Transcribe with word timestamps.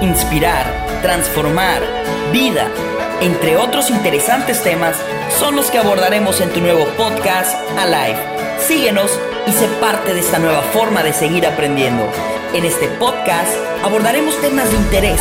inspirar, 0.00 0.64
transformar, 1.02 1.82
vida, 2.32 2.68
entre 3.20 3.56
otros 3.56 3.90
interesantes 3.90 4.62
temas, 4.62 4.96
son 5.38 5.56
los 5.56 5.70
que 5.70 5.78
abordaremos 5.78 6.40
en 6.40 6.50
tu 6.50 6.60
nuevo 6.60 6.84
podcast 6.96 7.54
Alive. 7.76 8.18
Síguenos 8.60 9.18
y 9.46 9.52
sé 9.52 9.66
parte 9.80 10.14
de 10.14 10.20
esta 10.20 10.38
nueva 10.38 10.62
forma 10.62 11.02
de 11.02 11.12
seguir 11.12 11.46
aprendiendo. 11.46 12.08
En 12.54 12.64
este 12.64 12.88
podcast 12.88 13.52
abordaremos 13.82 14.40
temas 14.40 14.70
de 14.70 14.76
interés, 14.76 15.20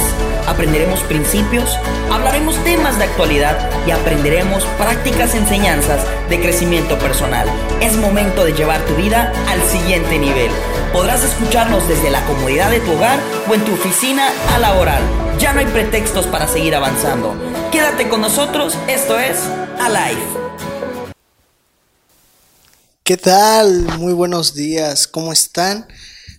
aprenderemos 0.58 1.02
principios, 1.02 1.78
hablaremos 2.12 2.56
temas 2.64 2.98
de 2.98 3.04
actualidad 3.04 3.70
y 3.86 3.92
aprenderemos 3.92 4.66
prácticas 4.80 5.36
enseñanzas 5.36 6.04
de 6.32 6.42
crecimiento 6.42 6.98
personal. 6.98 7.48
Es 7.80 7.96
momento 7.96 8.44
de 8.44 8.54
llevar 8.54 8.84
tu 8.88 8.96
vida 8.96 9.32
al 9.48 9.62
siguiente 9.70 10.18
nivel. 10.18 10.50
Podrás 10.92 11.24
escucharnos 11.24 11.88
desde 11.88 12.10
la 12.10 12.26
comodidad 12.26 12.72
de 12.72 12.80
tu 12.80 12.94
hogar 12.94 13.20
o 13.48 13.54
en 13.54 13.64
tu 13.66 13.74
oficina 13.76 14.32
a 14.52 14.58
laboral. 14.58 15.04
Ya 15.38 15.54
no 15.54 15.60
hay 15.60 15.68
pretextos 15.68 16.26
para 16.26 16.48
seguir 16.48 16.74
avanzando. 16.74 17.36
Quédate 17.72 18.10
con 18.10 18.22
nosotros, 18.22 18.76
esto 18.88 19.20
es 19.20 19.38
Alive. 19.80 20.24
¿Qué 23.04 23.18
tal? 23.18 23.84
Muy 24.00 24.14
buenos 24.14 24.56
días, 24.56 25.06
¿cómo 25.06 25.32
están? 25.32 25.88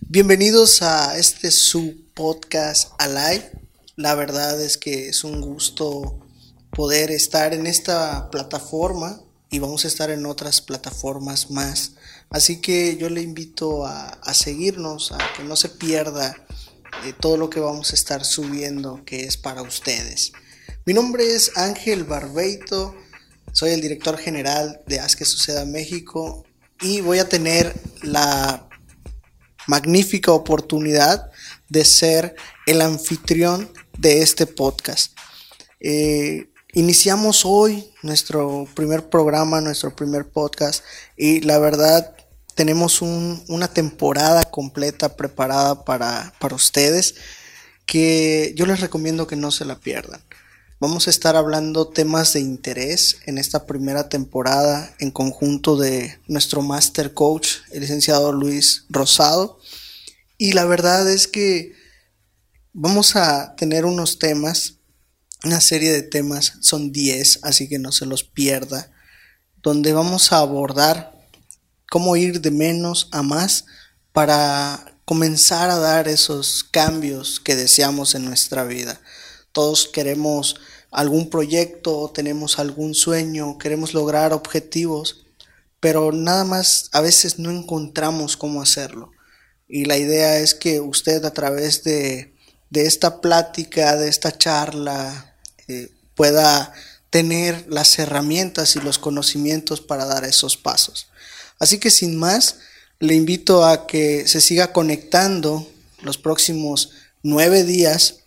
Bienvenidos 0.01 0.81
a 0.81 1.17
este 1.17 1.51
su 1.51 1.95
podcast 2.13 2.91
Alive. 2.97 3.58
La 3.99 4.15
verdad 4.15 4.61
es 4.61 4.77
que 4.77 5.09
es 5.09 5.25
un 5.25 5.41
gusto 5.41 6.25
poder 6.71 7.11
estar 7.11 7.53
en 7.53 7.67
esta 7.67 8.31
plataforma 8.31 9.21
y 9.49 9.59
vamos 9.59 9.83
a 9.83 9.89
estar 9.89 10.09
en 10.09 10.25
otras 10.25 10.61
plataformas 10.61 11.51
más. 11.51 11.95
Así 12.29 12.61
que 12.61 12.95
yo 12.95 13.09
le 13.09 13.21
invito 13.21 13.85
a, 13.85 14.17
seguirnos, 14.33 15.11
a 15.11 15.17
que 15.35 15.43
no 15.43 15.57
se 15.57 15.67
pierda 15.67 16.33
de 17.03 17.11
todo 17.11 17.35
lo 17.35 17.49
que 17.49 17.59
vamos 17.59 17.91
a 17.91 17.95
estar 17.95 18.23
subiendo 18.23 19.03
que 19.03 19.25
es 19.25 19.35
para 19.35 19.63
ustedes. 19.63 20.31
Mi 20.85 20.93
nombre 20.93 21.35
es 21.35 21.57
Ángel 21.57 22.05
Barbeito, 22.05 22.95
soy 23.51 23.71
el 23.71 23.81
director 23.81 24.17
general 24.17 24.79
de 24.87 25.01
Haz 25.01 25.17
que 25.17 25.25
Suceda 25.25 25.65
México 25.65 26.45
y 26.79 27.01
voy 27.01 27.19
a 27.19 27.27
tener 27.27 27.77
la 28.01 28.65
magnífica 29.67 30.31
oportunidad 30.31 31.29
de 31.67 31.83
ser 31.83 32.37
el 32.65 32.79
anfitrión 32.79 33.69
de 33.99 34.21
este 34.21 34.45
podcast. 34.45 35.11
Eh, 35.81 36.49
iniciamos 36.73 37.43
hoy 37.45 37.91
nuestro 38.01 38.65
primer 38.73 39.09
programa, 39.09 39.59
nuestro 39.59 39.93
primer 39.93 40.29
podcast 40.29 40.83
y 41.17 41.41
la 41.41 41.59
verdad 41.59 42.15
tenemos 42.55 43.01
una 43.01 43.67
temporada 43.67 44.43
completa 44.43 45.15
preparada 45.15 45.83
para, 45.83 46.33
para 46.39 46.55
ustedes 46.55 47.15
que 47.85 48.53
yo 48.55 48.65
les 48.65 48.79
recomiendo 48.79 49.27
que 49.27 49.35
no 49.35 49.51
se 49.51 49.65
la 49.65 49.79
pierdan. 49.79 50.21
Vamos 50.79 51.07
a 51.07 51.09
estar 51.09 51.35
hablando 51.35 51.89
temas 51.89 52.31
de 52.31 52.39
interés 52.39 53.17
en 53.25 53.37
esta 53.37 53.65
primera 53.65 54.07
temporada 54.07 54.95
en 54.99 55.11
conjunto 55.11 55.75
de 55.75 56.19
nuestro 56.27 56.61
master 56.61 57.13
coach, 57.13 57.57
el 57.71 57.81
licenciado 57.81 58.31
Luis 58.31 58.85
Rosado. 58.89 59.59
Y 60.37 60.53
la 60.53 60.63
verdad 60.63 61.09
es 61.11 61.27
que 61.27 61.78
vamos 62.73 63.15
a 63.15 63.55
tener 63.55 63.85
unos 63.85 64.19
temas, 64.19 64.75
una 65.43 65.61
serie 65.61 65.91
de 65.91 66.03
temas, 66.03 66.53
son 66.61 66.91
10, 66.91 67.39
así 67.43 67.67
que 67.67 67.79
no 67.79 67.91
se 67.91 68.05
los 68.05 68.23
pierda, 68.23 68.91
donde 69.61 69.93
vamos 69.93 70.31
a 70.31 70.39
abordar 70.39 71.17
cómo 71.89 72.15
ir 72.15 72.41
de 72.41 72.51
menos 72.51 73.07
a 73.11 73.23
más 73.23 73.65
para 74.11 74.97
comenzar 75.05 75.69
a 75.69 75.77
dar 75.77 76.07
esos 76.07 76.63
cambios 76.63 77.39
que 77.39 77.55
deseamos 77.55 78.15
en 78.15 78.25
nuestra 78.25 78.63
vida. 78.63 79.01
Todos 79.51 79.87
queremos 79.87 80.55
algún 80.91 81.29
proyecto, 81.29 82.11
tenemos 82.13 82.59
algún 82.59 82.93
sueño, 82.93 83.57
queremos 83.57 83.93
lograr 83.93 84.33
objetivos, 84.33 85.25
pero 85.79 86.11
nada 86.11 86.43
más 86.43 86.89
a 86.91 87.01
veces 87.01 87.39
no 87.39 87.49
encontramos 87.49 88.37
cómo 88.37 88.61
hacerlo. 88.61 89.11
Y 89.67 89.85
la 89.85 89.97
idea 89.97 90.39
es 90.39 90.53
que 90.55 90.79
usted 90.79 91.23
a 91.25 91.31
través 91.31 91.83
de, 91.83 92.35
esta 92.71 93.21
plática, 93.21 93.95
de 93.95 94.09
esta 94.09 94.37
charla, 94.37 95.35
eh, 95.67 95.89
pueda 96.15 96.73
tener 97.09 97.65
las 97.69 97.97
herramientas 97.97 98.75
y 98.75 98.81
los 98.81 98.99
conocimientos 98.99 99.81
para 99.81 100.05
dar 100.05 100.23
esos 100.25 100.57
pasos. 100.57 101.07
Así 101.57 101.79
que 101.79 101.89
sin 101.89 102.17
más, 102.17 102.59
le 102.99 103.15
invito 103.15 103.65
a 103.65 103.87
que 103.87 104.27
se 104.27 104.41
siga 104.41 104.71
conectando 104.71 105.67
los 106.01 106.17
próximos 106.17 106.91
nueve 107.23 107.63
días 107.63 108.19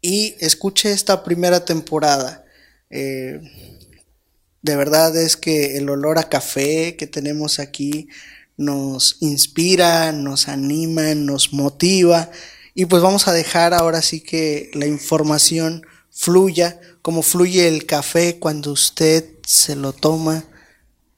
y 0.00 0.36
escuche 0.38 0.92
esta 0.92 1.24
primera 1.24 1.64
temporada. 1.64 2.44
Eh, 2.90 3.40
de 4.62 4.76
verdad 4.76 5.16
es 5.16 5.36
que 5.36 5.76
el 5.76 5.88
olor 5.88 6.18
a 6.18 6.28
café 6.28 6.96
que 6.96 7.06
tenemos 7.06 7.58
aquí 7.58 8.08
nos 8.56 9.16
inspira, 9.20 10.12
nos 10.12 10.48
anima, 10.48 11.14
nos 11.14 11.52
motiva 11.52 12.30
y 12.78 12.86
pues 12.86 13.02
vamos 13.02 13.26
a 13.26 13.32
dejar 13.32 13.74
ahora 13.74 14.02
sí 14.02 14.20
que 14.20 14.70
la 14.72 14.86
información 14.86 15.84
fluya 16.12 16.78
como 17.02 17.24
fluye 17.24 17.66
el 17.66 17.86
café 17.86 18.38
cuando 18.38 18.70
usted 18.70 19.24
se 19.44 19.74
lo 19.74 19.92
toma, 19.92 20.44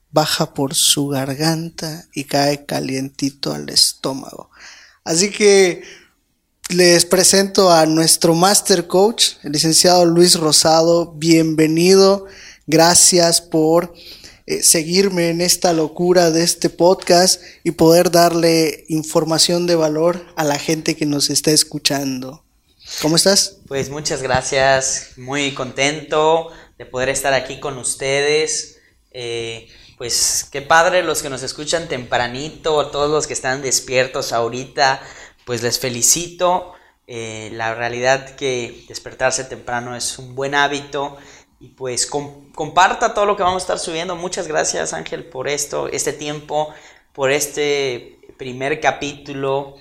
baja 0.09 0.55
por 0.55 0.73
su 0.73 1.09
garganta 1.09 2.07
y 2.15 2.23
cae 2.23 2.65
calientito 2.65 3.53
al 3.53 3.69
estómago. 3.69 4.49
Así 5.03 5.29
que 5.29 5.83
les 6.69 7.05
presento 7.05 7.71
a 7.71 7.85
nuestro 7.85 8.33
master 8.33 8.87
coach, 8.87 9.33
el 9.43 9.51
licenciado 9.51 10.03
Luis 10.05 10.39
Rosado. 10.39 11.11
Bienvenido. 11.11 12.25
Gracias 12.65 13.39
por 13.39 13.93
eh, 14.45 14.63
seguirme 14.63 15.29
en 15.29 15.41
esta 15.41 15.73
locura 15.73 16.31
de 16.31 16.43
este 16.43 16.69
podcast 16.69 17.41
y 17.63 17.71
poder 17.71 18.11
darle 18.11 18.85
información 18.89 19.67
de 19.67 19.75
valor 19.75 20.25
a 20.35 20.43
la 20.43 20.57
gente 20.57 20.95
que 20.95 21.05
nos 21.05 21.29
está 21.29 21.51
escuchando. 21.51 22.43
¿Cómo 23.01 23.15
estás? 23.15 23.57
Pues 23.67 23.89
muchas 23.89 24.21
gracias, 24.21 25.11
muy 25.17 25.53
contento 25.53 26.49
de 26.77 26.85
poder 26.85 27.09
estar 27.09 27.33
aquí 27.33 27.59
con 27.59 27.77
ustedes. 27.77 28.79
Eh, 29.11 29.67
pues 29.97 30.47
qué 30.51 30.61
padre 30.61 31.03
los 31.03 31.21
que 31.21 31.29
nos 31.29 31.43
escuchan 31.43 31.87
tempranito, 31.87 32.87
todos 32.87 33.11
los 33.11 33.27
que 33.27 33.33
están 33.33 33.61
despiertos 33.61 34.33
ahorita, 34.33 35.01
pues 35.45 35.61
les 35.61 35.79
felicito. 35.79 36.73
Eh, 37.07 37.49
la 37.53 37.75
realidad 37.75 38.35
que 38.35 38.85
despertarse 38.87 39.43
temprano 39.43 39.95
es 39.95 40.17
un 40.17 40.33
buen 40.33 40.55
hábito 40.55 41.17
y 41.61 41.69
pues 41.69 42.07
comparta 42.07 43.13
todo 43.13 43.27
lo 43.27 43.37
que 43.37 43.43
vamos 43.43 43.61
a 43.61 43.65
estar 43.65 43.79
subiendo. 43.79 44.15
Muchas 44.15 44.47
gracias 44.47 44.93
Ángel 44.93 45.25
por 45.25 45.47
esto, 45.47 45.87
este 45.87 46.11
tiempo, 46.11 46.73
por 47.13 47.29
este 47.29 48.19
primer 48.37 48.81
capítulo 48.81 49.75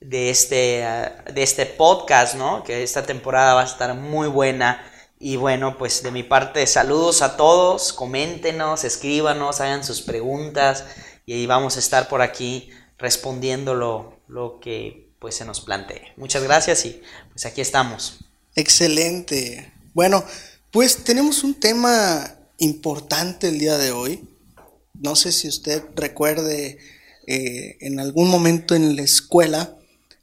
de 0.00 0.30
este, 0.30 0.86
de 1.32 1.42
este 1.42 1.66
podcast, 1.66 2.36
¿no? 2.36 2.62
Que 2.62 2.84
esta 2.84 3.04
temporada 3.04 3.54
va 3.54 3.62
a 3.62 3.64
estar 3.64 3.94
muy 3.96 4.28
buena. 4.28 4.88
Y 5.18 5.34
bueno, 5.34 5.76
pues 5.76 6.04
de 6.04 6.12
mi 6.12 6.22
parte, 6.22 6.68
saludos 6.68 7.20
a 7.20 7.36
todos, 7.36 7.92
coméntenos, 7.92 8.84
escríbanos, 8.84 9.60
hagan 9.60 9.82
sus 9.82 10.02
preguntas 10.02 10.84
y 11.26 11.46
vamos 11.46 11.76
a 11.76 11.80
estar 11.80 12.08
por 12.08 12.22
aquí 12.22 12.70
respondiendo 12.96 13.74
lo, 13.74 14.20
lo 14.28 14.60
que 14.60 15.10
pues 15.18 15.34
se 15.34 15.44
nos 15.44 15.60
plantee. 15.62 16.12
Muchas 16.16 16.44
gracias 16.44 16.84
y 16.84 17.02
pues 17.32 17.44
aquí 17.44 17.60
estamos. 17.60 18.20
Excelente. 18.54 19.72
Bueno, 19.94 20.24
pues 20.74 21.04
tenemos 21.04 21.44
un 21.44 21.54
tema 21.54 22.36
importante 22.58 23.46
el 23.46 23.60
día 23.60 23.78
de 23.78 23.92
hoy. 23.92 24.28
No 24.94 25.14
sé 25.14 25.30
si 25.30 25.46
usted 25.46 25.84
recuerde, 25.94 26.78
eh, 27.28 27.76
en 27.78 28.00
algún 28.00 28.28
momento 28.28 28.74
en 28.74 28.96
la 28.96 29.02
escuela 29.02 29.78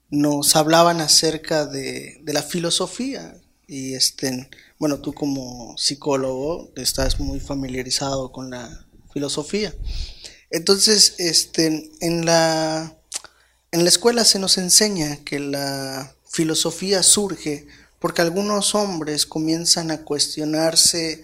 nos 0.09 0.57
hablaban 0.57 0.99
acerca 0.99 1.65
de, 1.65 2.21
la 2.25 2.43
filosofía. 2.43 3.37
Y 3.65 3.93
este, 3.93 4.49
bueno, 4.77 4.99
tú 4.99 5.13
como 5.13 5.77
psicólogo 5.77 6.69
estás 6.75 7.21
muy 7.21 7.39
familiarizado 7.39 8.33
con 8.33 8.49
la 8.49 8.85
filosofía. 9.13 9.73
Entonces, 10.49 11.15
este, 11.17 11.91
en 12.01 12.25
la, 12.25 12.97
en 13.71 13.85
la 13.85 13.89
escuela 13.89 14.25
se 14.25 14.37
nos 14.37 14.57
enseña 14.57 15.15
que 15.23 15.39
la 15.39 16.13
filosofía 16.29 17.03
surge 17.03 17.67
porque 18.01 18.23
algunos 18.23 18.73
hombres 18.73 19.27
comienzan 19.27 19.91
a 19.91 20.03
cuestionarse, 20.03 21.23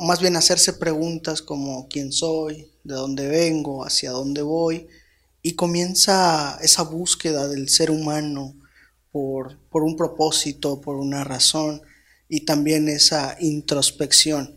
más 0.00 0.20
bien 0.20 0.34
a 0.34 0.40
hacerse 0.40 0.72
preguntas 0.72 1.40
como 1.40 1.86
quién 1.88 2.10
soy, 2.10 2.72
de 2.82 2.94
dónde 2.96 3.28
vengo, 3.28 3.84
hacia 3.84 4.10
dónde 4.10 4.42
voy, 4.42 4.88
y 5.40 5.54
comienza 5.54 6.58
esa 6.62 6.82
búsqueda 6.82 7.46
del 7.46 7.68
ser 7.68 7.92
humano 7.92 8.56
por, 9.12 9.56
por 9.68 9.84
un 9.84 9.96
propósito, 9.96 10.80
por 10.80 10.96
una 10.96 11.22
razón, 11.22 11.80
y 12.28 12.40
también 12.40 12.88
esa 12.88 13.36
introspección, 13.38 14.56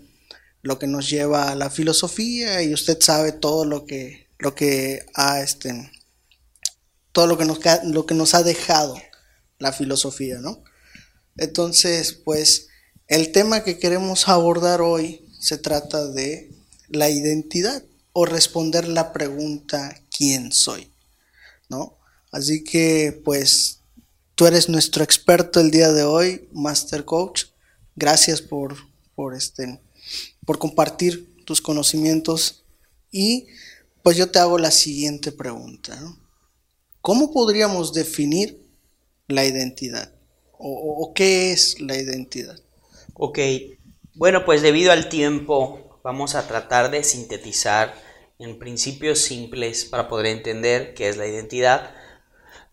lo 0.63 0.79
que 0.79 0.87
nos 0.87 1.07
lleva 1.07 1.51
a 1.51 1.55
la 1.55 1.69
filosofía, 1.69 2.63
y 2.63 2.73
usted 2.73 2.97
sabe 2.99 3.31
todo 3.31 3.63
lo 3.63 3.85
que, 3.85 4.27
lo 4.39 4.55
que 4.55 5.05
ha, 5.13 5.41
este, 5.41 5.91
todo 7.11 7.27
lo 7.27 7.37
que 7.37 7.45
nos, 7.45 7.59
lo 7.83 8.07
que 8.07 8.15
nos 8.15 8.33
ha 8.33 8.41
dejado 8.41 8.95
la 9.59 9.71
filosofía, 9.71 10.39
¿no? 10.39 10.63
Entonces, 11.37 12.13
pues 12.13 12.67
el 13.07 13.31
tema 13.31 13.63
que 13.63 13.77
queremos 13.77 14.27
abordar 14.27 14.81
hoy 14.81 15.25
se 15.39 15.57
trata 15.57 16.07
de 16.07 16.51
la 16.87 17.09
identidad 17.09 17.83
o 18.13 18.25
responder 18.25 18.87
la 18.87 19.11
pregunta 19.11 20.01
¿quién 20.15 20.51
soy? 20.51 20.91
¿No? 21.69 21.97
Así 22.31 22.63
que 22.63 23.21
pues 23.23 23.81
tú 24.35 24.47
eres 24.47 24.69
nuestro 24.69 25.03
experto 25.03 25.59
el 25.59 25.71
día 25.71 25.91
de 25.91 26.03
hoy, 26.03 26.47
Master 26.53 27.03
Coach. 27.03 27.45
Gracias 27.95 28.41
por, 28.41 28.75
por, 29.15 29.35
este, 29.35 29.81
por 30.45 30.57
compartir 30.57 31.43
tus 31.45 31.61
conocimientos 31.61 32.63
y 33.11 33.47
pues 34.03 34.17
yo 34.17 34.31
te 34.31 34.39
hago 34.39 34.57
la 34.57 34.71
siguiente 34.71 35.31
pregunta. 35.31 35.99
¿Cómo 37.01 37.31
podríamos 37.31 37.93
definir 37.93 38.65
la 39.27 39.45
identidad? 39.45 40.14
¿O, 40.57 41.13
qué 41.13 41.51
es 41.51 41.79
la 41.79 41.97
identidad? 41.97 42.59
Ok, 43.13 43.39
bueno, 44.13 44.45
pues 44.45 44.61
debido 44.61 44.91
al 44.91 45.09
tiempo 45.09 45.99
vamos 46.03 46.35
a 46.35 46.47
tratar 46.47 46.91
de 46.91 47.03
sintetizar 47.03 47.93
en 48.39 48.59
principios 48.59 49.19
simples 49.19 49.85
para 49.85 50.07
poder 50.07 50.27
entender 50.27 50.93
qué 50.93 51.09
es 51.09 51.17
la 51.17 51.27
identidad. 51.27 51.91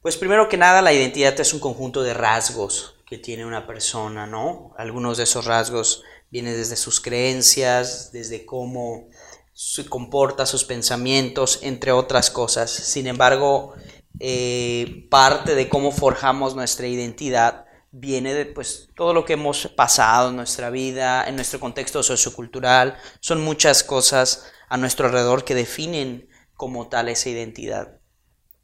Pues 0.03 0.17
primero 0.17 0.49
que 0.49 0.57
nada, 0.57 0.83
la 0.83 0.93
identidad 0.93 1.39
es 1.39 1.55
un 1.55 1.61
conjunto 1.61 2.03
de 2.03 2.15
rasgos 2.15 2.97
que 3.07 3.19
tiene 3.19 3.47
una 3.47 3.67
persona, 3.67 4.27
¿no? 4.27 4.75
Algunos 4.77 5.19
de 5.19 5.25
esos 5.25 5.45
rasgos 5.45 6.03
vienen 6.31 6.57
desde 6.57 6.77
sus 6.77 7.01
creencias, 7.01 8.11
desde 8.13 8.47
cómo 8.47 9.09
se 9.53 9.85
comporta, 9.87 10.47
sus 10.47 10.65
pensamientos, 10.65 11.61
entre 11.63 11.93
otras 11.93 12.31
cosas. 12.31 12.71
Sin 12.71 13.07
embargo, 13.07 13.75
eh, 14.19 15.07
parte 15.11 15.55
de 15.55 15.69
cómo 15.69 15.93
forjamos 15.93 16.55
nuestra 16.55 16.87
identidad 16.87 17.62
viene 17.93 18.35
de 18.35 18.47
pues, 18.47 18.89
todo 18.97 19.15
lo 19.15 19.25
que 19.25 19.35
hemos 19.35 19.69
pasado 19.69 20.31
en 20.31 20.37
nuestra 20.37 20.71
vida, 20.71 21.29
en 21.29 21.37
nuestro 21.37 21.61
contexto 21.61 22.03
sociocultural. 22.03 22.97
Son 23.21 23.41
muchas 23.41 23.85
cosas 23.85 24.51
a 24.69 24.77
nuestro 24.77 25.07
alrededor 25.07 25.45
que 25.45 25.55
definen 25.55 26.29
como 26.55 26.89
tal 26.89 27.09
esa 27.09 27.29
identidad. 27.29 28.01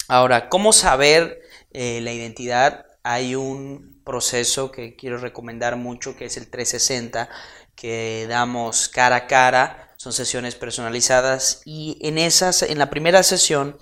Ahora, 0.09 0.49
¿cómo 0.49 0.73
saber 0.73 1.41
eh, 1.71 2.01
la 2.03 2.13
identidad? 2.13 2.87
Hay 3.03 3.35
un 3.35 4.03
proceso 4.05 4.73
que 4.73 4.97
quiero 4.97 5.19
recomendar 5.19 5.77
mucho, 5.77 6.17
que 6.17 6.25
es 6.25 6.37
el 6.37 6.51
360, 6.51 7.29
que 7.77 8.27
damos 8.29 8.89
cara 8.89 9.17
a 9.17 9.27
cara 9.27 9.89
son 9.99 10.13
sesiones 10.13 10.55
personalizadas 10.55 11.61
y 11.65 11.99
en 12.01 12.19
esas, 12.19 12.63
en 12.63 12.79
la 12.79 12.89
primera 12.89 13.25
sesión, 13.25 13.77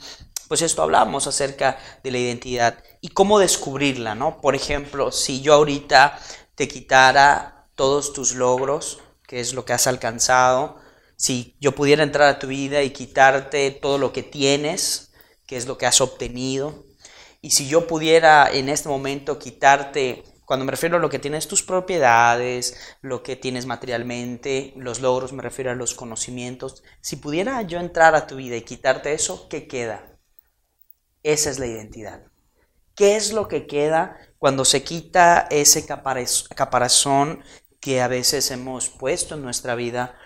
pues 0.48 0.62
esto 0.62 0.82
hablamos 0.82 1.26
acerca 1.26 1.78
de 2.02 2.10
la 2.10 2.18
identidad 2.18 2.82
y 3.06 3.10
cómo 3.10 3.38
descubrirla, 3.38 4.16
¿no? 4.16 4.40
Por 4.40 4.56
ejemplo, 4.56 5.12
si 5.12 5.40
yo 5.40 5.54
ahorita 5.54 6.18
te 6.56 6.66
quitara 6.66 7.68
todos 7.76 8.12
tus 8.12 8.34
logros, 8.34 8.98
que 9.28 9.38
es 9.38 9.54
lo 9.54 9.64
que 9.64 9.74
has 9.74 9.86
alcanzado, 9.86 10.80
si 11.14 11.56
yo 11.60 11.72
pudiera 11.72 12.02
entrar 12.02 12.28
a 12.28 12.40
tu 12.40 12.48
vida 12.48 12.82
y 12.82 12.90
quitarte 12.90 13.70
todo 13.70 13.98
lo 13.98 14.12
que 14.12 14.24
tienes, 14.24 15.12
que 15.46 15.56
es 15.56 15.68
lo 15.68 15.78
que 15.78 15.86
has 15.86 16.00
obtenido, 16.00 16.84
y 17.40 17.50
si 17.50 17.68
yo 17.68 17.86
pudiera 17.86 18.50
en 18.52 18.68
este 18.68 18.88
momento 18.88 19.38
quitarte 19.38 20.24
cuando 20.44 20.64
me 20.64 20.72
refiero 20.72 20.96
a 20.96 21.00
lo 21.00 21.08
que 21.08 21.20
tienes 21.20 21.46
tus 21.46 21.62
propiedades, 21.62 22.76
lo 23.02 23.22
que 23.22 23.36
tienes 23.36 23.66
materialmente, 23.66 24.72
los 24.76 25.00
logros, 25.00 25.32
me 25.32 25.44
refiero 25.44 25.70
a 25.70 25.76
los 25.76 25.94
conocimientos. 25.94 26.82
Si 27.00 27.14
pudiera 27.14 27.62
yo 27.62 27.78
entrar 27.78 28.16
a 28.16 28.26
tu 28.26 28.34
vida 28.34 28.56
y 28.56 28.62
quitarte 28.62 29.12
eso, 29.12 29.48
¿qué 29.48 29.68
queda? 29.68 30.18
Esa 31.22 31.50
es 31.50 31.60
la 31.60 31.66
identidad. 31.66 32.26
¿Qué 32.96 33.14
es 33.16 33.32
lo 33.32 33.46
que 33.46 33.66
queda 33.66 34.16
cuando 34.38 34.64
se 34.64 34.82
quita 34.82 35.46
ese 35.50 35.86
caparazón 35.86 37.44
que 37.78 38.00
a 38.00 38.08
veces 38.08 38.50
hemos 38.50 38.88
puesto 38.88 39.36
en 39.36 39.42
nuestra 39.42 39.76
vida, 39.76 40.18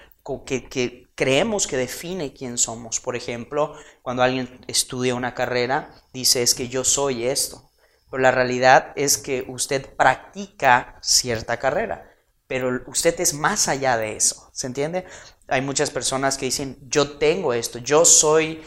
que, 0.47 1.09
creemos 1.15 1.67
que 1.67 1.77
define 1.77 2.33
quién 2.33 2.57
somos? 2.57 3.01
Por 3.01 3.17
ejemplo, 3.17 3.75
cuando 4.01 4.23
alguien 4.23 4.65
estudia 4.69 5.15
una 5.15 5.35
carrera, 5.35 5.95
dice 6.13 6.43
es 6.43 6.55
que 6.55 6.69
yo 6.69 6.85
soy 6.85 7.27
esto 7.27 7.71
pero 8.11 8.23
la 8.23 8.33
realidad 8.33 8.93
es 8.97 9.17
que 9.17 9.45
usted 9.49 9.95
practica 9.95 10.99
cierta 11.01 11.59
carrera, 11.59 12.13
pero 12.47 12.83
usted 12.89 13.19
es 13.21 13.35
más 13.35 13.69
allá 13.69 13.97
de 13.97 14.17
eso, 14.17 14.51
¿se 14.53 14.67
entiende? 14.67 15.07
Hay 15.47 15.63
muchas 15.63 15.91
personas 15.91 16.37
que 16.37 16.47
dicen, 16.47 16.77
yo 16.89 17.19
tengo 17.19 17.55
esto, 17.55 17.79
yo 17.79 18.05
soy 18.05 18.63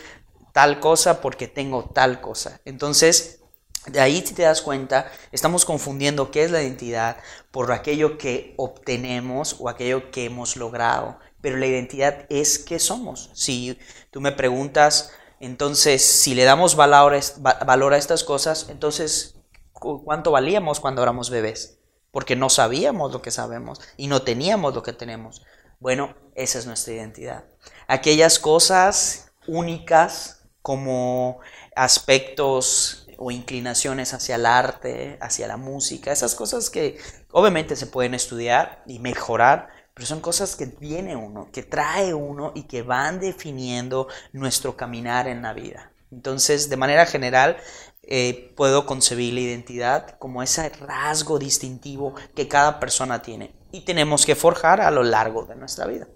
tal 0.54 0.80
cosa 0.80 1.20
porque 1.20 1.48
tengo 1.48 1.90
tal 1.94 2.22
cosa. 2.22 2.62
Entonces, 2.64 3.43
de 3.88 4.00
ahí 4.00 4.26
si 4.26 4.34
te 4.34 4.44
das 4.44 4.62
cuenta, 4.62 5.12
estamos 5.32 5.66
confundiendo 5.66 6.32
qué 6.32 6.44
es 6.44 6.52
la 6.52 6.62
identidad 6.62 7.18
por 7.52 7.72
aquello 7.72 8.18
que 8.18 8.54
obtenemos 8.58 9.58
o 9.60 9.70
aquello 9.70 10.12
que 10.12 10.26
hemos 10.26 10.56
logrado. 10.56 11.20
Pero 11.42 11.58
la 11.58 11.68
identidad 11.68 12.26
es 12.30 12.60
qué 12.60 12.80
somos. 12.80 13.30
Si 13.34 13.78
tú 14.12 14.22
me 14.22 14.32
preguntas, 14.32 15.12
entonces, 15.42 16.06
si 16.06 16.36
le 16.36 16.46
damos 16.46 16.78
valor 16.78 17.14
a, 17.14 17.98
estas 17.98 18.24
cosas, 18.24 18.68
entonces, 18.70 19.36
¿cuánto 19.74 20.32
valíamos 20.32 20.80
cuando 20.80 21.04
éramos 21.04 21.30
bebés? 21.30 21.80
Porque 22.12 22.38
no 22.38 22.50
sabíamos 22.50 23.12
lo 23.12 23.22
que 23.22 23.32
sabemos 23.32 23.82
y 23.98 24.08
no 24.08 24.22
teníamos 24.22 24.74
lo 24.74 24.84
que 24.84 24.94
tenemos. 24.94 25.44
Bueno, 25.80 26.16
esa 26.36 26.60
es 26.60 26.66
nuestra 26.66 26.94
identidad. 26.94 27.44
Aquellas 27.88 28.40
cosas 28.40 29.34
únicas 29.46 30.44
como 30.62 31.42
aspectos 31.76 33.03
o 33.24 33.32
inclinaciones 33.32 34.14
hacia 34.14 34.36
el 34.36 34.46
arte, 34.46 35.18
hacia 35.22 35.48
la 35.48 35.58
música, 35.58 36.12
esas 36.12 36.36
cosas 36.36 36.70
que 36.70 36.98
obviamente 37.32 37.76
se 37.76 37.88
pueden 37.88 38.14
estudiar 38.14 38.84
y 38.86 39.00
mejorar, 39.00 39.70
pero 39.94 40.06
son 40.06 40.20
cosas 40.20 40.56
que 40.56 40.66
viene 40.66 41.16
uno, 41.16 41.50
que 41.52 41.64
trae 41.64 42.14
uno 42.14 42.52
y 42.54 42.64
que 42.64 42.82
van 42.82 43.20
definiendo 43.20 44.08
nuestro 44.34 44.76
caminar 44.76 45.28
en 45.28 45.42
la 45.42 45.54
vida. 45.54 45.92
Entonces, 46.12 46.70
de 46.70 46.78
manera 46.78 47.06
general, 47.06 47.58
eh, 48.04 48.54
puedo 48.58 48.86
concebir 48.86 49.34
la 49.34 49.40
identidad 49.40 50.18
como 50.20 50.44
ese 50.44 50.68
rasgo 50.70 51.40
distintivo 51.40 52.14
que 52.36 52.50
cada 52.50 52.80
persona 52.80 53.22
tiene 53.22 53.56
y 53.72 53.86
tenemos 53.86 54.26
que 54.26 54.36
forjar 54.36 54.82
a 54.82 54.92
lo 54.92 55.04
largo 55.04 55.46
de 55.46 55.56
nuestra 55.56 55.88
vida. 55.88 56.08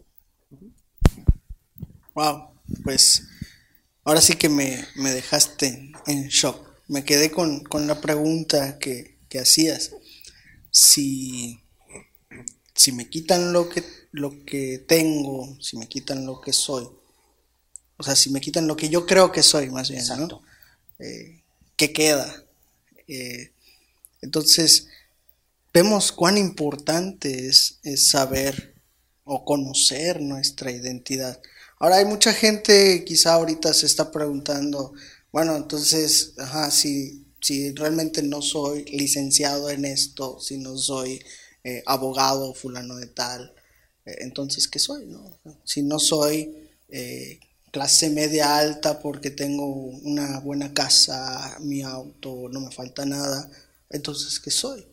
Wow, 2.14 2.50
pues 2.84 3.28
ahora 4.04 4.20
sí 4.20 4.36
que 4.36 4.50
me, 4.50 4.86
dejaste 4.96 5.94
en 6.08 6.28
shock. 6.28 6.67
Me 6.88 7.04
quedé 7.04 7.32
con, 7.32 7.64
la 7.88 8.02
pregunta 8.02 8.80
que, 8.80 9.18
que 9.30 9.40
hacías. 9.40 9.92
Si 10.72 11.60
si 12.78 12.92
me 12.92 13.10
quitan 13.10 13.52
lo 13.52 13.68
que, 13.68 13.84
lo 14.12 14.46
que 14.46 14.78
tengo, 14.88 15.58
si 15.60 15.78
me 15.78 15.88
quitan 15.88 16.26
lo 16.26 16.40
que 16.40 16.54
soy, 16.54 16.88
o 17.98 18.04
sea, 18.04 18.16
si 18.16 18.30
me 18.30 18.40
quitan 18.40 18.68
lo 18.68 18.78
que 18.78 18.88
yo 18.88 19.06
creo 19.08 19.32
que 19.32 19.42
soy, 19.42 19.72
más 19.72 19.90
bien, 19.90 20.06
¿no? 20.20 20.44
Eh, 21.00 21.42
¿Qué 21.76 21.92
queda? 21.92 22.44
Eh, 23.08 23.52
entonces, 24.22 24.88
vemos 25.74 26.12
cuán 26.12 26.38
importante 26.38 27.48
es, 27.48 27.80
saber 27.96 28.76
o 29.24 29.44
conocer 29.44 30.22
nuestra 30.22 30.72
identidad. 30.72 31.42
Ahora 31.80 31.98
hay 31.98 32.06
mucha 32.06 32.32
gente, 32.32 33.04
quizá 33.06 33.34
ahorita 33.34 33.74
se 33.74 33.88
está 33.88 34.12
preguntando, 34.12 34.94
bueno, 35.38 35.56
entonces, 35.56 36.34
ajá, 36.40 36.72
si, 36.72 37.28
si 37.40 37.72
realmente 37.76 38.24
no 38.24 38.42
soy 38.42 38.86
licenciado 38.86 39.70
en 39.70 39.86
esto, 39.86 40.40
si 40.40 40.58
no 40.58 40.76
soy 40.80 41.24
eh, 41.64 41.84
abogado 41.86 42.56
fulano 42.56 42.96
de 42.96 43.06
tal, 43.06 43.54
eh, 44.04 44.16
entonces, 44.22 44.68
¿qué 44.68 44.80
soy? 44.80 45.06
No? 45.06 45.40
Si 45.64 45.84
no 45.84 46.00
soy 46.00 46.68
eh, 46.90 47.40
clase 47.72 48.10
media 48.10 48.58
alta 48.58 49.00
porque 49.00 49.30
tengo 49.30 49.68
una 49.68 50.40
buena 50.40 50.74
casa, 50.74 51.56
mi 51.60 51.84
auto, 51.84 52.50
no 52.50 52.60
me 52.60 52.72
falta 52.72 53.06
nada, 53.06 53.48
entonces, 53.92 54.40
¿qué 54.40 54.50
soy? 54.50 54.88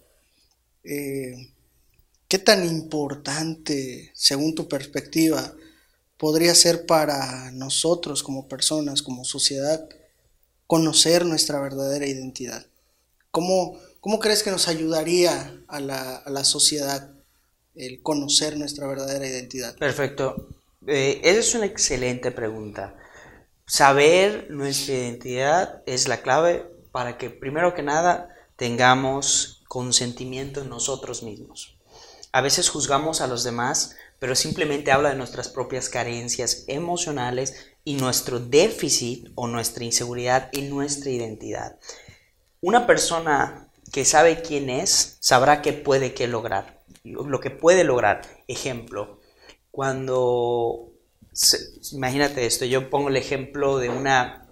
¿Qué 0.83 2.39
tan 2.45 2.67
importante, 2.67 4.11
según 4.13 4.55
tu 4.55 4.69
perspectiva, 4.69 5.55
podría 6.19 6.55
ser 6.55 6.85
para 6.85 7.51
nosotros 7.53 8.23
como 8.23 8.47
personas, 8.47 9.01
como 9.01 9.25
sociedad, 9.25 9.89
conocer 10.67 11.25
nuestra 11.25 11.61
verdadera 11.61 12.07
identidad? 12.07 12.67
¿Cómo, 13.31 13.79
¿Cómo 14.01 14.21
crees 14.21 14.43
que 14.43 14.51
nos 14.51 14.69
ayudaría 14.69 15.61
a 15.69 15.81
la, 15.81 16.45
sociedad 16.45 17.11
el 17.75 18.03
conocer 18.03 18.57
nuestra 18.57 18.87
verdadera 18.87 19.27
identidad? 19.27 19.77
Perfecto. 19.77 20.49
Eh, 20.87 21.21
esa 21.25 21.41
es 21.41 21.55
una 21.55 21.67
excelente 21.67 22.31
pregunta. 22.31 22.95
Saber 23.67 24.49
nuestra 24.51 24.95
identidad 24.95 25.83
es 25.87 26.07
la 26.07 26.21
clave 26.21 26.71
para 26.93 27.17
que 27.17 27.31
primero 27.31 27.75
que 27.75 27.83
nada 27.83 28.29
tengamos 28.57 29.65
consentimiento 29.69 30.61
en 30.61 30.69
nosotros 30.69 31.23
mismos. 31.23 31.77
A 32.31 32.41
veces 32.41 32.69
juzgamos 32.69 33.21
a 33.21 33.27
los 33.27 33.43
demás, 33.43 33.97
pero 34.19 34.35
simplemente 34.35 34.93
habla 34.93 35.11
de 35.11 35.17
nuestras 35.17 35.49
propias 35.49 35.89
carencias 35.89 36.65
emocionales 36.69 37.74
y 37.85 37.95
nuestro 37.95 38.41
déficit 38.41 39.29
o 39.35 39.47
nuestra 39.47 39.85
inseguridad 39.85 40.49
en 40.53 40.71
nuestra 40.71 41.11
identidad. 41.11 41.79
Una 42.61 42.87
persona 42.87 43.69
que 43.93 44.05
sabe 44.05 44.43
quién 44.43 44.71
es, 44.71 45.19
sabrá 45.21 45.61
qué 45.61 45.73
puede 45.73 46.15
que 46.15 46.27
lograr, 46.27 46.83
lo 47.05 47.41
que 47.41 47.51
puede 47.51 47.85
lograr. 47.85 48.23
Ejemplo, 48.49 49.21
cuando, 49.71 50.93
imagínate 51.93 52.47
esto, 52.47 52.65
yo 52.65 52.89
pongo 52.89 53.09
el 53.09 53.17
ejemplo 53.17 53.79
de 53.79 53.91
una, 53.91 54.49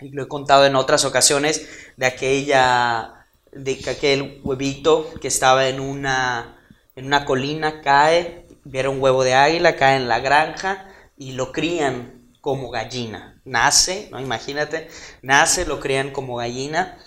lo 0.00 0.24
he 0.24 0.28
contado 0.28 0.66
en 0.66 0.74
otras 0.74 1.04
ocasiones, 1.04 1.68
de 1.96 2.06
aquella, 2.06 3.26
de 3.52 3.80
aquel 3.88 4.40
huevito 4.42 5.14
que 5.20 5.28
estaba 5.28 5.68
en 5.68 5.78
una, 5.78 6.58
en 6.96 7.06
una 7.06 7.24
colina, 7.24 7.82
cae, 7.82 8.48
viera 8.64 8.90
un 8.90 9.00
huevo 9.00 9.22
de 9.22 9.34
águila, 9.34 9.76
cae 9.76 9.96
en 9.96 10.08
la 10.08 10.18
granja 10.18 10.88
y 11.16 11.32
lo 11.32 11.52
crían 11.52 12.23
como 12.44 12.68
gallina. 12.68 13.40
Nace, 13.46 14.08
¿no? 14.12 14.20
Imagínate, 14.20 14.90
nace, 15.22 15.64
lo 15.64 15.80
crían 15.80 16.10
como 16.10 16.36
gallina 16.36 16.98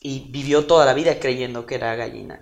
y 0.00 0.30
vivió 0.30 0.66
toda 0.66 0.86
la 0.86 0.94
vida 0.94 1.20
creyendo 1.20 1.66
que 1.66 1.74
era 1.74 1.94
gallina. 1.96 2.40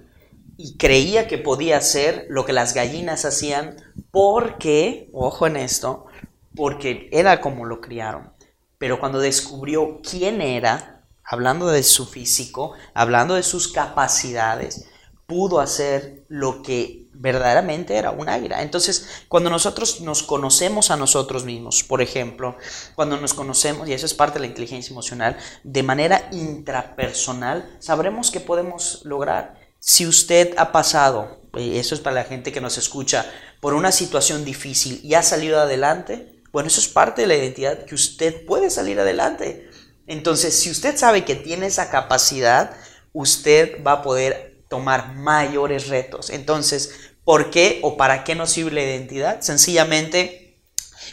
Y 0.56 0.76
creía 0.76 1.26
que 1.26 1.37
podía 1.37 1.78
hacer 1.78 2.26
lo 2.28 2.44
que 2.44 2.52
las 2.52 2.73
gallinas 2.73 3.25
hacían 3.25 3.75
porque, 4.12 5.11
ojo 5.12 5.49
en 5.49 5.56
esto, 5.56 6.06
porque 6.54 7.08
era 7.11 7.40
como 7.40 7.64
lo 7.64 7.80
criaron. 7.80 8.32
Pero 8.78 9.00
cuando 9.00 9.18
descubrió 9.18 10.00
quién 10.08 10.40
era, 10.40 11.02
hablando 11.25 11.66
de 11.66 11.82
su 11.82 12.06
físico, 12.06 12.75
hablando 12.94 13.34
de 13.34 13.42
sus 13.42 13.66
capacidades, 13.66 14.88
pudo 15.26 15.61
hacer 15.61 16.25
lo 16.28 16.62
que 16.62 17.04
verdaderamente 17.12 17.97
era 17.97 18.11
un 18.11 18.28
águila. 18.28 18.62
Entonces, 18.62 19.25
cuando 19.28 19.49
nosotros 19.49 20.00
nos 20.00 20.23
conocemos 20.23 20.90
a 20.90 20.97
nosotros 20.97 21.45
mismos, 21.45 21.83
por 21.83 22.02
ejemplo, 22.02 22.57
cuando 22.95 23.16
nos 23.16 23.35
conocemos, 23.35 23.88
y 23.88 23.93
eso 23.93 24.07
es 24.07 24.14
parte 24.14 24.35
de 24.35 24.40
la 24.40 24.49
inteligencia 24.49 24.93
emocional, 24.93 25.37
de 25.62 25.83
manera 25.83 26.28
intrapersonal, 26.33 27.76
sabremos 27.78 28.31
que 28.31 28.40
podemos 28.40 29.00
lograr. 29.04 29.59
Si 29.78 30.07
usted 30.07 30.54
ha 30.57 30.73
pasado, 30.73 31.40
y 31.57 31.78
eso 31.78 31.95
es 31.95 32.00
para 32.00 32.16
la 32.16 32.25
gente 32.25 32.52
que 32.52 32.61
nos 32.61 32.78
escucha, 32.78 33.25
por 33.61 33.75
una 33.75 33.93
situación 33.93 34.45
difícil 34.45 35.00
y 35.02 35.14
ha 35.14 35.23
salido 35.23 35.61
adelante, 35.61 36.43
bueno, 36.52 36.69
eso 36.69 36.81
es 36.81 36.88
parte 36.88 37.23
de 37.23 37.28
la 37.28 37.37
identidad, 37.37 37.85
que 37.85 37.95
usted 37.95 38.45
puede 38.45 38.71
salir 38.71 39.00
adelante. 39.00 39.69
Entonces, 40.07 40.59
si 40.59 40.71
usted 40.71 40.97
sabe 40.97 41.25
que 41.25 41.35
tiene 41.35 41.66
esa 41.66 41.90
capacidad, 41.90 42.76
usted 43.12 43.83
va 43.85 43.93
a 43.93 44.02
poder 44.02 44.53
tomar 44.75 45.14
mayores 45.14 45.87
retos. 45.87 46.31
Entonces, 46.31 46.90
¿por 47.23 47.52
qué 47.52 47.78
o 47.85 47.97
para 47.97 48.25
qué 48.25 48.35
nos 48.35 48.50
sirve 48.50 48.73
la 48.73 48.83
identidad? 48.83 49.40
Sencillamente, 49.40 50.59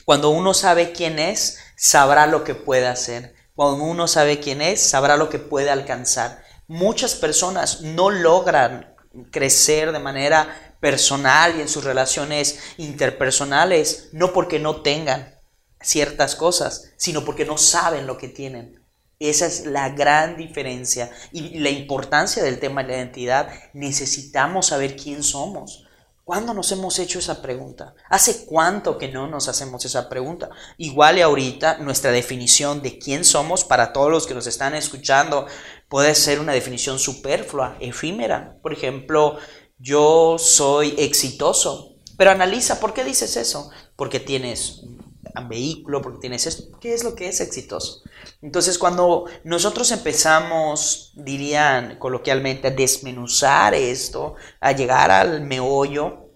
cuando 0.03 0.31
uno 0.31 0.55
sabe 0.55 0.93
quién 0.93 1.19
es, 1.19 1.59
sabrá 1.77 2.25
lo 2.25 2.43
que 2.43 2.55
puede 2.55 2.87
hacer. 2.87 3.35
Cuando 3.53 3.83
uno 3.83 4.07
sabe 4.07 4.39
quién 4.39 4.63
es, 4.63 4.81
sabrá 4.81 5.15
lo 5.15 5.29
que 5.29 5.37
puede 5.37 5.69
alcanzar. 5.69 6.43
Muchas 6.65 7.13
personas 7.13 7.81
no 7.81 8.09
logran 8.09 8.95
crecer 9.29 9.91
de 9.91 9.99
manera 9.99 10.75
personal 10.79 11.55
y 11.55 11.61
en 11.61 11.69
sus 11.69 11.83
relaciones 11.83 12.57
interpersonales, 12.77 14.09
no 14.11 14.33
porque 14.33 14.57
no 14.57 14.81
tengan 14.81 15.35
ciertas 15.79 16.35
cosas, 16.35 16.93
sino 16.97 17.23
porque 17.23 17.45
no 17.45 17.59
saben 17.59 18.07
lo 18.07 18.17
que 18.17 18.27
tienen. 18.27 18.80
Esa 19.21 19.45
es 19.45 19.67
la 19.67 19.89
gran 19.89 20.35
diferencia 20.35 21.11
y 21.31 21.59
la 21.59 21.69
importancia 21.69 22.41
del 22.41 22.59
tema 22.59 22.81
de 22.81 22.89
la 22.89 22.97
identidad. 22.97 23.49
Necesitamos 23.71 24.65
saber 24.67 24.95
quién 24.95 25.21
somos. 25.21 25.85
¿Cuándo 26.23 26.55
nos 26.55 26.71
hemos 26.71 26.97
hecho 26.97 27.19
esa 27.19 27.39
pregunta? 27.39 27.93
¿Hace 28.09 28.47
cuánto 28.47 28.97
que 28.97 29.09
no 29.09 29.27
nos 29.27 29.47
hacemos 29.47 29.85
esa 29.85 30.09
pregunta? 30.09 30.49
Igual 30.79 31.19
y 31.19 31.21
ahorita 31.21 31.77
nuestra 31.77 32.11
definición 32.11 32.81
de 32.81 32.97
quién 32.97 33.23
somos 33.23 33.63
para 33.63 33.93
todos 33.93 34.09
los 34.09 34.25
que 34.25 34.33
nos 34.33 34.47
están 34.47 34.73
escuchando 34.73 35.45
puede 35.87 36.15
ser 36.15 36.39
una 36.39 36.53
definición 36.53 36.97
superflua, 36.97 37.77
efímera. 37.79 38.57
Por 38.63 38.73
ejemplo, 38.73 39.37
yo 39.77 40.37
soy 40.39 40.95
exitoso. 40.97 41.95
Pero 42.17 42.31
analiza, 42.31 42.79
¿por 42.79 42.95
qué 42.95 43.03
dices 43.03 43.37
eso? 43.37 43.69
Porque 43.95 44.19
tienes 44.19 44.81
vehículo, 45.47 46.01
porque 46.01 46.19
tienes 46.19 46.47
esto. 46.47 46.77
¿Qué 46.79 46.93
es 46.93 47.03
lo 47.03 47.15
que 47.15 47.27
es 47.27 47.41
exitoso? 47.41 48.01
Entonces, 48.41 48.77
cuando 48.77 49.25
nosotros 49.43 49.91
empezamos, 49.91 51.11
dirían 51.15 51.97
coloquialmente, 51.99 52.69
a 52.69 52.71
desmenuzar 52.71 53.73
esto, 53.73 54.35
a 54.59 54.71
llegar 54.71 55.11
al 55.11 55.41
meollo, 55.41 56.31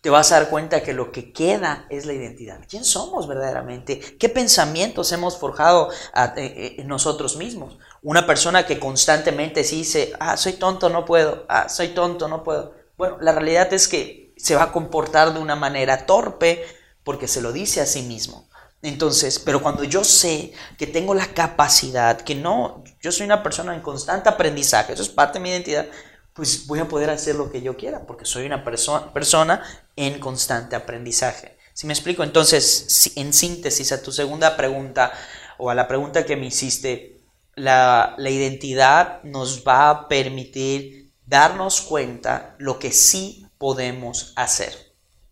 te 0.00 0.10
vas 0.10 0.32
a 0.32 0.40
dar 0.40 0.50
cuenta 0.50 0.82
que 0.82 0.92
lo 0.92 1.12
que 1.12 1.32
queda 1.32 1.86
es 1.88 2.04
la 2.06 2.12
identidad. 2.12 2.60
¿Quién 2.68 2.84
somos 2.84 3.26
verdaderamente? 3.26 3.98
¿Qué 4.18 4.28
pensamientos 4.28 5.12
hemos 5.12 5.38
forjado 5.38 5.88
a, 6.12 6.34
eh, 6.36 6.76
eh, 6.78 6.84
nosotros 6.84 7.36
mismos? 7.36 7.78
Una 8.02 8.26
persona 8.26 8.66
que 8.66 8.78
constantemente 8.78 9.64
se 9.64 9.76
dice, 9.76 10.12
ah, 10.20 10.36
soy 10.36 10.54
tonto, 10.54 10.90
no 10.90 11.04
puedo, 11.04 11.46
ah, 11.48 11.68
soy 11.68 11.88
tonto, 11.88 12.28
no 12.28 12.44
puedo. 12.44 12.74
Bueno, 12.98 13.16
la 13.20 13.32
realidad 13.32 13.72
es 13.72 13.88
que 13.88 14.34
se 14.36 14.56
va 14.56 14.64
a 14.64 14.72
comportar 14.72 15.32
de 15.32 15.40
una 15.40 15.56
manera 15.56 16.06
torpe 16.06 16.64
porque 17.04 17.28
se 17.28 17.42
lo 17.42 17.52
dice 17.52 17.80
a 17.80 17.86
sí 17.86 18.02
mismo. 18.02 18.48
Entonces, 18.82 19.38
pero 19.38 19.62
cuando 19.62 19.84
yo 19.84 20.04
sé 20.04 20.52
que 20.76 20.86
tengo 20.86 21.14
la 21.14 21.28
capacidad, 21.28 22.20
que 22.20 22.34
no, 22.34 22.84
yo 23.00 23.12
soy 23.12 23.24
una 23.24 23.42
persona 23.42 23.74
en 23.74 23.80
constante 23.80 24.28
aprendizaje, 24.28 24.92
eso 24.92 25.02
es 25.02 25.08
parte 25.08 25.38
de 25.38 25.42
mi 25.42 25.50
identidad, 25.50 25.86
pues 26.34 26.66
voy 26.66 26.80
a 26.80 26.88
poder 26.88 27.08
hacer 27.08 27.36
lo 27.36 27.50
que 27.50 27.62
yo 27.62 27.76
quiera, 27.76 28.06
porque 28.06 28.26
soy 28.26 28.44
una 28.44 28.62
persona 28.64 29.62
en 29.96 30.18
constante 30.18 30.76
aprendizaje. 30.76 31.56
Si 31.72 31.86
me 31.86 31.92
explico, 31.92 32.22
entonces, 32.24 33.12
en 33.16 33.32
síntesis 33.32 33.90
a 33.92 34.02
tu 34.02 34.12
segunda 34.12 34.56
pregunta 34.56 35.12
o 35.58 35.70
a 35.70 35.74
la 35.74 35.88
pregunta 35.88 36.26
que 36.26 36.36
me 36.36 36.46
hiciste, 36.46 37.22
la, 37.54 38.14
la 38.18 38.30
identidad 38.30 39.22
nos 39.22 39.64
va 39.66 39.88
a 39.88 40.08
permitir 40.08 41.12
darnos 41.24 41.80
cuenta 41.80 42.54
lo 42.58 42.78
que 42.78 42.92
sí 42.92 43.46
podemos 43.58 44.32
hacer. 44.36 44.74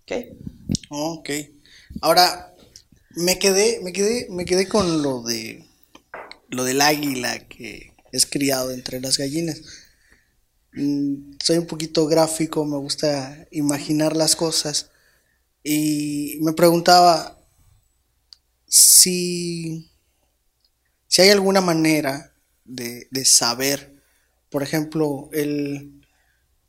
¿Ok? 0.03 0.13
Ok. 0.89 1.31
Ahora, 2.01 2.55
me 3.11 3.39
quedé, 3.39 3.81
me 3.83 3.93
quedé, 3.93 4.27
me 4.31 4.45
quedé 4.45 4.69
con 4.69 5.03
lo 5.03 5.23
de 5.23 5.67
lo 6.49 6.65
del 6.65 6.81
águila 6.81 7.39
que 7.49 7.95
es 8.13 8.27
criado 8.27 8.71
entre 8.71 9.01
las 9.01 9.19
gallinas. 9.19 9.63
Mm, 10.75 11.37
soy 11.43 11.59
un 11.59 11.67
poquito 11.67 12.07
gráfico, 12.07 12.65
me 12.65 12.77
gusta 12.77 13.47
imaginar 13.51 14.17
las 14.17 14.37
cosas. 14.37 14.91
Y 15.65 16.39
me 16.43 16.53
preguntaba 16.53 17.39
si, 18.67 19.91
si 21.07 21.23
hay 21.23 21.31
alguna 21.31 21.61
manera 21.61 22.35
de, 22.65 23.07
saber, 23.25 24.03
por 24.51 24.63
ejemplo, 24.63 25.31
el, 25.33 26.03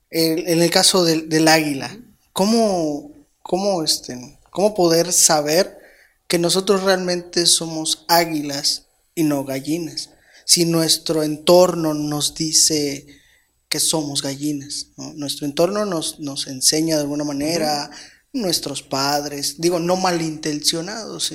en 0.10 0.62
el 0.62 0.70
caso 0.70 1.04
del, 1.06 1.28
del 1.28 1.48
águila, 1.48 1.98
¿cómo, 2.32 3.12
cómo, 3.42 3.84
este, 3.84 4.40
cómo 4.54 4.76
poder 4.76 5.12
saber 5.12 5.78
que 6.28 6.40
nosotros 6.40 6.84
realmente 6.84 7.46
somos 7.48 8.06
águilas 8.08 8.84
y 9.16 9.24
no 9.24 9.44
gallinas. 9.44 10.12
Si 10.46 10.66
nuestro 10.66 11.24
entorno 11.24 11.94
nos 11.94 12.36
dice 12.36 13.08
que 13.68 13.80
somos 13.80 14.22
gallinas, 14.22 14.88
nuestro 15.16 15.48
entorno 15.48 15.86
nos, 15.86 16.20
nos 16.20 16.48
enseña 16.48 16.96
de 16.96 17.02
alguna 17.02 17.24
manera, 17.24 17.90
nuestros 18.32 18.84
padres, 18.84 19.56
digo, 19.58 19.80
no 19.80 19.96
malintencionados, 19.96 21.34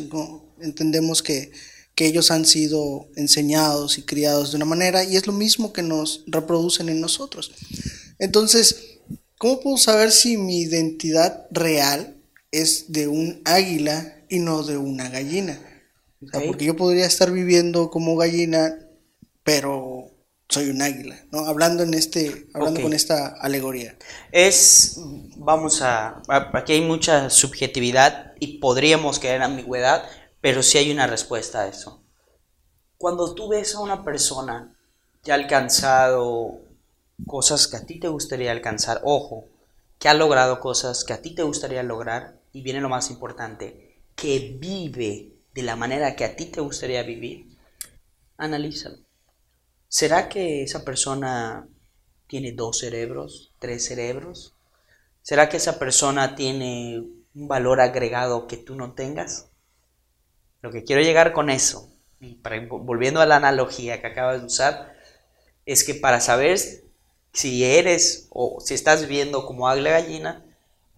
entendemos 0.61 1.23
que, 1.23 1.51
que 1.97 2.07
ellos 2.07 2.31
han 2.31 2.47
sido 2.47 3.09
enseñados 3.17 3.99
y 3.99 4.03
criados 4.03 4.51
de 4.51 4.57
una 4.57 4.65
manera 4.65 5.03
y 5.03 5.17
es 5.17 5.27
lo 5.27 5.33
mismo 5.33 5.73
que 5.73 5.83
nos 5.83 6.23
reproducen 6.29 6.89
en 6.89 7.01
nosotros. 7.01 7.51
Entonces, 8.21 8.77
¿cómo 9.39 9.59
puedo 9.61 9.77
saber 9.77 10.13
si 10.13 10.37
mi 10.37 10.61
identidad 10.61 11.47
real 11.51 12.18
es 12.51 12.93
de 12.93 13.09
un 13.09 13.43
águila 13.45 14.25
y 14.29 14.39
no 14.39 14.63
de 14.63 14.77
una 14.77 15.09
gallina. 15.09 15.59
porque 16.47 16.65
yo 16.65 16.77
podría 16.77 17.07
estar 17.07 17.31
viviendo 17.31 17.91
como 17.91 18.17
gallina, 18.17 18.75
pero 19.45 20.11
soy 20.49 20.71
un 20.71 20.81
águila, 20.81 21.17
¿no? 21.31 21.45
Hablando 21.45 21.83
en 21.83 21.95
este, 21.95 22.49
hablando 22.55 22.81
con 22.81 22.93
esta 22.93 23.29
alegoría. 23.29 23.97
Es, 24.33 24.99
vamos 25.37 25.83
a, 25.83 26.23
aquí 26.29 26.73
hay 26.73 26.81
mucha 26.81 27.29
subjetividad 27.31 28.33
y 28.41 28.59
podríamos 28.59 29.19
creer 29.19 29.43
ambigüedad, 29.43 30.05
pero 30.41 30.63
sí 30.63 30.79
hay 30.79 30.91
una 30.91 31.07
respuesta 31.07 31.63
a 31.63 31.69
eso. 31.69 32.03
Cuando 32.97 33.35
tú 33.35 33.49
ves 33.49 33.75
a 33.75 33.81
una 33.81 34.05
persona 34.05 34.75
que 35.23 35.33
ha 35.33 35.35
alcanzado 35.35 36.61
cosas 37.27 37.69
que 37.69 37.77
a 37.77 37.85
ti 37.85 38.01
te 38.01 38.09
gustaría 38.09 38.51
alcanzar, 38.51 39.01
ojo, 39.05 39.45
que 39.99 40.09
ha 40.09 40.15
logrado 40.15 40.61
cosas 40.61 41.05
que 41.05 41.13
a 41.13 41.21
ti 41.21 41.35
te 41.35 41.43
gustaría 41.43 41.83
lograr, 41.83 42.38
y 42.53 42.63
viene 42.63 42.81
lo 42.81 42.89
más 42.89 43.11
importante, 43.11 44.03
que 44.17 44.57
vive 44.59 45.35
de 45.55 45.63
la 45.63 45.77
manera 45.77 46.17
que 46.17 46.25
a 46.25 46.37
ti 46.37 46.47
te 46.47 46.61
gustaría 46.61 47.03
vivir, 47.03 47.47
analízalo. 48.37 48.99
¿Será 49.89 50.29
que 50.29 50.63
esa 50.63 50.85
persona 50.85 51.69
tiene 52.27 52.53
dos 52.53 52.79
cerebros, 52.79 53.55
tres 53.59 53.85
cerebros? 53.87 54.55
¿Será 55.23 55.49
que 55.49 55.57
esa 55.59 55.79
persona 55.79 56.35
tiene 56.37 57.01
un 57.35 57.49
valor 57.49 57.81
agregado 57.81 58.47
que 58.47 58.57
tú 58.57 58.75
no 58.77 58.95
tengas? 58.95 59.51
Lo 60.63 60.71
que 60.71 60.85
quiero 60.85 61.03
llegar 61.03 61.33
con 61.33 61.51
eso, 61.51 61.93
volviendo 62.71 63.21
a 63.21 63.27
la 63.27 63.37
analogía 63.37 64.01
que 64.01 64.07
acabas 64.09 64.41
de 64.41 64.47
usar, 64.47 64.95
es 65.67 65.85
que 65.85 65.95
para 65.95 66.21
saber 66.21 66.59
Si 67.33 67.65
eres 67.65 68.27
o 68.31 68.61
si 68.61 68.75
estás 68.75 69.07
viendo 69.09 69.47
como 69.47 69.69
águila 69.69 69.91
gallina, 69.93 70.45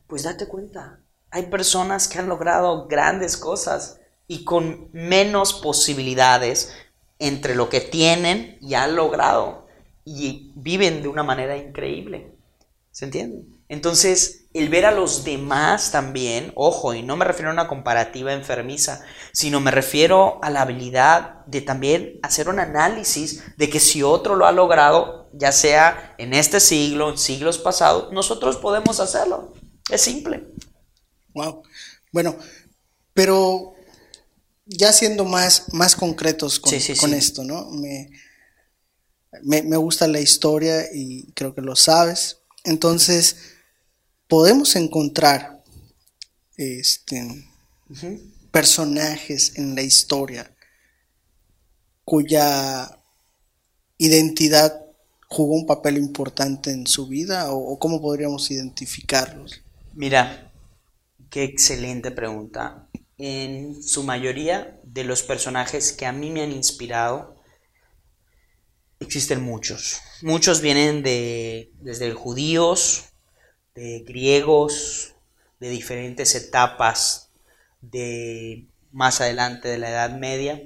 pues 0.07 0.23
date 0.25 0.47
cuenta. 0.49 1.00
Hay 1.31 1.45
personas 1.45 2.09
que 2.09 2.19
han 2.19 2.29
logrado 2.29 2.87
grandes 2.89 3.37
cosas 3.37 4.01
y 4.27 4.45
con 4.45 4.89
menos 4.93 5.55
posibilidades 5.55 6.73
entre 7.19 7.55
lo 7.55 7.69
que 7.69 7.81
tienen 7.81 8.59
y 8.61 8.75
han 8.75 8.97
logrado 8.97 9.67
y 10.05 10.53
viven 10.55 11.03
de 11.03 11.09
una 11.09 11.23
manera 11.23 11.57
increíble. 11.57 12.35
¿Se 12.91 13.05
entiende? 13.05 13.45
Entonces, 13.69 14.47
el 14.53 14.69
ver 14.69 14.85
a 14.85 14.91
los 14.91 15.23
demás 15.23 15.93
también, 15.93 16.53
ojo, 16.57 16.93
y 16.93 17.05
no 17.05 17.17
me 17.17 17.25
refiero 17.25 17.51
a 17.51 17.53
una 17.53 17.69
comparativa 17.69 18.33
enfermiza, 18.33 19.05
sino 19.33 19.61
me 19.61 19.71
refiero 19.71 20.41
a 20.43 20.51
la 20.51 20.63
habilidad 20.63 21.45
de 21.47 21.61
también 21.61 22.19
hacer 22.23 22.49
un 22.49 22.59
análisis 22.59 23.45
de 23.57 23.71
que 23.71 23.79
si 23.79 24.03
otro 24.03 24.35
lo 24.35 24.47
ha 24.47 24.53
logrado, 24.53 25.31
ya 25.33 25.53
sea 25.53 26.17
en 26.19 26.35
este 26.35 26.59
siglo, 26.59 27.11
en 27.11 27.19
siglos 27.19 27.59
pasados, 27.59 28.13
nosotros 28.13 28.57
podemos 28.57 28.99
hacerlo. 28.99 29.53
Es 29.89 30.01
simple. 30.01 30.49
Wow. 31.35 31.63
Bueno, 32.13 32.37
pero 33.15 33.75
ya 34.67 34.93
siendo 34.93 35.25
más, 35.25 35.73
más 35.73 35.97
concretos 35.97 36.59
con, 36.59 36.73
con 36.99 37.15
esto, 37.15 37.45
¿no? 37.45 37.71
Me, 37.71 38.11
me, 39.43 39.63
me 39.63 39.77
gusta 39.77 40.07
la 40.07 40.21
historia 40.21 40.87
y 40.93 41.33
creo 41.33 41.55
que 41.55 41.61
lo 41.61 41.77
sabes. 41.77 42.39
Entonces, 42.65 43.37
podemos 44.29 44.77
encontrar 44.77 45.63
este, 46.57 47.45
personajes 48.51 49.57
en 49.57 49.75
la 49.75 49.83
historia 49.83 50.55
cuya 52.05 52.99
identidad 53.99 54.85
jugó 55.29 55.55
un 55.55 55.67
papel 55.67 55.97
importante 55.97 56.71
en 56.71 56.87
su 56.87 57.07
vida 57.07 57.53
o, 57.53 57.79
cómo 57.79 58.01
podríamos 58.01 58.51
identificarlos? 58.51 59.63
Mira, 59.95 60.50
qué 61.31 61.45
excelente 61.45 62.11
pregunta. 62.11 62.89
En 63.17 63.83
su 63.83 64.03
mayoría 64.03 64.79
de 64.83 65.05
los 65.05 65.23
personajes 65.23 65.93
que 65.93 66.07
a 66.07 66.13
mí 66.13 66.31
me 66.31 66.43
han 66.43 66.53
inspirado, 66.53 67.37
existen 68.99 69.43
muchos. 69.43 70.01
Muchos 70.23 70.61
vienen 70.61 71.03
de 71.03 71.71
desde 71.81 72.13
judíos, 72.13 73.05
de 73.75 74.01
griegos, 74.01 75.15
de 75.61 75.71
diferentes 75.71 76.35
etapas 76.35 77.31
de 77.81 78.67
más 78.93 79.21
adelante 79.21 79.69
de 79.69 79.79
la 79.79 79.91
Edad 79.91 80.19
Media, 80.19 80.61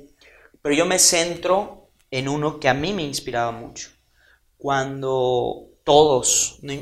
pero 0.62 0.74
yo 0.74 0.86
me 0.86 0.98
centro 0.98 1.90
en 2.10 2.28
uno 2.28 2.58
que 2.58 2.68
a 2.68 2.74
mí 2.74 2.92
me 2.92 3.02
ha 3.02 3.06
inspirado 3.06 3.52
mucho. 3.52 3.90
Cuando 4.56 5.68
todos, 5.84 6.58
no, 6.62 6.72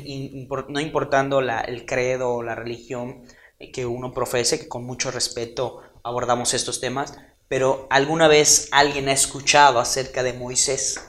importando 0.79 1.41
el 1.41 1.85
credo 1.85 2.35
o 2.35 2.43
la 2.43 2.55
religión 2.55 3.23
que 3.71 3.85
uno 3.85 4.13
profese, 4.13 4.59
que 4.59 4.67
con 4.67 4.83
mucho 4.85 5.11
respeto 5.11 5.81
abordamos 6.03 6.53
estos 6.53 6.81
temas, 6.81 7.13
pero 7.47 7.87
alguna 7.89 8.27
vez 8.27 8.67
alguien 8.71 9.09
ha 9.09 9.13
escuchado 9.13 9.79
acerca 9.79 10.23
de 10.23 10.33
Moisés 10.33 10.99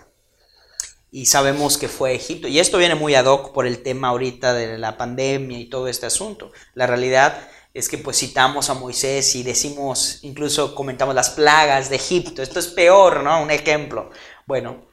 y 1.11 1.27
sabemos 1.27 1.79
que 1.79 1.87
fue 1.89 2.15
Egipto. 2.15 2.49
Y 2.49 2.59
esto 2.59 2.77
viene 2.77 2.97
muy 2.97 3.15
ad 3.15 3.27
hoc 3.27 3.53
por 3.53 3.69
el 3.69 3.85
tema 3.85 4.09
ahorita 4.09 4.53
de 4.53 4.79
la 4.79 4.97
pandemia 4.97 5.61
y 5.61 5.69
todo 5.69 5.87
este 5.87 6.07
asunto. 6.07 6.51
La 6.75 6.89
realidad 6.89 7.49
es 7.73 7.89
que 7.89 7.99
pues 7.99 8.19
citamos 8.19 8.69
a 8.69 8.75
Moisés 8.75 9.37
y 9.37 9.45
decimos, 9.45 10.19
incluso 10.23 10.75
comentamos 10.75 11.15
las 11.15 11.31
plagas 11.31 11.89
de 11.89 11.97
Egipto. 11.97 12.43
Esto 12.43 12.59
es 12.59 12.67
peor, 12.67 13.23
¿no? 13.23 13.41
Un 13.43 13.53
ejemplo. 13.53 14.11
Bueno, 14.45 14.89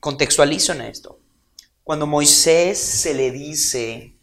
contextualizo 0.00 0.72
en 0.72 0.80
esto. 0.80 1.20
Cuando 1.84 2.06
Moisés 2.06 2.78
se 2.78 3.12
le 3.12 3.30
dice 3.30 4.18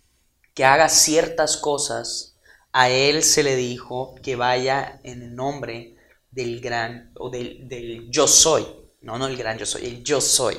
que 0.56 0.66
haga 0.66 0.90
ciertas 0.90 1.58
cosas, 1.58 2.33
a 2.74 2.90
él 2.90 3.24
se 3.24 3.44
le 3.44 3.56
dijo 3.56 4.16
que 4.22 4.36
vaya 4.36 5.00
en 5.04 5.22
el 5.22 5.36
nombre 5.36 5.96
del 6.32 6.60
gran, 6.60 7.12
o 7.16 7.30
del, 7.30 7.68
del 7.70 8.10
yo 8.10 8.28
soy. 8.28 8.66
No, 9.02 9.18
no 9.18 9.28
el 9.28 9.38
gran 9.38 9.58
yo 9.58 9.66
soy, 9.66 9.86
el 9.86 10.04
yo 10.04 10.20
soy. 10.20 10.58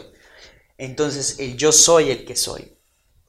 Entonces, 0.79 1.39
el 1.39 1.57
yo 1.57 1.73
soy 1.73 2.11
el 2.11 2.25
que 2.25 2.37
soy. 2.37 2.73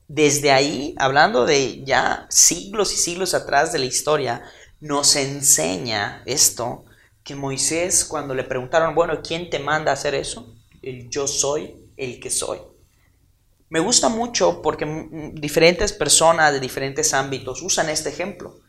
Desde 0.07 0.51
ahí, 0.51 0.93
hablando 0.97 1.45
de 1.45 1.83
ya 1.83 2.27
siglos 2.29 2.93
y 2.93 2.97
siglos 2.97 3.33
atrás 3.33 3.73
de 3.73 3.79
la 3.79 3.85
historia, 3.85 4.43
nos 4.79 5.15
enseña 5.15 6.21
esto, 6.25 6.85
que 7.23 7.35
Moisés 7.35 8.05
cuando 8.05 8.35
le 8.35 8.43
preguntaron, 8.43 8.93
bueno, 8.93 9.21
¿quién 9.23 9.49
te 9.49 9.57
manda 9.57 9.89
a 9.89 9.95
hacer 9.95 10.13
eso? 10.13 10.55
El 10.83 11.09
yo 11.09 11.27
soy 11.27 11.75
el 11.97 12.19
que 12.19 12.29
soy. 12.29 12.59
Me 13.69 13.79
gusta 13.79 14.09
mucho 14.09 14.61
porque 14.61 14.85
diferentes 15.33 15.91
personas 15.91 16.53
de 16.53 16.59
diferentes 16.59 17.15
ámbitos 17.15 17.63
usan 17.63 17.89
este 17.89 18.09
ejemplo, 18.09 18.59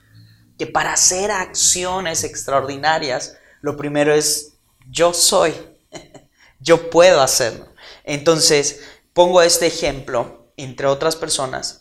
que 0.58 0.66
para 0.66 0.92
hacer 0.92 1.30
acciones 1.30 2.24
extraordinarias, 2.24 3.36
lo 3.60 3.76
primero 3.76 4.14
es 4.14 4.54
yo 4.88 5.12
soy, 5.12 5.54
yo 6.60 6.90
puedo 6.90 7.20
hacerlo. 7.20 7.66
Entonces, 8.04 8.80
pongo 9.12 9.42
este 9.42 9.66
ejemplo, 9.66 10.50
entre 10.56 10.86
otras 10.86 11.16
personas, 11.16 11.80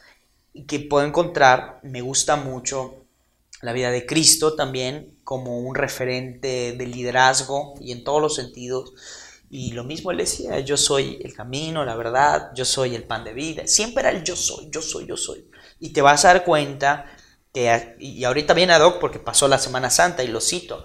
que 0.67 0.79
puedo 0.79 1.05
encontrar, 1.05 1.79
me 1.83 2.01
gusta 2.01 2.35
mucho 2.35 3.05
la 3.61 3.73
vida 3.73 3.91
de 3.91 4.05
Cristo 4.05 4.55
también 4.55 5.17
como 5.23 5.59
un 5.59 5.75
referente 5.75 6.73
de 6.77 6.87
liderazgo 6.87 7.73
y 7.81 7.91
en 7.91 8.03
todos 8.03 8.21
los 8.21 8.35
sentidos. 8.35 8.93
Y 9.49 9.71
lo 9.71 9.83
mismo 9.83 10.11
él 10.11 10.17
decía, 10.17 10.59
yo 10.59 10.77
soy 10.77 11.19
el 11.23 11.33
camino, 11.33 11.85
la 11.85 11.95
verdad, 11.95 12.51
yo 12.53 12.65
soy 12.65 12.95
el 12.95 13.03
pan 13.03 13.23
de 13.23 13.33
vida. 13.33 13.67
Siempre 13.67 14.01
era 14.01 14.11
el 14.11 14.23
yo 14.23 14.35
soy, 14.35 14.69
yo 14.71 14.81
soy, 14.81 15.07
yo 15.07 15.17
soy. 15.17 15.47
Y 15.79 15.89
te 15.89 16.01
vas 16.01 16.25
a 16.25 16.29
dar 16.29 16.43
cuenta 16.43 17.05
y 17.99 18.23
ahorita 18.23 18.53
viene 18.53 18.73
ad 18.73 18.81
hoc 18.81 18.99
porque 18.99 19.19
pasó 19.19 19.47
la 19.47 19.57
Semana 19.57 19.89
Santa 19.89 20.23
y 20.23 20.27
lo 20.27 20.41
cito, 20.41 20.83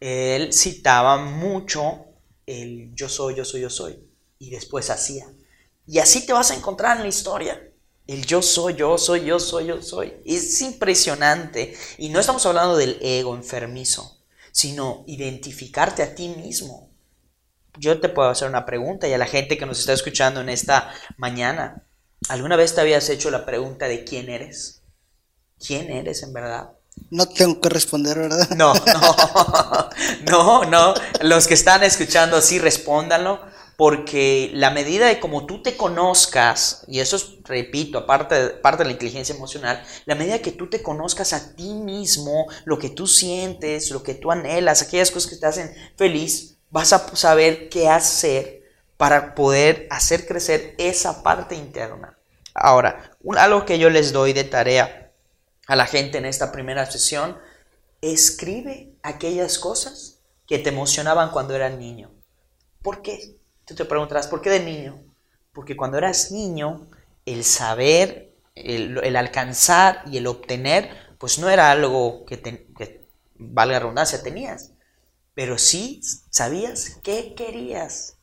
él 0.00 0.52
citaba 0.52 1.18
mucho 1.18 2.06
el 2.46 2.94
yo 2.94 3.08
soy, 3.08 3.36
yo 3.36 3.44
soy, 3.44 3.60
yo 3.62 3.70
soy 3.70 3.98
y 4.38 4.50
después 4.50 4.90
hacía. 4.90 5.26
Y 5.86 5.98
así 5.98 6.26
te 6.26 6.32
vas 6.32 6.50
a 6.50 6.54
encontrar 6.54 6.96
en 6.96 7.02
la 7.02 7.08
historia. 7.08 7.60
El 8.06 8.26
yo 8.26 8.42
soy, 8.42 8.74
yo 8.74 8.98
soy, 8.98 9.24
yo 9.24 9.38
soy, 9.38 9.66
yo 9.66 9.82
soy. 9.82 10.14
Es 10.24 10.60
impresionante. 10.62 11.76
Y 11.98 12.08
no 12.08 12.18
estamos 12.18 12.44
hablando 12.46 12.76
del 12.76 12.98
ego 13.00 13.34
enfermizo, 13.36 14.18
sino 14.50 15.04
identificarte 15.06 16.02
a 16.02 16.14
ti 16.14 16.28
mismo. 16.28 16.90
Yo 17.78 18.00
te 18.00 18.08
puedo 18.08 18.28
hacer 18.28 18.48
una 18.48 18.66
pregunta 18.66 19.06
y 19.06 19.12
a 19.12 19.18
la 19.18 19.26
gente 19.26 19.56
que 19.56 19.66
nos 19.66 19.78
está 19.78 19.92
escuchando 19.92 20.40
en 20.40 20.48
esta 20.48 20.92
mañana. 21.16 21.84
¿Alguna 22.28 22.56
vez 22.56 22.74
te 22.74 22.80
habías 22.80 23.08
hecho 23.08 23.30
la 23.30 23.46
pregunta 23.46 23.86
de 23.86 24.04
quién 24.04 24.28
eres? 24.28 24.79
¿Quién 25.64 25.90
eres 25.90 26.22
en 26.22 26.32
verdad? 26.32 26.70
No 27.10 27.26
tengo 27.26 27.60
que 27.60 27.68
responder, 27.68 28.18
¿verdad? 28.18 28.48
No, 28.50 28.72
no, 28.74 29.90
no, 30.30 30.64
no. 30.64 30.94
Los 31.22 31.46
que 31.46 31.54
están 31.54 31.82
escuchando, 31.82 32.40
sí, 32.40 32.58
respóndanlo 32.58 33.40
porque 33.80 34.50
la 34.52 34.68
medida 34.68 35.06
de 35.06 35.20
como 35.20 35.46
tú 35.46 35.62
te 35.62 35.74
conozcas, 35.74 36.84
y 36.86 37.00
eso 37.00 37.16
es, 37.16 37.42
repito, 37.44 37.96
aparte 37.96 38.50
parte 38.50 38.82
de 38.82 38.88
la 38.90 38.92
inteligencia 38.92 39.34
emocional, 39.34 39.82
la 40.04 40.14
medida 40.14 40.40
que 40.40 40.52
tú 40.52 40.68
te 40.68 40.82
conozcas 40.82 41.32
a 41.32 41.56
ti 41.56 41.72
mismo, 41.72 42.46
lo 42.66 42.78
que 42.78 42.90
tú 42.90 43.06
sientes, 43.06 43.90
lo 43.90 44.02
que 44.02 44.12
tú 44.12 44.30
anhelas, 44.30 44.82
aquellas 44.82 45.10
cosas 45.10 45.30
que 45.30 45.38
te 45.38 45.46
hacen 45.46 45.74
feliz, 45.96 46.58
vas 46.68 46.92
a 46.92 47.16
saber 47.16 47.70
qué 47.70 47.88
hacer 47.88 48.64
para 48.98 49.34
poder 49.34 49.86
hacer 49.88 50.26
crecer 50.26 50.74
esa 50.76 51.22
parte 51.22 51.54
interna. 51.54 52.18
Ahora, 52.52 53.16
algo 53.38 53.64
que 53.64 53.78
yo 53.78 53.88
les 53.88 54.12
doy 54.12 54.34
de 54.34 54.44
tarea 54.44 54.99
a 55.70 55.76
la 55.76 55.86
gente 55.86 56.18
en 56.18 56.26
esta 56.26 56.50
primera 56.50 56.84
sesión, 56.84 57.38
escribe 58.00 58.92
aquellas 59.04 59.56
cosas 59.56 60.18
que 60.48 60.58
te 60.58 60.70
emocionaban 60.70 61.30
cuando 61.30 61.54
eras 61.54 61.78
niño. 61.78 62.10
¿Por 62.82 63.02
qué? 63.02 63.36
Tú 63.66 63.76
te 63.76 63.84
preguntarás, 63.84 64.26
¿por 64.26 64.40
qué 64.40 64.50
de 64.50 64.64
niño? 64.64 65.00
Porque 65.52 65.76
cuando 65.76 65.96
eras 65.96 66.32
niño, 66.32 66.88
el 67.24 67.44
saber, 67.44 68.34
el, 68.56 69.14
alcanzar 69.14 70.02
y 70.10 70.16
el 70.16 70.26
obtener, 70.26 70.90
pues 71.20 71.38
no 71.38 71.48
era 71.48 71.70
algo 71.70 72.24
que, 72.24 72.42
que, 72.42 73.06
valga 73.36 73.78
redundancia, 73.78 74.24
tenías. 74.24 74.72
Pero 75.34 75.56
sí 75.56 76.00
sabías 76.30 76.98
qué 77.04 77.32
querías. 77.36 78.16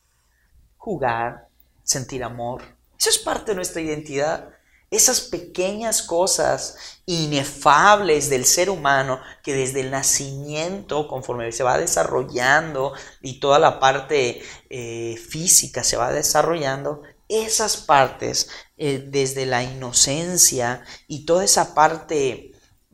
Jugar, 0.76 1.48
sentir 1.82 2.24
amor. 2.24 2.60
Eso 2.98 3.08
es 3.08 3.18
parte 3.18 3.52
de 3.52 3.56
nuestra 3.56 3.80
identidad 3.80 4.50
esas 4.90 5.20
pequeñas 5.20 6.02
cosas 6.02 6.76
inefables 7.04 8.30
del 8.30 8.44
ser 8.44 8.70
humano 8.70 9.20
que 9.42 9.54
desde 9.54 9.80
el 9.80 9.90
nacimiento, 9.90 11.08
conforme 11.08 11.52
se 11.52 11.62
va 11.62 11.78
desarrollando 11.78 12.92
y 13.20 13.40
toda 13.40 13.58
la 13.58 13.80
parte 13.80 14.42
eh, 14.70 15.16
física 15.16 15.84
se 15.84 15.96
va 15.96 16.12
desarrollando, 16.12 17.02
esas 17.28 17.76
partes 17.76 18.48
eh, 18.78 19.04
desde 19.06 19.44
la 19.44 19.62
inocencia 19.62 20.82
y 21.06 21.26
toda 21.26 21.44
esa 21.44 21.74
parte 21.74 22.52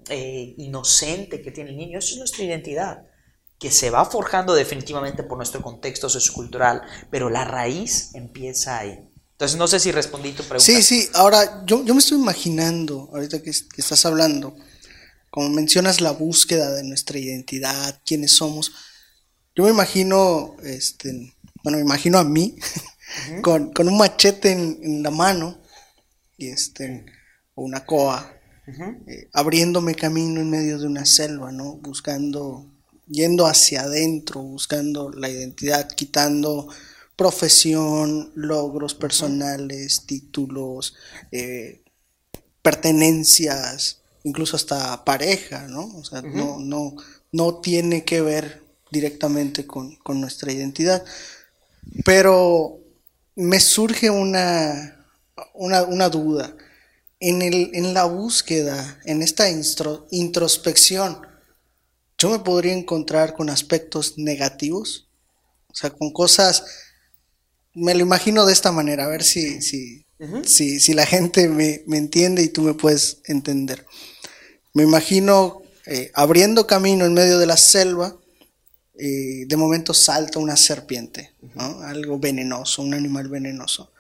eh, 0.09 0.55
inocente 0.59 1.41
que 1.41 1.53
tiene 1.53 1.71
el 1.71 1.77
niño, 1.77 1.99
eso 1.99 2.15
es 2.15 2.19
nuestra 2.19 2.45
identidad 2.45 3.07
que 3.59 3.71
se 3.71 3.91
va 3.91 4.05
forjando 4.05 4.53
definitivamente 4.55 5.23
por 5.23 5.39
nuestro 5.39 5.63
contexto 5.63 6.09
sociocultural, 6.09 6.83
pero 7.11 7.31
la 7.31 7.45
raíz 7.45 8.15
empieza 8.15 8.79
ahí. 8.79 9.09
Entonces 9.35 9.59
no 9.59 9.67
sé 9.67 9.81
si 9.81 9.91
respondí 9.91 10.31
tu 10.31 10.45
pregunta. 10.45 10.65
Sí, 10.65 10.83
sí, 10.83 11.09
ahora 11.13 11.65
yo, 11.67 11.85
yo 11.85 11.93
me 11.93 11.99
estoy 11.99 12.19
imaginando, 12.19 13.11
ahorita 13.13 13.43
que, 13.43 13.51
que 13.51 13.81
estás 13.81 14.07
hablando, 14.07 14.57
como 15.29 15.51
mencionas 15.51 16.01
la 16.01 16.13
búsqueda 16.13 16.73
de 16.73 16.85
nuestra 16.85 17.19
identidad, 17.19 18.01
quiénes 18.07 18.37
somos, 18.37 18.73
yo 19.57 19.65
me 19.65 19.71
imagino, 19.71 20.55
este, 20.63 21.35
bueno, 21.65 21.79
me 21.79 21.85
imagino 21.85 22.19
a 22.19 22.25
mí 22.25 22.57
con, 23.43 23.73
con, 23.73 23.89
un 23.89 23.99
machete 23.99 24.53
en, 24.53 24.79
en, 24.83 25.03
la 25.03 25.11
mano 25.11 25.61
y 26.39 26.51
este, 26.51 27.05
o 27.57 27.63
una 27.63 27.85
coa, 27.85 28.33
eh, 29.09 29.29
abriéndome 29.33 29.97
camino 29.97 30.41
en 30.41 30.51
medio 30.51 30.79
de 30.79 30.87
una 30.87 31.05
selva, 31.05 31.51
¿no? 31.51 31.75
Buscando, 31.79 32.67
yendo 33.09 33.47
hacia 33.47 33.83
adentro, 33.83 34.41
buscando 34.43 35.11
la 35.11 35.29
identidad, 35.29 35.89
quitando 35.89 36.69
profesión, 37.17 38.33
logros 38.35 38.95
personales, 38.95 40.05
títulos, 40.07 40.95
eh, 41.31 41.83
pertenencias, 42.63 44.01
incluso 44.25 44.57
hasta 44.57 45.05
pareja, 45.05 45.69
¿no? 45.69 45.85
O 45.97 46.05
sea, 46.05 46.23
no, 46.23 46.59
no, 46.59 46.97
no 47.31 47.61
tiene 47.61 48.05
que 48.05 48.21
ver 48.21 48.63
directamente 48.91 49.67
con, 49.67 49.97
con, 49.97 50.21
nuestra 50.21 50.53
identidad. 50.53 51.05
Pero 52.05 52.81
me 53.35 53.61
surge 53.61 54.11
una, 54.11 55.07
una, 55.53 55.83
una 55.83 56.09
duda. 56.09 56.57
En, 57.21 57.43
el, 57.43 57.71
en 57.75 57.95
la 57.95 58.05
búsqueda, 58.05 59.01
en 59.05 59.23
esta 59.23 59.47
introspección, 60.11 61.21
yo 62.19 62.31
me 62.31 62.39
podría 62.39 62.73
encontrar 62.73 63.35
con 63.35 63.51
aspectos 63.51 64.19
negativos, 64.19 65.09
o 65.69 65.75
sea, 65.75 65.91
con 65.91 66.13
cosas 66.13 66.65
me 67.75 67.95
lo 67.95 68.01
imagino 68.01 68.47
de 68.47 68.53
esta 68.53 68.73
manera, 68.73 69.05
a 69.05 69.09
ver 69.09 69.23
si, 69.23 69.61
si, 69.61 70.07
si, 70.45 70.81
si 70.81 70.95
la 70.95 71.07
gente 71.07 71.49
me, 71.49 71.83
me, 71.87 71.99
entiende 71.99 72.43
y 72.43 72.49
tú 72.49 72.63
me 72.63 72.75
puedes 72.75 73.19
entender. 73.25 73.85
Me 74.73 74.85
imagino 74.85 75.63
eh, 75.87 76.11
abriendo 76.15 76.67
camino 76.67 77.05
en 77.05 77.15
medio 77.15 77.39
de 77.39 77.47
la 77.47 77.57
selva, 77.57 78.17
eh, 78.97 79.45
de 79.47 79.57
momento 79.57 79.93
salta 79.93 80.39
una 80.39 80.57
serpiente, 80.57 81.33
¿no? 81.55 81.81
algo 81.81 82.19
venenoso, 82.19 82.83
un 82.83 82.95
animal 82.95 83.29
venenoso. 83.29 83.93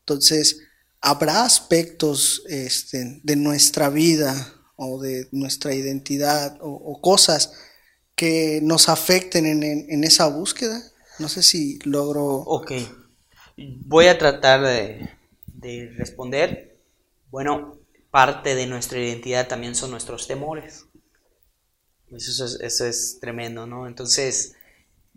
Entonces, 0.00 0.60
habrá 1.00 1.44
aspectos 1.44 2.42
este, 2.48 3.20
de 3.22 3.36
nuestra 3.36 3.88
vida 3.88 4.54
o 4.76 5.00
de 5.00 5.28
nuestra 5.32 5.74
identidad 5.74 6.58
o, 6.60 6.68
o 6.68 7.00
cosas 7.00 7.52
que 8.14 8.60
nos 8.62 8.88
afecten 8.88 9.46
en, 9.46 9.62
en, 9.62 9.86
en, 9.88 10.04
esa 10.04 10.26
búsqueda. 10.26 10.82
No 11.18 11.28
sé 11.28 11.42
si 11.42 11.78
logro... 11.84 12.24
Ok. 12.24 12.72
Voy 13.56 14.06
a 14.06 14.18
tratar 14.18 14.62
de, 14.62 15.10
de, 15.46 15.92
responder. 15.96 16.80
Bueno, 17.30 17.78
parte 18.10 18.54
de 18.54 18.66
nuestra 18.66 18.98
identidad 18.98 19.48
también 19.48 19.74
son 19.74 19.90
nuestros 19.90 20.26
temores. 20.26 20.86
Eso 22.10 22.44
es, 22.44 22.60
eso 22.60 22.86
es 22.86 23.18
tremendo, 23.20 23.66
¿no? 23.66 23.86
Entonces, 23.86 24.56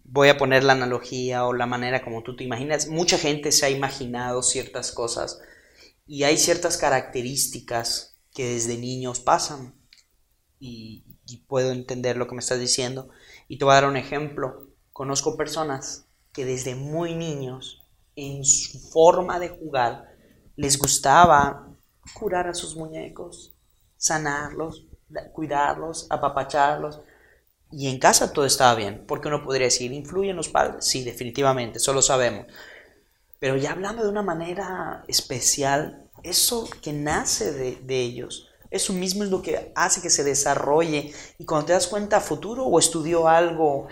voy 0.03 0.29
a 0.29 0.37
poner 0.37 0.63
la 0.63 0.73
analogía 0.73 1.45
o 1.45 1.53
la 1.53 1.65
manera 1.65 2.03
como 2.03 2.23
tú 2.23 2.35
te 2.35 2.43
imaginas. 2.43 2.87
Mucha 2.87 3.17
gente 3.17 3.51
se 3.51 3.65
ha 3.65 3.69
imaginado 3.69 4.41
ciertas 4.41 4.91
cosas 4.91 5.39
y 6.05 6.23
hay 6.23 6.37
ciertas 6.37 6.77
características 6.77 8.19
que 8.33 8.53
desde 8.53 8.77
niños 8.77 9.19
pasan. 9.19 9.75
Y, 10.59 11.05
y 11.27 11.37
puedo 11.37 11.71
entender 11.71 12.17
lo 12.17 12.27
que 12.27 12.35
me 12.35 12.39
estás 12.39 12.59
diciendo. 12.59 13.09
Y 13.47 13.57
te 13.57 13.65
voy 13.65 13.73
a 13.73 13.81
dar 13.81 13.89
un 13.89 13.97
ejemplo. 13.97 14.71
Conozco 14.91 15.37
personas 15.37 16.07
que 16.33 16.45
desde 16.45 16.75
muy 16.75 17.13
niños 17.15 17.86
en 18.17 18.43
su 18.43 18.79
forma 18.79 19.39
de 19.39 19.49
jugar, 19.49 20.09
les 20.57 20.77
gustaba 20.77 21.69
curar 22.13 22.47
a 22.47 22.53
sus 22.53 22.75
muñecos, 22.75 23.53
sanarlos, 23.95 24.85
cuidarlos, 25.31 26.07
apapacharlos. 26.09 26.99
Y 27.71 27.89
en 27.89 27.99
casa 27.99 28.33
todo 28.33 28.45
estaba 28.45 28.75
bien, 28.75 29.05
porque 29.07 29.27
uno 29.27 29.43
podría 29.43 29.67
decir, 29.67 29.91
¿influyen 29.91 30.35
los 30.35 30.49
padres? 30.49 30.85
Sí, 30.85 31.03
definitivamente, 31.03 31.77
eso 31.77 31.93
lo 31.93 32.01
sabemos. 32.01 32.47
Pero 33.39 33.55
ya 33.55 33.71
hablando 33.71 34.03
de 34.03 34.09
una 34.09 34.23
manera 34.23 35.03
especial, 35.07 36.09
eso 36.23 36.67
que 36.81 36.93
nace 36.93 37.53
de, 37.53 37.75
de 37.75 38.01
ellos, 38.01 38.49
eso 38.71 38.93
mismo 38.93 39.23
es 39.23 39.29
lo 39.29 39.43
que 39.43 39.71
hace 39.75 40.01
que 40.01 40.09
se 40.09 40.23
desarrolle. 40.23 41.13
Y 41.37 41.45
cuando 41.45 41.67
te 41.67 41.73
das 41.73 41.87
cuenta 41.87 42.19
futuro 42.19 42.65
o 42.65 42.79
estudió 42.79 43.27
algo 43.27 43.87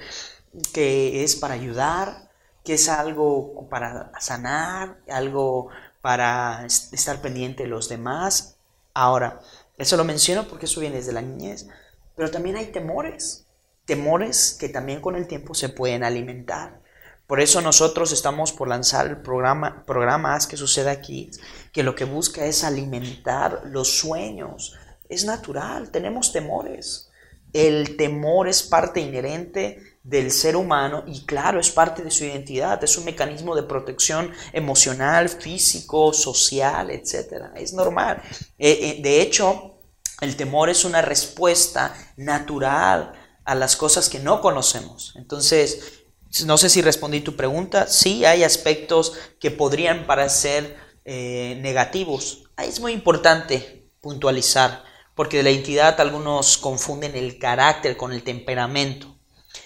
que 0.74 1.24
es 1.24 1.36
para 1.36 1.54
ayudar, 1.54 2.25
que 2.65 2.73
es 2.73 2.89
algo 2.89 3.67
para 3.69 4.12
sanar, 4.19 4.97
algo 5.08 5.69
para 6.01 6.65
estar 6.65 7.21
pendiente 7.21 7.63
de 7.63 7.69
los 7.69 7.88
demás. 7.88 8.58
Ahora, 8.93 9.39
eso 9.78 9.95
lo 9.95 10.04
menciono 10.04 10.47
porque 10.47 10.65
eso 10.65 10.82
viene 10.82 10.97
desde 10.97 11.13
la 11.13 11.21
niñez, 11.21 11.67
pero 12.15 12.32
también 12.32 12.58
hay 12.58 12.67
temores, 12.67 13.45
temores 13.86 14.58
que 14.60 14.69
también 14.69 14.99
con 14.99 15.15
el 15.15 15.28
tiempo 15.28 15.54
se 15.54 15.69
pueden 15.69 16.04
alimentar. 16.04 16.82
Por 17.28 17.39
eso 17.39 17.62
nosotros 17.62 18.12
estamos 18.12 18.51
por 18.51 18.67
lanzar 18.67 19.08
el 19.08 19.17
programa, 19.17 19.84
programas 19.86 20.47
que 20.47 20.58
sucede 20.58 20.89
aquí, 20.91 21.32
que 21.71 21.84
lo 21.84 21.95
que 21.95 22.06
busca 22.06 22.45
es 22.45 22.63
alimentar 22.63 23.63
los 23.65 23.97
sueños. 23.97 24.75
Es 25.10 25.25
natural, 25.25 25.91
tenemos 25.91 26.32
temores. 26.32 27.10
El 27.54 27.95
temor 27.95 28.47
es 28.47 28.63
parte 28.63 28.99
inherente 28.99 29.95
del 30.06 30.32
ser 30.32 30.56
humano 30.56 31.04
y 31.08 31.26
claro, 31.26 31.60
es 31.60 31.72
parte 31.72 32.04
de 32.04 32.12
su 32.12 32.26
identidad, 32.26 32.82
es 32.84 32.96
un 32.96 33.06
mecanismo 33.06 33.56
de 33.56 33.63
protección 33.63 34.32
emocional, 34.54 35.30
físico, 35.30 36.13
social, 36.13 36.91
etc. 36.91 37.46
Es 37.56 37.74
normal. 37.74 38.22
Eh, 38.60 38.78
eh, 38.82 39.00
de 39.02 39.22
hecho, 39.22 39.80
el 40.22 40.36
temor 40.36 40.70
es 40.70 40.86
una 40.86 41.02
respuesta 41.02 41.96
natural 42.18 43.13
a 43.46 43.56
las 43.56 43.76
cosas 43.76 44.08
que 44.08 44.20
no 44.20 44.41
conocemos. 44.41 45.13
Entonces, 45.15 46.04
no 46.46 46.60
sé 46.60 46.70
si 46.70 46.84
respondí 46.84 47.22
tu 47.22 47.36
pregunta. 47.36 47.88
Sí, 47.88 48.26
hay 48.26 48.44
aspectos 48.44 49.13
que 49.39 49.50
podrían 49.50 50.06
parecer 50.06 50.78
eh, 51.04 51.58
negativos. 51.62 52.44
Es 52.58 52.80
muy 52.80 52.94
importante 52.94 53.89
puntualizar, 54.02 54.84
porque 55.15 55.38
de 55.38 55.44
la 55.44 55.52
identidad 55.52 56.00
algunos 56.00 56.60
confunden 56.60 57.15
el 57.15 57.39
carácter 57.39 57.98
con 57.98 58.13
el 58.13 58.22
temperamento. 58.22 59.14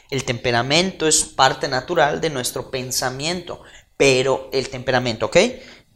El 0.09 0.25
temperamento 0.25 1.07
es 1.07 1.23
parte 1.23 1.67
natural 1.67 2.19
de 2.19 2.29
nuestro 2.29 2.71
pensamiento, 2.71 3.61
pero 3.95 4.49
el 4.51 4.69
temperamento, 4.69 5.27
¿ok? 5.27 5.37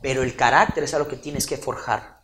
Pero 0.02 0.24
el 0.24 0.36
carácter 0.36 0.84
es 0.84 0.94
algo 0.94 1.08
que 1.08 1.18
tienes 1.18 1.48
que 1.48 1.58
forjar. 1.58 2.22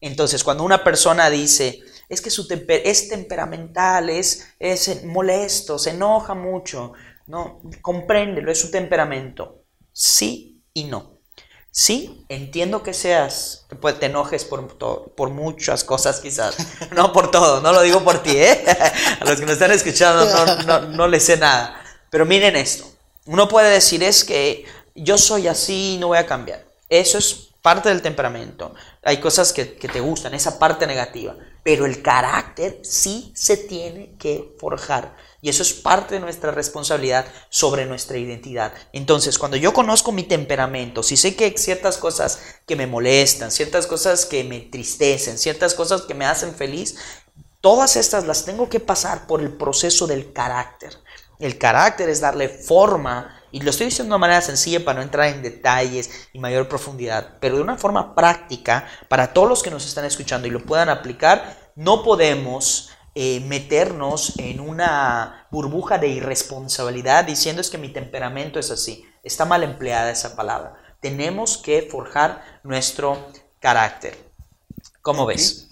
Entonces, 0.00 0.44
cuando 0.44 0.64
una 0.64 0.82
persona 0.84 1.28
dice, 1.28 1.80
es 2.08 2.20
que 2.20 2.30
su 2.30 2.46
es 2.68 3.08
temperamental, 3.08 4.08
es, 4.08 4.54
es 4.58 5.04
molesto, 5.04 5.78
se 5.78 5.90
enoja 5.90 6.34
mucho, 6.34 6.92
no, 7.26 7.60
compréndelo, 7.82 8.50
es 8.50 8.60
su 8.60 8.70
temperamento. 8.70 9.64
Sí 9.92 10.62
y 10.72 10.84
no. 10.84 11.19
Sí, 11.72 12.24
entiendo 12.28 12.82
que 12.82 12.92
seas, 12.92 13.64
que 13.68 13.76
te 13.92 14.06
enojes 14.06 14.44
por, 14.44 14.76
por 14.76 15.30
muchas 15.30 15.84
cosas 15.84 16.18
quizás, 16.18 16.56
no 16.96 17.12
por 17.12 17.30
todo, 17.30 17.60
no 17.60 17.72
lo 17.72 17.82
digo 17.82 18.02
por 18.02 18.22
ti, 18.24 18.36
¿eh? 18.36 18.64
a 19.20 19.24
los 19.24 19.38
que 19.38 19.46
me 19.46 19.52
están 19.52 19.70
escuchando 19.70 20.24
no, 20.24 20.62
no, 20.62 20.80
no 20.88 21.06
les 21.06 21.24
sé 21.24 21.36
nada, 21.36 21.80
pero 22.10 22.26
miren 22.26 22.56
esto, 22.56 22.90
uno 23.26 23.48
puede 23.48 23.70
decir 23.70 24.02
es 24.02 24.24
que 24.24 24.64
yo 24.96 25.16
soy 25.16 25.46
así 25.46 25.94
y 25.94 25.98
no 25.98 26.08
voy 26.08 26.18
a 26.18 26.26
cambiar, 26.26 26.64
eso 26.88 27.18
es 27.18 27.50
parte 27.62 27.88
del 27.88 28.02
temperamento, 28.02 28.74
hay 29.04 29.18
cosas 29.18 29.52
que, 29.52 29.74
que 29.76 29.86
te 29.86 30.00
gustan, 30.00 30.34
esa 30.34 30.58
parte 30.58 30.88
negativa, 30.88 31.36
pero 31.62 31.86
el 31.86 32.02
carácter 32.02 32.80
sí 32.82 33.32
se 33.36 33.56
tiene 33.56 34.16
que 34.18 34.56
forjar. 34.58 35.14
Y 35.42 35.48
eso 35.48 35.62
es 35.62 35.72
parte 35.72 36.14
de 36.14 36.20
nuestra 36.20 36.50
responsabilidad 36.50 37.24
sobre 37.48 37.86
nuestra 37.86 38.18
identidad. 38.18 38.72
Entonces, 38.92 39.38
cuando 39.38 39.56
yo 39.56 39.72
conozco 39.72 40.12
mi 40.12 40.24
temperamento, 40.24 41.02
si 41.02 41.16
sé 41.16 41.34
que 41.34 41.44
hay 41.44 41.54
ciertas 41.56 41.96
cosas 41.96 42.40
que 42.66 42.76
me 42.76 42.86
molestan, 42.86 43.50
ciertas 43.50 43.86
cosas 43.86 44.26
que 44.26 44.44
me 44.44 44.60
tristecen, 44.60 45.38
ciertas 45.38 45.74
cosas 45.74 46.02
que 46.02 46.14
me 46.14 46.26
hacen 46.26 46.54
feliz, 46.54 46.96
todas 47.60 47.96
estas 47.96 48.26
las 48.26 48.44
tengo 48.44 48.68
que 48.68 48.80
pasar 48.80 49.26
por 49.26 49.40
el 49.40 49.52
proceso 49.52 50.06
del 50.06 50.32
carácter. 50.32 50.98
El 51.38 51.56
carácter 51.56 52.10
es 52.10 52.20
darle 52.20 52.50
forma, 52.50 53.42
y 53.50 53.60
lo 53.60 53.70
estoy 53.70 53.86
diciendo 53.86 54.12
de 54.12 54.16
una 54.16 54.26
manera 54.26 54.42
sencilla 54.42 54.84
para 54.84 54.98
no 54.98 55.02
entrar 55.02 55.28
en 55.28 55.42
detalles 55.42 56.28
y 56.34 56.38
mayor 56.38 56.68
profundidad, 56.68 57.38
pero 57.40 57.56
de 57.56 57.62
una 57.62 57.78
forma 57.78 58.14
práctica 58.14 58.86
para 59.08 59.32
todos 59.32 59.48
los 59.48 59.62
que 59.62 59.70
nos 59.70 59.86
están 59.86 60.04
escuchando 60.04 60.46
y 60.46 60.50
lo 60.50 60.64
puedan 60.64 60.90
aplicar, 60.90 61.72
no 61.76 62.02
podemos 62.02 62.90
eh, 63.14 63.40
meternos 63.40 64.34
en 64.38 64.60
una 64.60 65.46
burbuja 65.50 65.98
de 65.98 66.08
irresponsabilidad 66.08 67.24
diciendo 67.24 67.60
es 67.60 67.70
que 67.70 67.78
mi 67.78 67.92
temperamento 67.92 68.58
es 68.58 68.70
así. 68.70 69.04
Está 69.22 69.44
mal 69.44 69.62
empleada 69.62 70.10
esa 70.10 70.36
palabra. 70.36 70.74
Tenemos 71.00 71.58
que 71.58 71.82
forjar 71.82 72.60
nuestro 72.62 73.18
carácter. 73.58 74.16
¿Cómo 75.02 75.26
ves? 75.26 75.66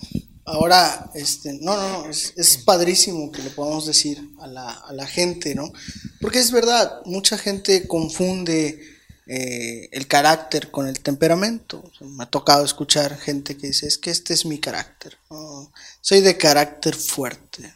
Ahora, 0.44 1.10
este, 1.14 1.52
no, 1.60 1.76
no, 1.76 1.88
no, 2.02 2.10
es, 2.10 2.32
es 2.36 2.56
padrísimo 2.58 3.30
que 3.30 3.42
le 3.42 3.50
podamos 3.50 3.86
decir 3.86 4.18
a 4.40 4.46
la, 4.46 4.70
a 4.70 4.92
la, 4.94 5.06
gente, 5.06 5.54
¿no? 5.54 5.70
Porque 6.22 6.38
es 6.38 6.50
verdad, 6.50 7.02
mucha 7.04 7.36
gente 7.36 7.86
confunde 7.86 8.80
eh, 9.30 9.90
el 9.92 10.06
carácter 10.06 10.70
con 10.70 10.88
el 10.88 11.00
temperamento. 11.00 11.84
me 12.00 12.24
ha 12.24 12.30
tocado 12.30 12.64
escuchar 12.64 13.18
gente 13.18 13.58
que 13.58 13.66
dice, 13.66 13.86
es 13.86 13.98
que 13.98 14.10
este 14.10 14.32
es 14.32 14.46
mi 14.46 14.58
carácter. 14.58 15.18
soy 16.00 16.22
de 16.22 16.38
carácter 16.38 16.94
fuerte. 16.94 17.74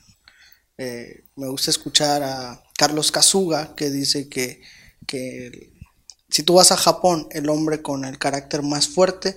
Eh, 0.79 1.25
me 1.37 1.49
gusta 1.49 1.71
escuchar 1.71 2.23
a 2.23 2.63
Carlos 2.79 3.13
Kazuga 3.13 3.75
que 3.77 3.91
dice 3.91 4.31
que, 4.31 4.63
que, 5.07 5.75
si 6.31 6.43
tú 6.43 6.55
vas 6.55 6.73
a 6.73 6.79
Japón, 6.79 7.29
el 7.33 7.51
hombre 7.51 7.83
con 7.83 8.07
el 8.07 8.19
carácter 8.19 8.63
más 8.63 8.89
fuerte, 8.89 9.37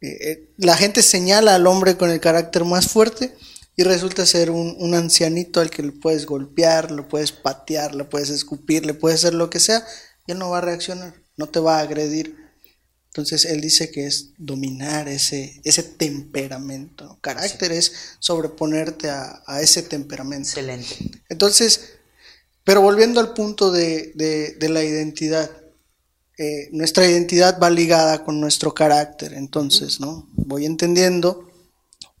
eh, 0.00 0.50
la 0.56 0.76
gente 0.76 1.02
señala 1.02 1.54
al 1.54 1.68
hombre 1.68 1.96
con 1.96 2.10
el 2.10 2.18
carácter 2.18 2.64
más 2.64 2.88
fuerte 2.88 3.36
y 3.76 3.84
resulta 3.84 4.26
ser 4.26 4.50
un, 4.50 4.74
un, 4.80 4.94
ancianito 4.94 5.60
al 5.60 5.70
que 5.70 5.84
le 5.84 5.92
puedes 5.92 6.26
golpear, 6.26 6.90
lo 6.90 7.06
puedes 7.06 7.30
patear, 7.30 7.94
le 7.94 8.04
puedes 8.04 8.28
escupir, 8.28 8.84
le 8.84 8.94
puedes 8.94 9.20
hacer 9.20 9.34
lo 9.34 9.48
que 9.48 9.60
sea, 9.60 9.86
y 10.26 10.32
él 10.32 10.38
no 10.38 10.50
va 10.50 10.58
a 10.58 10.62
reaccionar, 10.62 11.14
no 11.36 11.48
te 11.48 11.60
va 11.60 11.78
a 11.78 11.80
agredir. 11.80 12.36
Entonces 13.08 13.44
él 13.44 13.60
dice 13.60 13.90
que 13.90 14.06
es 14.06 14.30
dominar 14.38 15.06
ese, 15.06 15.60
ese 15.64 15.82
temperamento. 15.82 17.18
Carácter 17.20 17.70
es 17.72 18.16
sobreponerte 18.18 19.10
a, 19.10 19.60
ese 19.60 19.82
temperamento. 19.82 20.48
Excelente. 20.48 21.20
Entonces, 21.28 21.90
pero 22.64 22.80
volviendo 22.80 23.20
al 23.20 23.34
punto 23.34 23.70
de, 23.70 24.12
de, 24.14 24.68
la 24.70 24.82
identidad, 24.82 25.50
eh, 26.38 26.68
nuestra 26.72 27.06
identidad 27.06 27.58
va 27.60 27.68
ligada 27.68 28.24
con 28.24 28.40
nuestro 28.40 28.72
carácter. 28.72 29.34
Entonces, 29.34 30.00
¿no? 30.00 30.26
Voy 30.32 30.64
entendiendo 30.64 31.50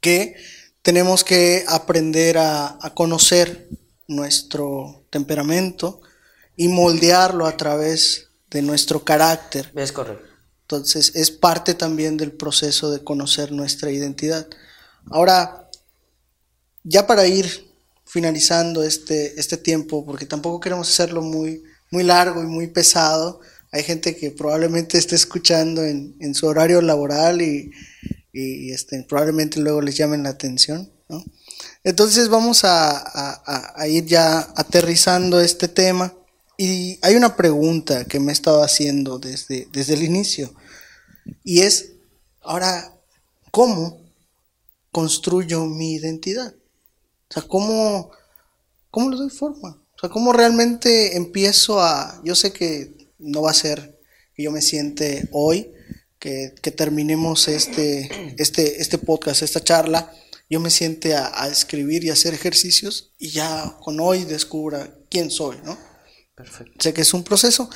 que 0.00 0.34
tenemos 0.82 1.24
que 1.24 1.64
aprender 1.68 2.36
a, 2.36 2.76
a 2.82 2.92
conocer 2.92 3.70
nuestro 4.08 5.06
temperamento, 5.08 6.02
y 6.62 6.68
moldearlo 6.68 7.46
a 7.46 7.56
través 7.56 8.28
de 8.48 8.62
nuestro 8.62 9.02
carácter. 9.02 9.72
Es 9.74 9.90
correcto. 9.90 10.24
Entonces 10.60 11.10
es 11.16 11.32
parte 11.32 11.74
también 11.74 12.16
del 12.16 12.30
proceso 12.30 12.92
de 12.92 13.02
conocer 13.02 13.50
nuestra 13.50 13.90
identidad. 13.90 14.46
Ahora, 15.10 15.68
ya 16.84 17.04
para 17.08 17.26
ir 17.26 17.68
finalizando 18.04 18.84
este, 18.84 19.40
este 19.40 19.56
tiempo, 19.56 20.06
porque 20.06 20.24
tampoco 20.24 20.60
queremos 20.60 20.88
hacerlo 20.88 21.20
muy, 21.20 21.64
muy 21.90 22.04
largo 22.04 22.40
y 22.44 22.46
muy 22.46 22.68
pesado, 22.68 23.40
hay 23.72 23.82
gente 23.82 24.14
que 24.14 24.30
probablemente 24.30 24.98
esté 24.98 25.16
escuchando 25.16 25.82
en, 25.82 26.14
en 26.20 26.32
su 26.32 26.46
horario 26.46 26.80
laboral 26.80 27.42
y, 27.42 27.72
y 28.32 28.70
este, 28.70 29.02
probablemente 29.08 29.58
luego 29.58 29.80
les 29.80 29.96
llamen 29.96 30.22
la 30.22 30.28
atención. 30.28 30.92
¿no? 31.08 31.24
Entonces 31.82 32.28
vamos 32.28 32.64
a, 32.64 32.98
a, 32.98 33.72
a 33.74 33.88
ir 33.88 34.06
ya 34.06 34.38
aterrizando 34.54 35.40
este 35.40 35.66
tema 35.66 36.14
y 36.56 36.98
hay 37.02 37.14
una 37.14 37.36
pregunta 37.36 38.04
que 38.04 38.20
me 38.20 38.30
he 38.30 38.34
estado 38.34 38.62
haciendo 38.62 39.18
desde, 39.18 39.68
desde 39.72 39.94
el 39.94 40.02
inicio. 40.02 40.54
Y 41.44 41.60
es, 41.60 41.92
ahora, 42.42 42.94
¿cómo 43.50 44.00
construyo 44.90 45.64
mi 45.64 45.94
identidad? 45.94 46.54
O 47.30 47.32
sea, 47.32 47.42
¿cómo, 47.44 48.10
cómo 48.90 49.10
le 49.10 49.16
doy 49.16 49.30
forma? 49.30 49.82
O 49.94 49.98
sea, 49.98 50.10
¿cómo 50.10 50.32
realmente 50.32 51.16
empiezo 51.16 51.80
a... 51.80 52.20
Yo 52.24 52.34
sé 52.34 52.52
que 52.52 53.08
no 53.18 53.42
va 53.42 53.50
a 53.50 53.54
ser 53.54 53.98
que 54.34 54.42
yo 54.42 54.50
me 54.50 54.62
siente 54.62 55.28
hoy, 55.32 55.72
que, 56.18 56.54
que 56.60 56.70
terminemos 56.70 57.48
este, 57.48 58.34
este, 58.38 58.80
este 58.80 58.98
podcast, 58.98 59.42
esta 59.42 59.62
charla, 59.64 60.12
yo 60.48 60.60
me 60.60 60.70
siente 60.70 61.14
a, 61.14 61.32
a 61.34 61.48
escribir 61.48 62.04
y 62.04 62.10
hacer 62.10 62.34
ejercicios 62.34 63.12
y 63.18 63.30
ya 63.30 63.76
con 63.80 63.98
hoy 64.00 64.24
descubra 64.24 64.94
quién 65.08 65.30
soy, 65.30 65.56
¿no? 65.64 65.91
Perfecto. 66.42 66.72
Sé 66.78 66.92
que 66.92 67.02
es 67.02 67.14
un 67.14 67.22
proceso, 67.24 67.70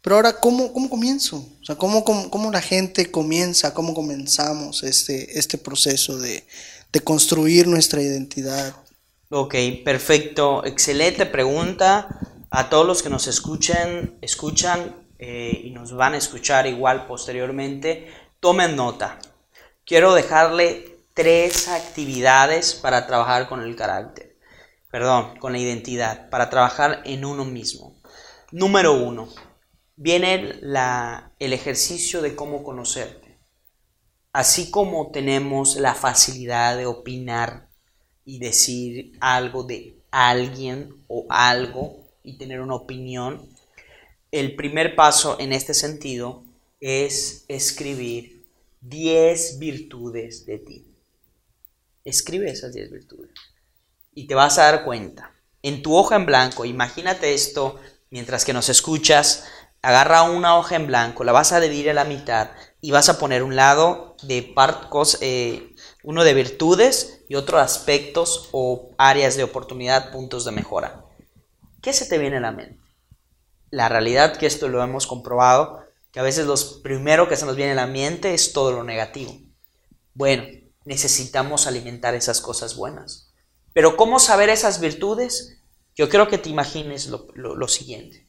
pero 0.00 0.16
ahora, 0.16 0.40
¿cómo, 0.40 0.72
cómo 0.72 0.88
comienzo? 0.88 1.36
O 1.60 1.64
sea, 1.64 1.76
¿cómo, 1.76 2.04
cómo, 2.04 2.50
la 2.50 2.62
gente 2.62 3.10
comienza, 3.10 3.74
cómo 3.74 3.92
comenzamos 3.94 4.82
este, 4.82 5.38
este 5.38 5.58
proceso 5.58 6.18
de, 6.18 6.46
de 6.92 7.00
construir 7.00 7.66
nuestra 7.66 8.00
identidad? 8.00 8.74
Ok, 9.30 9.54
perfecto. 9.84 10.64
Excelente 10.64 11.26
pregunta. 11.26 12.08
A 12.50 12.70
todos 12.70 12.86
los 12.86 13.02
que 13.02 13.10
nos 13.10 13.26
escuchan, 13.26 14.16
escuchan 14.22 14.96
eh, 15.18 15.60
y 15.64 15.70
nos 15.70 15.92
van 15.92 16.14
a 16.14 16.16
escuchar 16.16 16.66
igual 16.66 17.06
posteriormente, 17.06 18.08
tomen 18.40 18.74
nota. 18.76 19.18
Quiero 19.84 20.14
dejarle 20.14 20.96
tres 21.12 21.68
actividades 21.68 22.72
para 22.74 23.06
trabajar 23.06 23.48
con 23.48 23.60
el 23.60 23.76
carácter. 23.76 24.36
Perdón, 24.90 25.38
con 25.38 25.52
la 25.52 25.58
identidad, 25.58 26.30
para 26.30 26.48
trabajar 26.48 27.02
en 27.04 27.26
uno 27.26 27.44
mismo. 27.44 27.97
Número 28.50 28.94
uno, 28.94 29.28
viene 29.96 30.58
el 31.38 31.52
ejercicio 31.52 32.22
de 32.22 32.34
cómo 32.34 32.64
conocerte. 32.64 33.38
Así 34.32 34.70
como 34.70 35.10
tenemos 35.10 35.76
la 35.76 35.94
facilidad 35.94 36.78
de 36.78 36.86
opinar 36.86 37.68
y 38.24 38.38
decir 38.38 39.12
algo 39.20 39.64
de 39.64 39.98
alguien 40.10 41.04
o 41.08 41.26
algo 41.28 42.08
y 42.22 42.38
tener 42.38 42.62
una 42.62 42.76
opinión, 42.76 43.46
el 44.30 44.56
primer 44.56 44.96
paso 44.96 45.38
en 45.38 45.52
este 45.52 45.74
sentido 45.74 46.42
es 46.80 47.44
escribir 47.48 48.46
10 48.80 49.58
virtudes 49.58 50.46
de 50.46 50.58
ti. 50.58 50.86
Escribe 52.04 52.50
esas 52.50 52.72
10 52.72 52.92
virtudes 52.92 53.32
y 54.14 54.26
te 54.26 54.34
vas 54.34 54.58
a 54.58 54.70
dar 54.70 54.84
cuenta. 54.84 55.34
En 55.62 55.82
tu 55.82 55.94
hoja 55.94 56.16
en 56.16 56.24
blanco, 56.24 56.64
imagínate 56.64 57.34
esto 57.34 57.78
mientras 58.10 58.44
que 58.44 58.52
nos 58.52 58.68
escuchas, 58.68 59.44
agarra 59.82 60.22
una 60.22 60.56
hoja 60.56 60.76
en 60.76 60.86
blanco, 60.86 61.24
la 61.24 61.32
vas 61.32 61.52
a 61.52 61.60
dividir 61.60 61.90
a 61.90 61.94
la 61.94 62.04
mitad 62.04 62.50
y 62.80 62.90
vas 62.90 63.08
a 63.08 63.18
poner 63.18 63.42
un 63.42 63.56
lado 63.56 64.16
de 64.22 64.42
partos, 64.42 65.18
eh, 65.20 65.74
uno 66.02 66.24
de 66.24 66.34
virtudes 66.34 67.24
y 67.28 67.34
otro 67.34 67.58
aspectos 67.58 68.48
o 68.52 68.90
áreas 68.98 69.36
de 69.36 69.44
oportunidad, 69.44 70.10
puntos 70.10 70.44
de 70.44 70.52
mejora. 70.52 71.04
¿Qué 71.82 71.92
se 71.92 72.06
te 72.06 72.18
viene 72.18 72.38
a 72.38 72.40
la 72.40 72.52
mente? 72.52 72.80
La 73.70 73.88
realidad 73.88 74.36
que 74.36 74.46
esto 74.46 74.68
lo 74.68 74.82
hemos 74.82 75.06
comprobado, 75.06 75.84
que 76.10 76.20
a 76.20 76.24
veces 76.24 76.46
lo 76.46 76.54
primero 76.82 77.28
que 77.28 77.36
se 77.36 77.46
nos 77.46 77.56
viene 77.56 77.72
a 77.72 77.76
la 77.76 77.86
mente 77.86 78.34
es 78.34 78.52
todo 78.52 78.72
lo 78.72 78.82
negativo. 78.82 79.38
Bueno, 80.14 80.44
necesitamos 80.84 81.66
alimentar 81.66 82.14
esas 82.14 82.40
cosas 82.40 82.74
buenas. 82.74 83.30
Pero 83.74 83.96
¿cómo 83.96 84.18
saber 84.18 84.48
esas 84.48 84.80
virtudes? 84.80 85.57
Yo 85.98 86.08
creo 86.08 86.28
que 86.28 86.38
te 86.38 86.48
imagines 86.48 87.08
lo, 87.08 87.66
siguiente. 87.66 88.24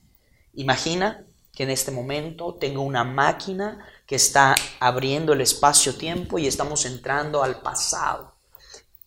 Imagina 0.53 1.27
que 1.53 1.63
en 1.63 1.69
este 1.69 1.91
momento 1.91 2.55
tengo 2.55 2.81
una 2.81 3.03
máquina 3.03 3.85
que 4.07 4.15
está 4.15 4.55
abriendo 4.79 5.33
el 5.33 5.41
espacio-tiempo 5.41 6.39
y 6.39 6.47
estamos 6.47 6.85
entrando 6.85 7.43
al 7.43 7.61
pasado. 7.61 8.33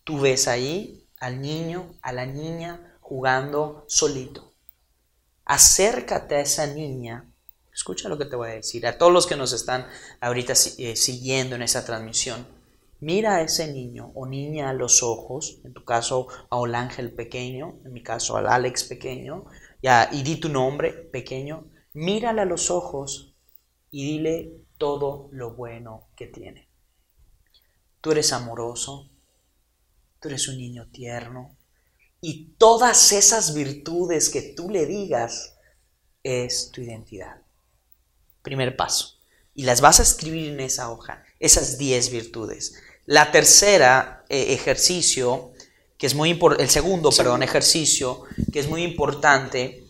Tú 0.05 0.21
ves 0.21 0.47
ahí 0.47 1.05
al 1.19 1.41
niño, 1.41 1.93
a 2.01 2.13
la 2.13 2.25
niña 2.25 2.95
jugando 3.01 3.83
solito. 3.89 4.53
Acércate 5.43 6.35
a 6.35 6.39
esa 6.39 6.65
niña. 6.65 7.29
Escucha 7.73 8.07
lo 8.07 8.17
que 8.17 8.25
te 8.25 8.37
voy 8.37 8.51
a 8.51 8.53
decir. 8.53 8.87
A 8.87 8.97
todos 8.97 9.11
los 9.11 9.27
que 9.27 9.35
nos 9.35 9.51
están 9.51 9.85
ahorita 10.21 10.53
eh, 10.77 10.95
siguiendo 10.95 11.55
en 11.55 11.63
esa 11.63 11.83
transmisión. 11.83 12.47
Mira 13.03 13.35
a 13.35 13.41
ese 13.41 13.73
niño 13.73 14.13
o 14.15 14.25
niña 14.25 14.69
a 14.69 14.73
los 14.73 15.03
ojos, 15.03 15.59
en 15.65 15.73
tu 15.73 15.83
caso 15.83 16.29
a 16.49 16.57
un 16.57 16.73
ángel 16.73 17.13
pequeño, 17.13 17.81
en 17.83 17.91
mi 17.91 18.01
caso 18.01 18.37
al 18.37 18.47
Alex 18.47 18.85
pequeño, 18.85 19.43
y 19.81 20.23
di 20.23 20.37
tu 20.37 20.47
nombre 20.47 20.93
pequeño, 20.93 21.69
mírale 21.91 22.39
a 22.39 22.45
los 22.45 22.71
ojos 22.71 23.35
y 23.91 24.05
dile 24.05 24.53
todo 24.77 25.27
lo 25.33 25.53
bueno 25.53 26.07
que 26.15 26.27
tiene. 26.27 26.69
Tú 27.99 28.11
eres 28.13 28.31
amoroso, 28.31 29.11
tú 30.21 30.29
eres 30.29 30.47
un 30.47 30.57
niño 30.57 30.89
tierno, 30.89 31.57
y 32.21 32.53
todas 32.53 33.11
esas 33.11 33.53
virtudes 33.53 34.29
que 34.29 34.53
tú 34.55 34.69
le 34.69 34.85
digas 34.85 35.57
es 36.23 36.71
tu 36.71 36.79
identidad. 36.79 37.41
Primer 38.41 38.77
paso. 38.77 39.19
Y 39.53 39.65
las 39.65 39.81
vas 39.81 39.99
a 39.99 40.03
escribir 40.03 40.53
en 40.53 40.61
esa 40.61 40.89
hoja, 40.89 41.25
esas 41.39 41.77
10 41.77 42.11
virtudes. 42.11 42.73
La 43.05 43.31
tercera 43.31 44.23
eh, 44.29 44.53
ejercicio, 44.53 45.51
que 45.97 46.07
es 46.07 46.15
muy 46.15 46.29
importante, 46.29 46.63
el 46.63 46.69
segundo, 46.69 47.09
perdón, 47.11 47.43
ejercicio, 47.43 48.23
que 48.51 48.59
es 48.59 48.69
muy 48.69 48.83
importante, 48.83 49.83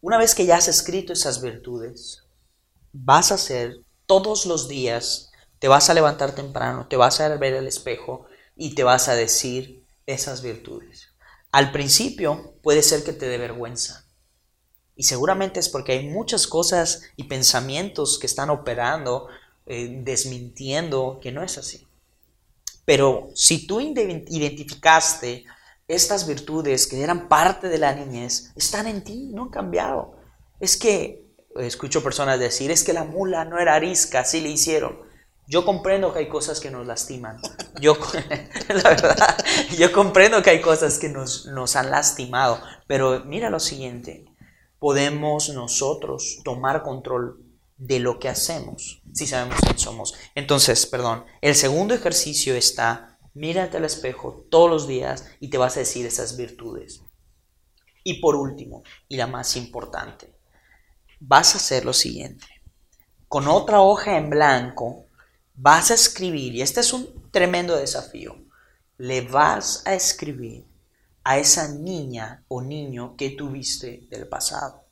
una 0.00 0.16
vez 0.16 0.34
que 0.34 0.46
ya 0.46 0.56
has 0.56 0.68
escrito 0.68 1.12
esas 1.12 1.42
virtudes, 1.42 2.22
vas 2.92 3.32
a 3.32 3.34
hacer 3.34 3.80
todos 4.06 4.46
los 4.46 4.66
días, 4.68 5.30
te 5.58 5.68
vas 5.68 5.90
a 5.90 5.94
levantar 5.94 6.34
temprano, 6.34 6.86
te 6.88 6.96
vas 6.96 7.20
a 7.20 7.36
ver 7.36 7.54
al 7.54 7.66
espejo 7.66 8.26
y 8.56 8.74
te 8.74 8.84
vas 8.84 9.08
a 9.08 9.14
decir 9.14 9.84
esas 10.06 10.42
virtudes. 10.42 11.08
Al 11.52 11.72
principio 11.72 12.54
puede 12.62 12.82
ser 12.82 13.04
que 13.04 13.12
te 13.12 13.28
dé 13.28 13.36
vergüenza. 13.36 14.06
Y 14.94 15.02
seguramente 15.02 15.60
es 15.60 15.68
porque 15.68 15.92
hay 15.92 16.08
muchas 16.08 16.46
cosas 16.46 17.02
y 17.16 17.24
pensamientos 17.24 18.18
que 18.18 18.26
están 18.26 18.48
operando, 18.48 19.28
eh, 19.66 20.00
desmintiendo 20.02 21.18
que 21.20 21.32
no 21.32 21.42
es 21.42 21.58
así. 21.58 21.85
Pero 22.86 23.28
si 23.34 23.66
tú 23.66 23.80
identificaste 23.80 25.44
estas 25.88 26.26
virtudes 26.26 26.86
que 26.86 27.02
eran 27.02 27.28
parte 27.28 27.68
de 27.68 27.78
la 27.78 27.94
niñez, 27.94 28.52
están 28.56 28.86
en 28.86 29.04
ti, 29.04 29.30
no 29.32 29.42
han 29.42 29.50
cambiado. 29.50 30.16
Es 30.60 30.76
que 30.76 31.26
escucho 31.58 32.02
personas 32.02 32.38
decir, 32.38 32.70
es 32.70 32.84
que 32.84 32.92
la 32.92 33.04
mula 33.04 33.44
no 33.44 33.58
era 33.58 33.74
arisca, 33.74 34.20
así 34.20 34.40
le 34.40 34.48
hicieron. 34.50 35.04
Yo 35.48 35.64
comprendo 35.64 36.12
que 36.12 36.20
hay 36.20 36.28
cosas 36.28 36.60
que 36.60 36.70
nos 36.70 36.86
lastiman. 36.86 37.40
Yo, 37.80 37.96
comprendo 39.92 40.42
que 40.42 40.50
hay 40.50 40.60
cosas 40.60 40.98
que 40.98 41.08
nos 41.08 41.76
han 41.76 41.90
lastimado. 41.90 42.60
Pero 42.86 43.24
mira 43.24 43.50
lo 43.50 43.60
siguiente, 43.60 44.24
podemos 44.78 45.48
nosotros 45.50 46.40
tomar 46.44 46.82
control 46.82 47.45
de 47.76 47.98
lo 47.98 48.18
que 48.18 48.28
hacemos 48.28 49.02
si 49.12 49.26
sabemos 49.26 49.60
quién 49.60 49.78
somos. 49.78 50.14
Entonces, 50.34 50.86
perdón, 50.86 51.24
el 51.40 51.54
segundo 51.54 51.94
ejercicio 51.94 52.54
está, 52.54 53.18
mírate 53.34 53.76
al 53.76 53.84
espejo 53.84 54.46
todos 54.50 54.70
los 54.70 54.86
días 54.86 55.26
y 55.40 55.48
te 55.48 55.58
vas 55.58 55.76
a 55.76 55.80
decir 55.80 56.06
esas 56.06 56.36
virtudes. 56.36 57.02
Y 58.04 58.20
por 58.20 58.36
último, 58.36 58.82
y 59.08 59.16
la 59.16 59.26
más 59.26 59.56
importante, 59.56 60.34
vas 61.18 61.54
a 61.54 61.58
hacer 61.58 61.84
lo 61.84 61.92
siguiente. 61.92 62.46
Con 63.28 63.48
otra 63.48 63.80
hoja 63.80 64.16
en 64.16 64.30
blanco, 64.30 65.06
vas 65.54 65.90
a 65.90 65.94
escribir, 65.94 66.54
y 66.54 66.62
este 66.62 66.80
es 66.80 66.92
un 66.92 67.30
tremendo 67.30 67.76
desafío, 67.76 68.36
le 68.98 69.22
vas 69.22 69.82
a 69.86 69.94
escribir 69.94 70.64
a 71.24 71.38
esa 71.38 71.68
niña 71.68 72.44
o 72.48 72.62
niño 72.62 73.16
que 73.16 73.30
tuviste 73.30 74.06
del 74.08 74.28
pasado. 74.28 74.84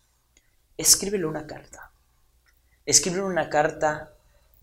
Escríbele 0.76 1.26
una 1.26 1.46
carta. 1.46 1.93
Escríbele 2.86 3.22
una 3.22 3.48
carta 3.48 4.12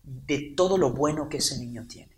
de 0.04 0.52
todo 0.56 0.78
lo 0.78 0.92
bueno 0.92 1.28
que 1.28 1.38
ese 1.38 1.58
niño 1.58 1.86
tiene. 1.88 2.16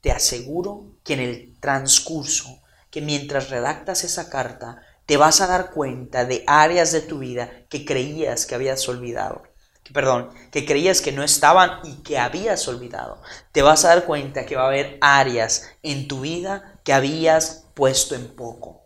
Te 0.00 0.10
aseguro 0.10 0.96
que 1.04 1.14
en 1.14 1.20
el 1.20 1.60
transcurso, 1.60 2.62
que 2.90 3.02
mientras 3.02 3.50
redactas 3.50 4.04
esa 4.04 4.30
carta, 4.30 4.80
te 5.04 5.18
vas 5.18 5.42
a 5.42 5.46
dar 5.46 5.70
cuenta 5.70 6.24
de 6.24 6.44
áreas 6.46 6.92
de 6.92 7.02
tu 7.02 7.18
vida 7.18 7.50
que 7.68 7.84
creías 7.84 8.46
que 8.46 8.54
habías 8.54 8.88
olvidado. 8.88 9.42
Que, 9.82 9.92
perdón, 9.92 10.30
que 10.50 10.64
creías 10.64 11.02
que 11.02 11.12
no 11.12 11.22
estaban 11.22 11.80
y 11.84 11.96
que 12.02 12.18
habías 12.18 12.66
olvidado. 12.66 13.20
Te 13.52 13.60
vas 13.60 13.84
a 13.84 13.88
dar 13.88 14.06
cuenta 14.06 14.46
que 14.46 14.56
va 14.56 14.62
a 14.62 14.68
haber 14.68 14.96
áreas 15.02 15.68
en 15.82 16.08
tu 16.08 16.22
vida 16.22 16.80
que 16.84 16.94
habías 16.94 17.66
puesto 17.74 18.14
en 18.14 18.34
poco. 18.34 18.83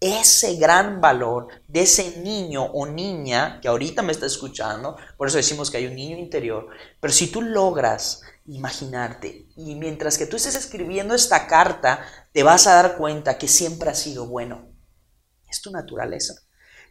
Ese 0.00 0.54
gran 0.56 1.00
valor 1.00 1.48
de 1.66 1.80
ese 1.80 2.20
niño 2.20 2.64
o 2.64 2.86
niña 2.86 3.58
que 3.60 3.66
ahorita 3.66 4.02
me 4.02 4.12
está 4.12 4.26
escuchando, 4.26 4.96
por 5.16 5.26
eso 5.26 5.38
decimos 5.38 5.70
que 5.70 5.78
hay 5.78 5.86
un 5.86 5.96
niño 5.96 6.16
interior, 6.16 6.68
pero 7.00 7.12
si 7.12 7.26
tú 7.26 7.42
logras 7.42 8.22
imaginarte 8.46 9.48
y 9.56 9.74
mientras 9.74 10.16
que 10.16 10.26
tú 10.26 10.36
estés 10.36 10.54
escribiendo 10.54 11.14
esta 11.14 11.48
carta, 11.48 12.04
te 12.32 12.44
vas 12.44 12.66
a 12.68 12.74
dar 12.74 12.96
cuenta 12.96 13.38
que 13.38 13.48
siempre 13.48 13.90
ha 13.90 13.94
sido 13.94 14.26
bueno. 14.26 14.68
Es 15.48 15.60
tu 15.62 15.70
naturaleza. 15.72 16.34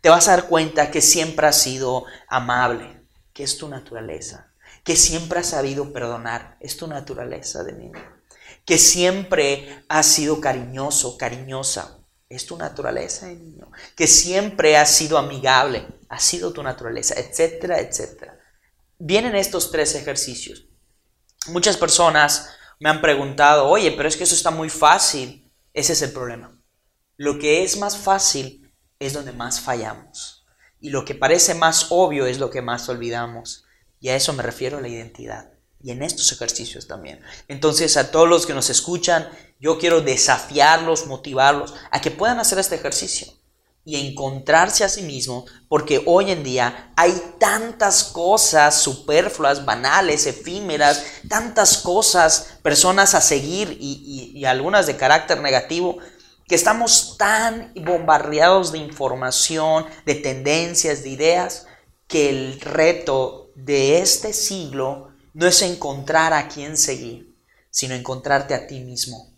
Te 0.02 0.10
vas 0.10 0.28
a 0.28 0.32
dar 0.32 0.48
cuenta 0.48 0.91
que 0.91 1.02
siempre 1.02 1.48
has 1.48 1.62
sido 1.62 2.06
amable, 2.28 3.08
que 3.34 3.43
es 3.43 3.58
tu 3.58 3.70
naturaleza. 3.70 4.54
Que 4.84 4.96
siempre 4.96 5.39
has 5.39 5.48
sabido 5.48 5.91
perdonar, 5.93 6.58
es 6.60 6.78
tu 6.78 6.88
naturaleza 6.88 7.63
de 7.63 7.74
niño. 7.74 8.00
Que 8.65 8.78
siempre 8.78 9.84
has 9.89 10.06
sido 10.06 10.39
cariñoso, 10.39 11.17
cariñosa, 11.17 11.96
es 12.30 12.46
tu 12.46 12.58
naturaleza 12.58 13.28
de 13.28 13.36
niño. 13.36 13.72
Que 13.96 14.08
siempre 14.08 14.78
has 14.78 14.92
sido 14.96 15.18
amigable, 15.18 15.88
ha 16.10 16.20
sido 16.20 16.52
tu 16.52 16.63
naturaleza, 16.63 17.16
etcétera, 17.16 17.80
etcétera. 17.80 18.40
Vienen 19.00 19.36
estos 19.36 19.72
tres 19.72 19.96
ejercicios. 19.96 20.68
Muchas 21.48 21.78
personas 21.78 22.50
me 22.80 22.90
han 22.90 23.02
preguntado, 23.02 23.68
oye, 23.68 23.92
pero 23.92 24.10
es 24.10 24.18
que 24.18 24.24
eso 24.24 24.36
está 24.36 24.52
muy 24.52 24.70
fácil. 24.70 25.52
Ese 25.74 25.94
es 25.94 26.02
el 26.02 26.12
problema. 26.12 26.60
Lo 27.16 27.40
que 27.40 27.63
es 27.63 27.78
más 27.78 27.98
fácil 27.98 28.74
es 29.00 29.13
donde 29.13 29.32
más 29.32 29.62
fallamos. 29.62 30.46
Y 30.80 30.90
lo 30.90 31.06
que 31.06 31.16
parece 31.16 31.56
más 31.56 31.88
obvio 31.90 32.28
es 32.28 32.40
lo 32.40 32.50
que 32.50 32.62
más 32.62 32.90
olvidamos. 32.90 33.66
Y 34.00 34.10
a 34.10 34.16
eso 34.16 34.34
me 34.34 34.44
refiero 34.44 34.78
a 34.78 34.82
la 34.82 34.88
identidad. 34.88 35.57
Y 35.82 35.92
en 35.92 36.02
estos 36.02 36.32
ejercicios 36.32 36.88
también. 36.88 37.22
Entonces 37.48 37.98
a 37.98 38.12
todos 38.12 38.28
los 38.28 38.46
que 38.46 38.54
nos 38.54 38.70
escuchan, 38.70 39.30
yo 39.60 39.78
quiero 39.78 40.02
desafiarlos, 40.02 41.08
motivarlos 41.08 41.74
a 41.92 42.02
que 42.02 42.12
puedan 42.12 42.40
hacer 42.40 42.60
este 42.60 42.76
ejercicio 42.76 43.28
y 43.88 43.96
encontrarse 44.06 44.84
a 44.84 44.90
sí 44.90 45.02
mismos, 45.04 45.46
porque 45.70 46.04
hoy 46.06 46.32
en 46.32 46.44
día 46.44 46.92
hay 46.98 47.13
tantas 47.40 48.04
cosas 48.04 48.82
superfluas, 48.82 49.63
banales, 49.63 50.28
efímeras, 50.28 51.06
tantas 51.30 51.78
cosas, 51.78 52.58
personas 52.62 53.16
a 53.16 53.22
seguir 53.22 53.78
y, 53.80 54.34
y 54.36 54.44
algunas 54.44 54.88
de 54.88 54.98
carácter 54.98 55.40
negativo, 55.40 56.00
que 56.50 56.56
estamos 56.56 57.16
tan 57.18 57.72
bombardeados 57.76 58.74
de 58.74 58.80
información, 58.80 59.86
de 60.06 60.16
tendencias, 60.16 61.04
de 61.04 61.10
ideas, 61.10 61.66
que 62.08 62.30
el 62.30 62.60
reto 62.60 63.52
de 63.56 64.00
este 64.00 64.34
siglo 64.34 65.07
no 65.38 65.45
es 65.45 65.62
encontrar 65.62 66.34
a 66.34 66.47
quién 66.47 66.78
seguir, 66.78 67.36
sino 67.69 67.93
encontrarte 67.93 68.54
a 68.54 68.65
ti 68.65 68.80
mismo, 68.80 69.32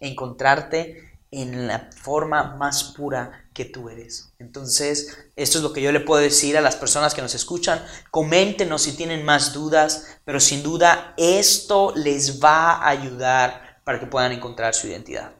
encontrarte 0.00 1.18
en 1.30 1.66
la 1.66 1.88
forma 1.94 2.56
más 2.56 2.82
pura 2.96 3.48
que 3.54 3.64
tú 3.64 3.88
eres. 3.88 4.32
Entonces, 4.38 5.16
esto 5.36 5.58
es 5.58 5.64
lo 5.64 5.72
que 5.72 5.82
yo 5.82 5.92
le 5.92 6.00
puedo 6.00 6.20
decir 6.20 6.56
a 6.56 6.60
las 6.60 6.76
personas 6.76 7.14
que 7.14 7.22
nos 7.22 7.34
escuchan. 7.34 7.80
Coméntenos 8.10 8.82
si 8.82 8.92
tienen 8.92 9.24
más 9.24 9.52
dudas, 9.52 10.18
pero 10.24 10.40
sin 10.40 10.62
duda 10.62 11.14
esto 11.16 11.92
les 11.94 12.42
va 12.42 12.72
a 12.72 12.88
ayudar 12.88 13.80
para 13.84 14.00
que 14.00 14.06
puedan 14.06 14.32
encontrar 14.32 14.74
su 14.74 14.88
identidad 14.88 15.32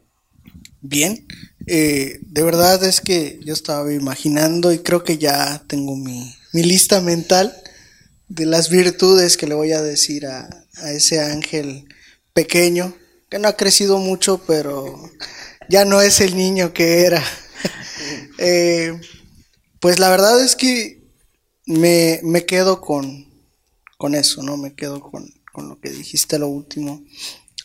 bien. 0.89 1.27
Eh, 1.67 2.21
de 2.23 2.43
verdad 2.43 2.83
es 2.85 3.01
que 3.01 3.41
yo 3.45 3.53
estaba 3.53 3.93
imaginando 3.93 4.73
y 4.73 4.79
creo 4.79 5.03
que 5.03 5.19
ya 5.19 5.63
tengo 5.67 5.97
mi, 5.97 6.35
lista 6.53 7.01
mental 7.01 7.55
de 8.29 8.47
las 8.47 8.71
virtudes 8.71 9.37
que 9.37 9.47
le 9.47 9.55
voy 9.55 9.73
a 9.73 9.83
decir 9.83 10.27
a, 10.27 10.49
ese 10.85 11.21
ángel 11.21 11.89
pequeño, 12.33 12.95
que 13.31 13.39
no 13.39 13.49
ha 13.49 13.57
crecido 13.57 13.99
mucho, 13.99 14.43
pero 14.47 15.11
ya 15.69 15.85
no 15.85 16.01
es 16.03 16.21
el 16.21 16.37
niño 16.37 16.73
que 16.73 17.03
era. 17.05 17.23
Eh, 18.39 18.93
pues 19.81 19.99
la 19.99 20.11
verdad 20.11 20.45
es 20.45 20.57
que 20.57 21.03
me, 21.65 22.21
quedo 22.47 22.83
con, 22.83 23.27
con, 23.97 24.15
eso, 24.15 24.43
¿no? 24.43 24.59
Me 24.59 24.75
quedo 24.75 25.01
con, 25.01 25.33
con, 25.53 25.71
lo 25.71 25.81
que 25.81 25.89
dijiste 25.89 26.39
lo 26.39 26.49
último 26.49 27.03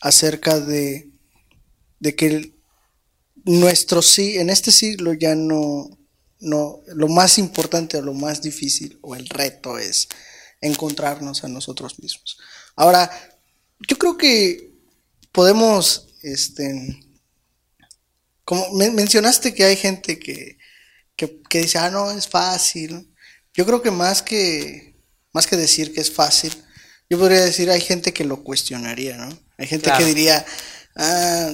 acerca 0.00 0.58
de, 0.58 1.10
de 2.00 2.16
que 2.16 2.54
nuestro 3.44 4.00
sí, 4.00 4.38
en 4.38 4.48
este 4.48 4.72
siglo 4.72 5.12
ya 5.12 5.34
no, 5.34 5.90
no, 6.40 6.80
lo 6.86 7.08
más 7.08 7.38
importante 7.38 7.98
o 7.98 8.02
lo 8.02 8.14
más 8.14 8.40
difícil 8.40 8.98
o 9.02 9.14
el 9.14 9.28
reto 9.28 9.78
es 9.78 10.08
encontrarnos 10.62 11.44
a 11.44 11.48
nosotros 11.48 11.98
mismos. 11.98 12.38
Ahora, 12.76 13.10
yo 13.86 13.98
creo 13.98 14.16
que 14.16 14.72
podemos, 15.32 16.08
este, 16.22 17.04
como 18.44 18.70
mencionaste 18.72 19.54
que 19.54 19.64
hay 19.64 19.76
gente 19.76 20.18
que, 20.18 20.58
que, 21.16 21.60
dice, 21.60 21.78
ah, 21.78 21.90
no, 21.90 22.10
es 22.10 22.28
fácil. 22.28 23.12
Yo 23.54 23.66
creo 23.66 23.82
que 23.82 23.90
más 23.90 24.22
que, 24.22 24.96
más 25.32 25.46
que 25.46 25.56
decir 25.56 25.92
que 25.92 26.00
es 26.00 26.10
fácil, 26.10 26.52
yo 27.10 27.18
podría 27.18 27.42
decir, 27.42 27.70
hay 27.70 27.80
gente 27.80 28.12
que 28.12 28.24
lo 28.24 28.42
cuestionaría, 28.42 29.16
¿no? 29.16 29.38
Hay 29.58 29.66
gente 29.66 29.90
que 29.96 30.04
diría, 30.04 30.44
ah, 30.96 31.52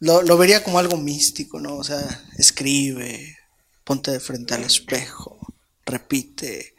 lo, 0.00 0.38
vería 0.38 0.62
como 0.64 0.78
algo 0.78 0.96
místico, 0.96 1.60
¿no? 1.60 1.76
O 1.76 1.84
sea, 1.84 2.24
escribe, 2.38 3.36
ponte 3.84 4.10
de 4.10 4.20
frente 4.20 4.54
al 4.54 4.64
espejo, 4.64 5.38
repite. 5.84 6.74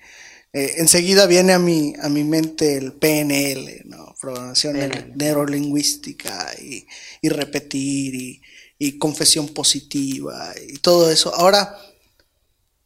Eh, 0.52 0.76
enseguida 0.78 1.28
viene 1.28 1.54
a 1.54 1.60
mi, 1.60 1.94
a 2.02 2.10
mi 2.10 2.24
mente 2.24 2.78
el 2.78 2.94
PNL, 2.94 3.84
¿no? 3.86 4.16
Programación 4.20 4.78
neurolingüística 5.16 6.54
y, 6.60 6.88
y 7.22 7.30
repetir 7.30 8.16
y, 8.16 8.42
y, 8.80 8.98
confesión 8.98 9.50
positiva 9.50 10.54
y 10.68 10.80
todo 10.80 11.12
eso. 11.12 11.34
Ahora, 11.36 11.78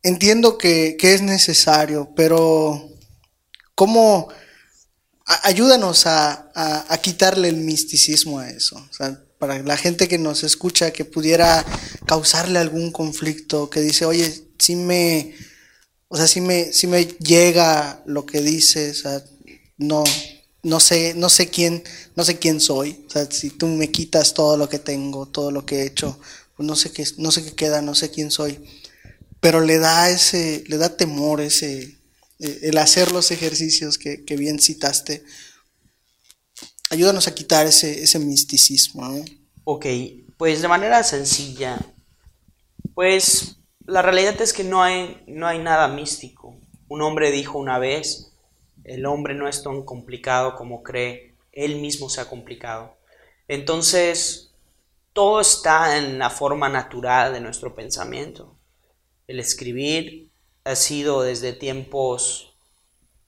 entiendo 0.01 0.57
que, 0.57 0.97
que 0.99 1.13
es 1.13 1.21
necesario, 1.21 2.11
pero 2.15 2.89
¿cómo? 3.75 4.29
ayúdanos 5.25 6.05
a, 6.05 6.51
a, 6.53 6.93
a, 6.93 6.97
quitarle 6.97 7.47
el 7.47 7.55
misticismo 7.57 8.39
a 8.39 8.49
eso. 8.49 8.75
O 8.75 8.93
sea, 8.93 9.21
para 9.39 9.61
la 9.63 9.77
gente 9.77 10.07
que 10.07 10.17
nos 10.17 10.43
escucha 10.43 10.91
que 10.91 11.05
pudiera 11.05 11.65
causarle 12.05 12.59
algún 12.59 12.91
conflicto, 12.91 13.69
que 13.69 13.79
dice, 13.79 14.05
oye, 14.05 14.33
si 14.59 14.75
me, 14.75 15.33
o 16.13 16.15
sea, 16.15 16.27
si 16.27 16.41
me, 16.41 16.69
me 16.89 17.05
llega 17.05 18.03
lo 18.05 18.23
que 18.23 18.39
dices, 18.39 19.03
no, 19.77 20.03
no 20.61 20.79
sé, 20.79 21.15
no 21.15 21.27
sé 21.27 21.47
quién, 21.47 21.83
no 22.15 22.23
sé 22.23 22.37
quién 22.37 22.59
soy, 22.59 23.03
o 23.07 23.09
sea, 23.09 23.25
si 23.31 23.49
tú 23.49 23.65
me 23.65 23.89
quitas 23.89 24.35
todo 24.35 24.55
lo 24.55 24.69
que 24.69 24.77
tengo, 24.77 25.25
todo 25.25 25.49
lo 25.49 25.65
que 25.65 25.77
he 25.77 25.87
hecho, 25.87 26.19
pues 26.55 26.67
no 26.67 26.75
sé 26.75 26.91
qué, 26.91 27.03
no 27.17 27.31
sé 27.31 27.43
qué 27.43 27.53
queda, 27.53 27.81
no 27.81 27.95
sé 27.95 28.11
quién 28.11 28.29
soy, 28.29 28.63
pero 29.39 29.59
le 29.61 29.79
da 29.79 30.11
ese, 30.11 30.63
le 30.67 30.77
da 30.77 30.95
temor 30.95 31.41
ese, 31.41 31.97
eh, 32.37 32.59
el 32.61 32.77
hacer 32.77 33.11
los 33.11 33.31
ejercicios 33.31 33.97
que, 33.97 34.23
que 34.23 34.37
bien 34.37 34.59
citaste, 34.59 35.23
ayúdanos 36.91 37.27
a 37.27 37.33
quitar 37.33 37.65
ese, 37.65 38.03
ese 38.03 38.19
misticismo. 38.19 39.07
¿no? 39.07 39.25
Ok, 39.63 39.87
pues 40.37 40.61
de 40.61 40.67
manera 40.67 41.01
sencilla, 41.01 41.83
pues 42.93 43.55
la 43.85 44.01
realidad 44.01 44.41
es 44.41 44.53
que 44.53 44.63
no 44.63 44.81
hay, 44.81 45.23
no 45.27 45.47
hay 45.47 45.59
nada 45.59 45.87
místico. 45.87 46.55
Un 46.87 47.01
hombre 47.01 47.31
dijo 47.31 47.57
una 47.57 47.79
vez, 47.79 48.33
el 48.83 49.05
hombre 49.05 49.33
no 49.33 49.47
es 49.47 49.63
tan 49.63 49.83
complicado 49.83 50.55
como 50.55 50.83
cree, 50.83 51.35
él 51.51 51.79
mismo 51.79 52.09
se 52.09 52.21
ha 52.21 52.29
complicado. 52.29 52.97
Entonces, 53.47 54.53
todo 55.11 55.41
está 55.41 55.97
en 55.97 56.17
la 56.17 56.29
forma 56.29 56.69
natural 56.69 57.33
de 57.33 57.41
nuestro 57.41 57.75
pensamiento. 57.75 58.57
El 59.27 59.39
escribir 59.39 60.29
ha 60.63 60.75
sido 60.75 61.21
desde 61.21 61.53
tiempos 61.53 62.55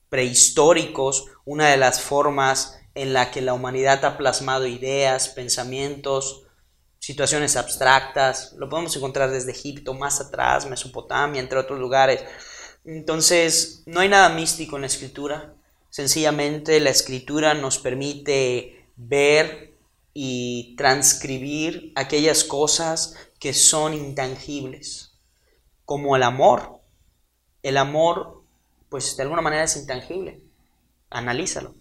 prehistóricos 0.09 1.25
una 1.43 1.69
de 1.69 1.77
las 1.77 2.01
formas 2.01 2.79
en 2.95 3.13
la 3.13 3.31
que 3.31 3.41
la 3.41 3.53
humanidad 3.53 4.03
ha 4.05 4.17
plasmado 4.17 4.67
ideas, 4.67 5.29
pensamientos, 5.29 6.44
situaciones 7.05 7.55
abstractas. 7.55 8.53
Lo 8.57 8.67
podemos 8.67 8.95
encontrar 8.95 9.29
desde 9.29 9.51
Egipto, 9.51 9.93
más 9.93 10.19
atrás, 10.19 10.67
Mesopotamia, 10.67 11.39
entre 11.39 11.59
otros 11.59 11.79
lugares. 11.79 12.23
Entonces, 12.83 13.83
no 13.85 13.99
hay 13.99 14.09
nada 14.09 14.29
místico 14.29 14.75
en 14.75 14.81
la 14.81 14.87
escritura. 14.87 15.53
Sencillamente 15.91 16.79
la 16.79 16.89
escritura 16.89 17.53
nos 17.53 17.77
permite 17.77 18.89
ver 18.95 19.77
y 20.15 20.75
transcribir 20.77 21.91
aquellas 21.95 22.43
cosas 22.43 23.15
que 23.39 23.53
son 23.53 23.93
intangibles, 23.93 25.19
como 25.83 26.15
el 26.15 26.23
amor. 26.23 26.81
El 27.61 27.77
amor, 27.77 28.45
pues 28.89 29.15
de 29.15 29.21
alguna 29.21 29.43
manera 29.43 29.63
es 29.63 29.77
intangible. 29.77 30.41
Analízalo. 31.11 31.75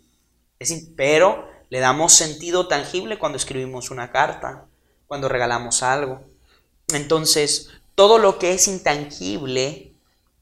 Es, 0.58 0.90
pero 0.94 1.48
le 1.70 1.80
damos 1.80 2.12
sentido 2.12 2.68
tangible 2.68 3.18
cuando 3.18 3.38
escribimos 3.38 3.90
una 3.90 4.12
carta, 4.12 4.68
cuando 5.14 5.28
regalamos 5.28 5.84
algo. 5.84 6.22
Entonces, 6.92 7.68
todo 7.94 8.18
lo 8.18 8.40
que 8.40 8.52
es 8.52 8.66
intangible, 8.66 9.92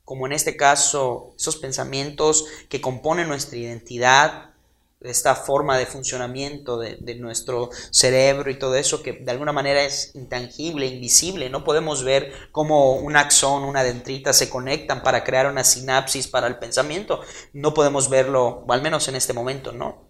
como 0.03 0.25
en 0.25 0.33
este 0.33 0.57
caso 0.57 1.35
esos 1.39 1.57
pensamientos 1.57 2.47
que 2.71 2.81
componen 2.81 3.29
nuestra 3.29 3.59
identidad, 3.59 4.55
esta 5.03 5.35
forma 5.35 5.77
de 5.77 5.85
funcionamiento 5.85 6.79
de, 6.79 7.15
nuestro 7.17 7.69
cerebro 7.91 8.51
y 8.51 8.59
todo 8.59 8.77
eso 8.77 9.03
que 9.03 9.13
de 9.13 9.31
alguna 9.31 9.53
manera 9.53 9.85
es 9.85 10.15
intangible, 10.15 10.87
invisible. 10.87 11.51
No 11.51 11.65
podemos 11.65 12.03
ver 12.03 12.33
cómo 12.51 12.95
un 12.95 13.15
axón, 13.17 13.65
una 13.65 13.85
dendrita 13.85 14.33
se 14.33 14.49
conectan 14.49 15.03
para 15.03 15.23
crear 15.23 15.51
una 15.51 15.65
sinapsis 15.65 16.29
para 16.29 16.47
el 16.47 16.59
pensamiento. 16.59 17.21
No 17.53 17.75
podemos 17.75 18.09
verlo, 18.09 18.65
o 18.67 18.73
al 18.73 18.81
menos 18.81 19.07
en 19.09 19.17
este 19.17 19.35
momento, 19.35 19.73
¿no? 19.73 20.07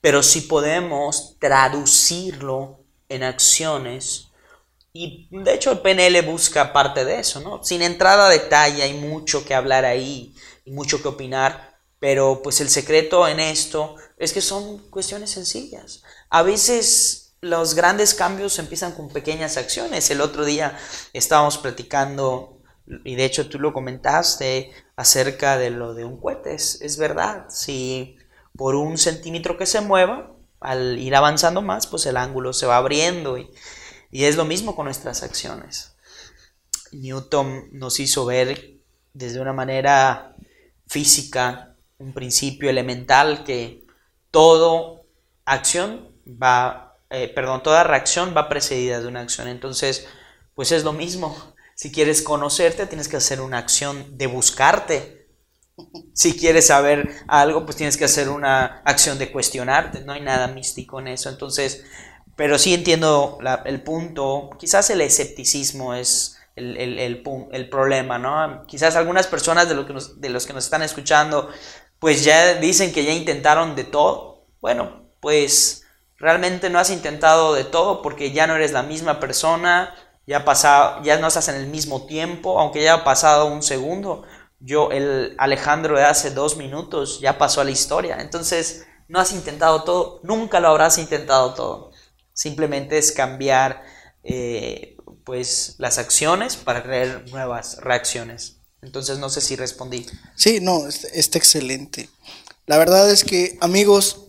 Pero 0.00 0.22
sí 0.22 0.40
podemos 0.40 1.36
traducirlo 1.38 2.79
en 3.10 3.22
acciones. 3.22 4.28
Y 4.92 5.28
de 5.30 5.54
hecho 5.54 5.72
el 5.72 5.80
PNL 5.80 6.22
busca 6.22 6.72
parte 6.72 7.04
de 7.04 7.20
eso, 7.20 7.40
¿no? 7.40 7.62
Sin 7.62 7.82
entrada 7.82 8.26
a 8.26 8.30
detalle, 8.30 8.82
hay 8.82 8.94
mucho 8.94 9.44
que 9.44 9.54
hablar 9.54 9.84
ahí 9.84 10.34
y 10.64 10.70
mucho 10.70 11.02
que 11.02 11.08
opinar, 11.08 11.78
pero 11.98 12.40
pues 12.42 12.60
el 12.60 12.70
secreto 12.70 13.28
en 13.28 13.38
esto 13.38 13.96
es 14.16 14.32
que 14.32 14.40
son 14.40 14.78
cuestiones 14.90 15.30
sencillas. 15.30 16.02
A 16.30 16.42
veces 16.42 17.34
los 17.40 17.74
grandes 17.74 18.14
cambios 18.14 18.58
empiezan 18.58 18.92
con 18.92 19.08
pequeñas 19.08 19.56
acciones. 19.56 20.10
El 20.10 20.20
otro 20.20 20.44
día 20.44 20.78
estábamos 21.12 21.58
platicando, 21.58 22.58
y 23.04 23.14
de 23.14 23.24
hecho 23.24 23.48
tú 23.48 23.58
lo 23.58 23.72
comentaste, 23.72 24.72
acerca 24.96 25.56
de 25.56 25.70
lo 25.70 25.94
de 25.94 26.04
un 26.04 26.20
cohete. 26.20 26.54
Es 26.54 26.96
verdad, 26.98 27.46
si 27.48 28.16
por 28.56 28.74
un 28.74 28.98
centímetro 28.98 29.56
que 29.56 29.66
se 29.66 29.80
mueva, 29.80 30.29
al 30.60 30.98
ir 30.98 31.16
avanzando 31.16 31.62
más, 31.62 31.86
pues 31.86 32.06
el 32.06 32.16
ángulo 32.16 32.52
se 32.52 32.66
va 32.66 32.76
abriendo 32.76 33.38
y, 33.38 33.50
es 34.12 34.36
lo 34.36 34.44
mismo 34.44 34.74
con 34.74 34.86
nuestras 34.86 35.22
acciones. 35.22 35.96
Newton 36.92 37.68
nos 37.72 38.00
hizo 38.00 38.26
ver 38.26 38.78
desde 39.12 39.40
una 39.40 39.52
manera 39.52 40.34
física, 40.86 41.76
un 41.98 42.12
principio 42.12 42.68
elemental 42.68 43.44
que 43.44 43.86
toda 44.30 45.00
acción 45.44 46.08
va, 46.26 46.96
eh, 47.10 47.28
perdón, 47.28 47.62
toda 47.62 47.84
reacción 47.84 48.34
va 48.36 48.48
precedida 48.48 49.00
de 49.00 49.06
una 49.06 49.20
acción. 49.20 49.46
Entonces, 49.46 50.08
pues 50.54 50.72
es 50.72 50.82
lo 50.82 50.92
mismo. 50.92 51.54
Si 51.76 51.92
quieres 51.92 52.22
conocerte, 52.22 52.86
tienes 52.86 53.08
que 53.08 53.16
hacer 53.16 53.40
una 53.40 53.58
acción 53.58 54.18
de 54.18 54.26
buscarte, 54.26 55.19
si 56.12 56.36
quieres 56.36 56.66
saber 56.66 57.10
algo, 57.28 57.64
pues 57.64 57.76
tienes 57.76 57.96
que 57.96 58.04
hacer 58.04 58.28
una 58.28 58.82
acción 58.84 59.18
de 59.18 59.30
cuestionarte, 59.32 60.02
no 60.02 60.12
hay 60.12 60.20
nada 60.20 60.48
místico 60.48 61.00
en 61.00 61.08
eso. 61.08 61.28
Entonces, 61.28 61.84
pero 62.36 62.58
sí 62.58 62.74
entiendo 62.74 63.38
el 63.64 63.82
punto, 63.82 64.50
quizás 64.58 64.90
el 64.90 65.00
escepticismo 65.00 65.94
es 65.94 66.38
el, 66.56 67.68
problema, 67.70 68.18
¿no? 68.18 68.66
Quizás 68.66 68.96
algunas 68.96 69.26
personas 69.26 69.68
de, 69.68 69.74
de 69.74 70.28
los 70.30 70.46
que 70.46 70.52
nos 70.52 70.64
están 70.64 70.82
escuchando, 70.82 71.50
pues 71.98 72.24
ya 72.24 72.54
dicen 72.54 72.92
que 72.92 73.04
ya 73.04 73.12
intentaron 73.12 73.76
de 73.76 73.84
todo. 73.84 74.46
Bueno, 74.60 75.10
pues 75.20 75.84
realmente 76.16 76.70
no 76.70 76.78
has 76.78 76.90
intentado 76.90 77.54
de 77.54 77.64
todo 77.64 78.02
porque 78.02 78.32
ya 78.32 78.46
no 78.46 78.56
eres 78.56 78.72
la 78.72 78.82
misma 78.82 79.20
persona, 79.20 79.94
ya, 80.26 80.44
pasado, 80.44 81.02
ya 81.02 81.18
no 81.18 81.28
estás 81.28 81.48
en 81.48 81.56
el 81.56 81.66
mismo 81.66 82.06
tiempo, 82.06 82.60
aunque 82.60 82.82
ya 82.82 82.94
ha 82.94 83.04
pasado 83.04 83.46
un 83.46 83.62
segundo 83.62 84.22
yo, 84.60 84.90
el 84.90 85.34
Alejandro 85.38 85.96
de 85.96 86.04
hace 86.04 86.30
dos 86.30 86.56
minutos 86.56 87.20
ya 87.20 87.38
pasó 87.38 87.62
a 87.62 87.64
la 87.64 87.70
historia. 87.70 88.18
Entonces, 88.20 88.84
no 89.08 89.18
has 89.18 89.32
intentado 89.32 89.82
todo, 89.82 90.20
nunca 90.22 90.60
lo 90.60 90.68
habrás 90.68 90.98
intentado 90.98 91.54
todo. 91.54 91.92
Simplemente 92.32 92.98
es 92.98 93.10
cambiar 93.10 93.82
eh, 94.22 94.96
pues 95.24 95.74
las 95.78 95.98
acciones 95.98 96.56
para 96.56 96.82
crear 96.82 97.24
nuevas 97.30 97.78
reacciones. 97.78 98.58
Entonces, 98.82 99.18
no 99.18 99.28
sé 99.30 99.40
si 99.40 99.56
respondí. 99.56 100.06
Sí, 100.36 100.60
no, 100.60 100.86
está 100.86 101.38
excelente. 101.38 102.08
La 102.66 102.78
verdad 102.78 103.10
es 103.10 103.24
que, 103.24 103.58
amigos, 103.60 104.26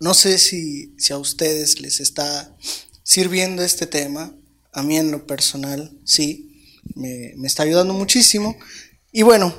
no 0.00 0.14
sé 0.14 0.38
si, 0.38 0.94
si 0.98 1.12
a 1.12 1.18
ustedes 1.18 1.80
les 1.80 2.00
está 2.00 2.54
sirviendo 3.02 3.62
este 3.62 3.86
tema. 3.86 4.32
A 4.72 4.82
mí 4.82 4.96
en 4.96 5.10
lo 5.10 5.26
personal, 5.26 5.92
sí, 6.04 6.80
me, 6.94 7.32
me 7.36 7.46
está 7.46 7.62
ayudando 7.62 7.94
muchísimo. 7.94 8.56
Y 9.16 9.22
bueno, 9.22 9.54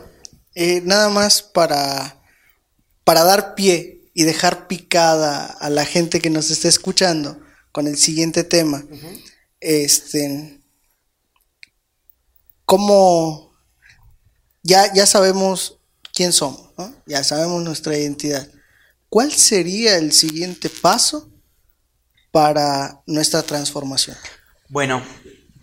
eh, 0.53 0.81
nada 0.83 1.07
más 1.07 1.41
para, 1.41 2.21
para 3.05 3.23
dar 3.23 3.55
pie 3.55 4.01
y 4.13 4.23
dejar 4.23 4.67
picada 4.67 5.45
a 5.45 5.69
la 5.69 5.85
gente 5.85 6.19
que 6.19 6.29
nos 6.29 6.51
está 6.51 6.67
escuchando 6.67 7.39
con 7.71 7.87
el 7.87 7.95
siguiente 7.95 8.43
tema. 8.43 8.83
Este, 9.61 10.59
como 12.65 13.53
ya, 14.61 14.93
ya 14.93 15.05
sabemos 15.05 15.79
quién 16.13 16.33
somos, 16.33 16.73
ya 17.05 17.23
sabemos 17.23 17.63
nuestra 17.63 17.97
identidad. 17.97 18.49
¿Cuál 19.07 19.31
sería 19.31 19.95
el 19.95 20.11
siguiente 20.11 20.69
paso 20.69 21.31
para 22.29 23.01
nuestra 23.05 23.41
transformación? 23.41 24.17
Bueno, 24.67 25.01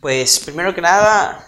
pues 0.01 0.40
primero 0.40 0.74
que 0.74 0.80
nada, 0.80 1.47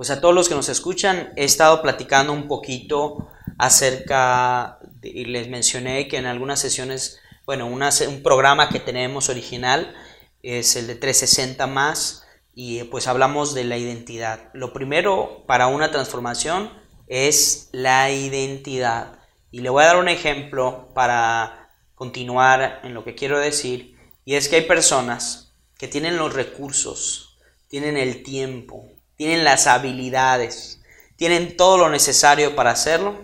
pues 0.00 0.08
a 0.08 0.22
todos 0.22 0.34
los 0.34 0.48
que 0.48 0.54
nos 0.54 0.70
escuchan, 0.70 1.30
he 1.36 1.44
estado 1.44 1.82
platicando 1.82 2.32
un 2.32 2.48
poquito 2.48 3.28
acerca, 3.58 4.78
y 5.02 5.26
les 5.26 5.50
mencioné 5.50 6.08
que 6.08 6.16
en 6.16 6.24
algunas 6.24 6.58
sesiones, 6.58 7.20
bueno, 7.44 7.66
un 7.66 8.22
programa 8.22 8.70
que 8.70 8.80
tenemos 8.80 9.28
original 9.28 9.94
es 10.42 10.74
el 10.76 10.86
de 10.86 10.94
360 10.94 11.66
más, 11.66 12.26
y 12.54 12.82
pues 12.84 13.08
hablamos 13.08 13.52
de 13.52 13.64
la 13.64 13.76
identidad. 13.76 14.48
Lo 14.54 14.72
primero 14.72 15.44
para 15.46 15.66
una 15.66 15.90
transformación 15.90 16.72
es 17.06 17.68
la 17.72 18.10
identidad. 18.10 19.18
Y 19.50 19.60
le 19.60 19.68
voy 19.68 19.82
a 19.82 19.88
dar 19.88 19.98
un 19.98 20.08
ejemplo 20.08 20.94
para 20.94 21.74
continuar 21.94 22.80
en 22.84 22.94
lo 22.94 23.04
que 23.04 23.14
quiero 23.14 23.38
decir, 23.38 23.98
y 24.24 24.36
es 24.36 24.48
que 24.48 24.56
hay 24.56 24.62
personas 24.62 25.58
que 25.76 25.88
tienen 25.88 26.16
los 26.16 26.32
recursos, 26.32 27.38
tienen 27.68 27.98
el 27.98 28.22
tiempo, 28.22 28.86
tienen 29.20 29.44
las 29.44 29.66
habilidades, 29.66 30.80
tienen 31.16 31.54
todo 31.54 31.76
lo 31.76 31.90
necesario 31.90 32.56
para 32.56 32.70
hacerlo, 32.70 33.20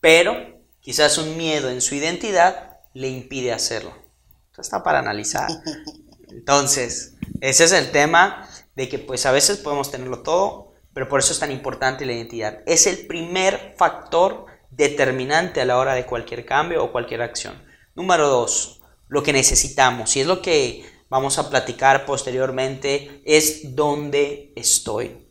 pero 0.00 0.34
quizás 0.80 1.18
un 1.18 1.36
miedo 1.36 1.68
en 1.68 1.82
su 1.82 1.94
identidad 1.94 2.78
le 2.94 3.08
impide 3.08 3.52
hacerlo. 3.52 3.94
Esto 4.46 4.62
está 4.62 4.82
para 4.82 5.00
analizar. 5.00 5.46
Entonces, 6.30 7.16
ese 7.42 7.64
es 7.64 7.72
el 7.72 7.90
tema 7.90 8.48
de 8.76 8.88
que 8.88 8.98
pues 8.98 9.26
a 9.26 9.30
veces 9.30 9.58
podemos 9.58 9.90
tenerlo 9.90 10.22
todo, 10.22 10.72
pero 10.94 11.06
por 11.06 11.20
eso 11.20 11.34
es 11.34 11.38
tan 11.38 11.52
importante 11.52 12.06
la 12.06 12.14
identidad. 12.14 12.60
Es 12.64 12.86
el 12.86 13.06
primer 13.06 13.74
factor 13.76 14.46
determinante 14.70 15.60
a 15.60 15.66
la 15.66 15.76
hora 15.76 15.92
de 15.92 16.06
cualquier 16.06 16.46
cambio 16.46 16.82
o 16.82 16.92
cualquier 16.92 17.20
acción. 17.20 17.62
Número 17.94 18.26
dos, 18.28 18.80
lo 19.08 19.22
que 19.22 19.34
necesitamos, 19.34 20.16
y 20.16 20.22
es 20.22 20.26
lo 20.26 20.40
que 20.40 20.86
vamos 21.10 21.38
a 21.38 21.50
platicar 21.50 22.06
posteriormente, 22.06 23.20
es 23.26 23.76
dónde 23.76 24.54
estoy. 24.56 25.25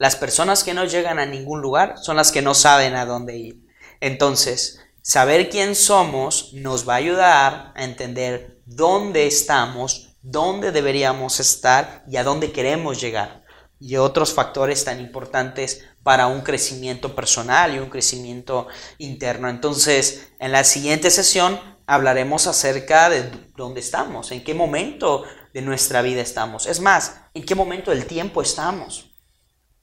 Las 0.00 0.16
personas 0.16 0.64
que 0.64 0.72
no 0.72 0.86
llegan 0.86 1.18
a 1.18 1.26
ningún 1.26 1.60
lugar 1.60 1.96
son 1.98 2.16
las 2.16 2.32
que 2.32 2.40
no 2.40 2.54
saben 2.54 2.96
a 2.96 3.04
dónde 3.04 3.36
ir. 3.36 3.66
Entonces, 4.00 4.80
saber 5.02 5.50
quién 5.50 5.74
somos 5.74 6.54
nos 6.54 6.88
va 6.88 6.94
a 6.94 6.96
ayudar 6.96 7.72
a 7.76 7.84
entender 7.84 8.62
dónde 8.64 9.26
estamos, 9.26 10.16
dónde 10.22 10.72
deberíamos 10.72 11.38
estar 11.38 12.02
y 12.08 12.16
a 12.16 12.24
dónde 12.24 12.50
queremos 12.50 12.98
llegar. 12.98 13.44
y 13.78 13.96
otros 13.96 14.34
factores 14.34 14.84
tan 14.84 15.00
importantes 15.00 15.84
para 16.02 16.26
un 16.26 16.42
crecimiento 16.42 17.14
personal 17.14 17.74
y 17.74 17.78
un 17.78 17.88
crecimiento 17.88 18.68
interno. 18.98 19.48
Entonces, 19.48 20.32
en 20.38 20.52
la 20.52 20.64
siguiente 20.64 21.10
sesión 21.10 21.58
hablaremos 21.86 22.46
acerca 22.46 23.08
de 23.08 23.30
dónde 23.56 23.80
estamos, 23.80 24.32
en 24.32 24.44
qué 24.44 24.52
momento 24.52 25.24
de 25.54 25.62
nuestra 25.62 26.02
vida 26.02 26.20
estamos. 26.20 26.66
Es 26.66 26.80
más, 26.80 27.22
en 27.32 27.44
qué 27.44 27.54
momento 27.54 27.90
del 27.90 28.06
tiempo 28.06 28.42
estamos. 28.42 29.09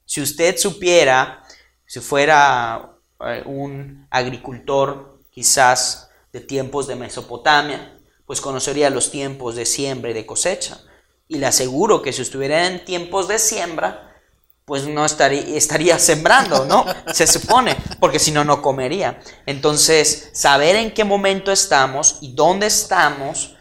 Si 0.08 0.22
usted 0.22 0.58
supiera, 0.58 1.44
si 1.86 2.00
fuera 2.00 2.94
eh, 3.20 3.44
un 3.46 4.08
agricultor 4.10 5.20
quizás 5.30 6.10
de 6.32 6.40
tiempos 6.40 6.88
de 6.88 6.96
Mesopotamia, 6.96 8.00
pues 8.26 8.40
conocería 8.40 8.90
los 8.90 9.12
tiempos 9.12 9.58
de 9.58 9.66
siembra 9.66 10.12
y 10.12 10.14
de 10.14 10.26
cosecha. 10.26 10.80
Y 11.28 11.40
le 11.40 11.46
aseguro 11.46 12.02
que 12.02 12.14
si 12.14 12.22
estuviera 12.22 12.68
en 12.68 12.86
tiempos 12.86 13.28
de 13.28 13.38
siembra, 13.38 14.16
pues 14.64 14.88
no 14.88 15.06
estaría, 15.06 15.58
estaría 15.58 16.00
sembrando, 16.12 16.64
¿no? 16.64 16.86
Se 17.14 17.28
supone, 17.28 17.76
porque 18.00 18.20
si 18.20 18.32
no, 18.32 18.46
no 18.46 18.62
comería. 18.62 19.20
Entonces, 19.46 20.30
saber 20.32 20.78
en 20.78 20.94
qué 20.94 21.04
momento 21.04 21.52
estamos 21.52 22.20
y 22.22 22.32
dónde 22.34 22.68
estamos 22.68 23.58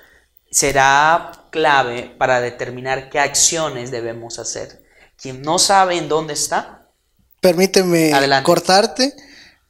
será 0.49 1.49
clave 1.51 2.15
para 2.17 2.41
determinar 2.41 3.11
qué 3.11 3.19
acciones 3.19 3.91
debemos 3.91 4.39
hacer. 4.39 4.86
Quien 5.21 5.43
no 5.43 5.59
sabe 5.59 5.97
en 5.97 6.09
dónde 6.09 6.35
está. 6.35 6.89
Permíteme 7.41 8.13
cortarte. 8.43 9.15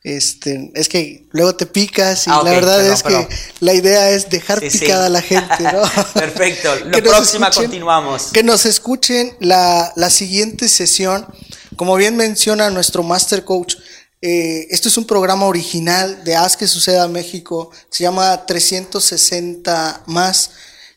Este, 0.03 0.71
es 0.75 0.89
que 0.89 1.27
luego 1.33 1.57
te 1.57 1.67
picas 1.67 2.29
y 2.29 2.31
ah, 2.31 2.41
la 2.45 2.53
verdad 2.53 2.87
es 2.87 3.03
que 3.03 3.27
la 3.59 3.75
idea 3.75 4.11
es 4.11 4.31
dejar 4.31 4.61
picada 4.61 5.07
a 5.07 5.09
la 5.09 5.21
gente, 5.21 5.65
¿no? 5.65 5.83
Perfecto. 6.15 6.73
La 6.85 7.03
próxima 7.03 7.51
continuamos. 7.51 8.27
Que 8.33 8.45
nos 8.45 8.67
escuchen 8.67 9.37
la, 9.41 9.93
la, 9.97 10.09
siguiente 10.09 10.69
sesión. 10.69 11.27
Como 11.75 11.97
bien 11.97 12.17
menciona 12.17 12.71
nuestro 12.71 13.03
Master 13.03 13.45
Coach, 13.45 13.75
eh, 14.23 14.69
esto 14.71 14.89
es 14.89 14.97
un 14.97 15.07
programa 15.07 15.47
original 15.47 16.23
de 16.25 16.37
Haz 16.37 16.57
que 16.57 16.69
suceda 16.69 17.09
México. 17.09 17.71
Se 17.91 18.05
llama 18.05 18.47
360 18.47 20.05
más. 20.07 20.53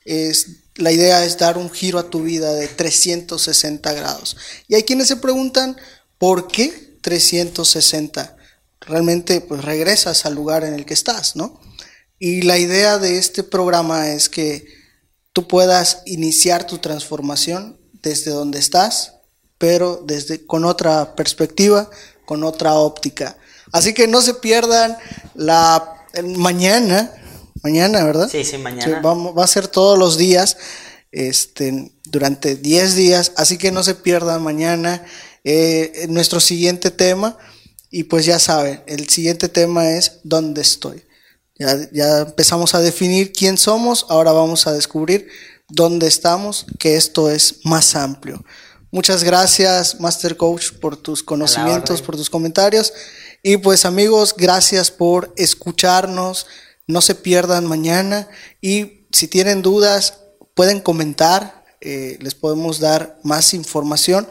Es, 0.06 0.48
la 0.80 0.92
idea 0.92 1.26
es 1.26 1.38
dar 1.38 1.58
un 1.58 1.70
giro 1.70 2.00
a 2.00 2.10
tu 2.10 2.24
vida 2.24 2.54
de 2.54 2.68
360 2.68 3.94
grados. 3.94 4.38
Y 4.68 4.76
hay 4.76 4.84
quienes 4.84 5.08
se 5.08 5.18
preguntan, 5.18 5.78
¿por 6.18 6.48
qué 6.48 6.98
360? 7.02 8.38
Realmente 8.82 9.42
pues 9.42 9.64
regresas 9.64 10.26
al 10.26 10.36
lugar 10.36 10.64
en 10.64 10.74
el 10.74 10.86
que 10.86 10.94
estás, 10.94 11.36
¿no? 11.36 11.60
Y 12.18 12.42
la 12.42 12.58
idea 12.58 12.98
de 12.98 13.18
este 13.18 13.44
programa 13.44 14.10
es 14.10 14.30
que 14.30 14.66
tú 15.34 15.48
puedas 15.48 16.02
iniciar 16.06 16.66
tu 16.66 16.80
transformación 16.80 17.80
desde 18.02 18.32
donde 18.32 18.60
estás, 18.60 19.16
pero 19.58 20.02
desde 20.06 20.46
con 20.46 20.66
otra 20.66 21.16
perspectiva, 21.16 21.90
con 22.26 22.44
otra 22.44 22.74
óptica. 22.74 23.38
Así 23.72 23.94
que 23.94 24.08
no 24.08 24.22
se 24.22 24.34
pierdan 24.34 24.98
la 25.36 26.08
mañana 26.24 27.12
Mañana, 27.64 28.04
¿verdad? 28.04 28.30
Sí, 28.30 28.44
sí, 28.44 28.58
mañana. 28.58 29.02
va 29.02 29.44
a 29.44 29.48
ser 29.48 29.68
todos 29.68 29.98
los 29.98 30.18
días, 30.18 30.58
este, 31.12 31.92
durante 32.06 32.56
10 32.56 32.96
días, 32.96 33.32
así 33.36 33.58
que 33.58 33.72
no 33.72 33.84
se 33.84 33.96
pierdan 33.96 34.44
mañana 34.44 35.06
eh, 35.44 36.06
nuestro 36.10 36.40
siguiente 36.40 36.92
tema. 36.92 37.38
Y 37.92 38.04
pues 38.04 38.26
ya 38.26 38.38
saben, 38.38 38.84
el 38.86 39.10
siguiente 39.10 39.50
tema 39.50 39.90
es 39.92 40.20
¿dónde 40.24 40.62
estoy? 40.62 41.04
Ya, 41.58 41.90
ya 41.92 42.20
empezamos 42.20 42.76
a 42.76 42.82
definir 42.82 43.34
quién 43.34 43.58
somos, 43.58 44.06
ahora 44.10 44.32
vamos 44.32 44.68
a 44.68 44.74
descubrir 44.74 45.28
dónde 45.68 46.08
estamos, 46.08 46.66
que 46.78 46.96
esto 46.96 47.32
es 47.32 47.62
más 47.64 47.96
amplio. 47.96 48.44
Muchas 48.92 49.24
gracias, 49.24 50.00
Master 50.00 50.36
Coach, 50.36 50.72
por 50.80 50.98
tus 50.98 51.22
conocimientos, 51.22 52.02
por 52.02 52.16
tus 52.16 52.30
comentarios. 52.30 52.92
Y 53.44 53.58
pues 53.58 53.86
amigos, 53.86 54.34
gracias 54.36 54.90
por 54.90 55.32
escucharnos 55.38 56.48
no 56.90 57.02
se 57.02 57.14
pierdan 57.14 57.68
mañana 57.68 58.28
y 58.62 59.06
si 59.12 59.28
tienen 59.28 59.62
dudas 59.62 60.22
pueden 60.56 60.82
comentar, 60.82 61.64
eh, 61.82 62.18
les 62.20 62.34
podemos 62.34 62.80
dar 62.80 63.20
más 63.22 63.54
información 63.54 64.28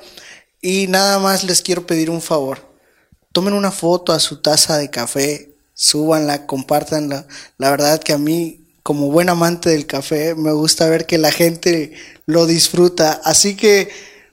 y 0.61 0.89
nada 0.89 1.21
más 1.21 1.45
les 1.45 1.63
quiero 1.63 1.87
pedir 1.87 2.11
un 2.11 2.21
favor. 2.21 2.59
Tomen 3.31 3.55
una 3.55 3.71
foto 3.71 4.13
a 4.13 4.19
su 4.19 4.39
taza 4.39 4.77
de 4.77 4.91
café, 4.91 5.55
súbanla, 5.73 6.47
compártanla. 6.47 7.29
La 7.59 7.71
verdad 7.71 8.03
que 8.03 8.13
a 8.13 8.19
mí, 8.19 8.67
como 8.83 9.13
buen 9.13 9.29
amante 9.29 9.71
del 9.71 9.87
café, 9.87 10.35
me 10.35 10.51
gusta 10.51 10.89
ver 10.89 11.07
que 11.07 11.17
la 11.17 11.31
gente 11.31 11.93
lo 12.27 12.47
disfruta. 12.47 13.21
Así 13.23 13.55
que 13.55 13.89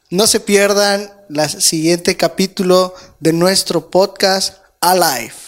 no 0.09 0.26
se 0.26 0.39
pierdan 0.39 1.13
el 1.30 1.61
siguiente 1.61 2.17
capítulo 2.17 2.95
de 3.19 3.34
nuestro 3.34 3.91
podcast 3.91 4.55
Alive 4.82 5.44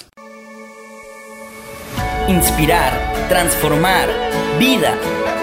inspirar, 2.28 2.92
transformar, 3.30 4.10
vida, 4.60 4.96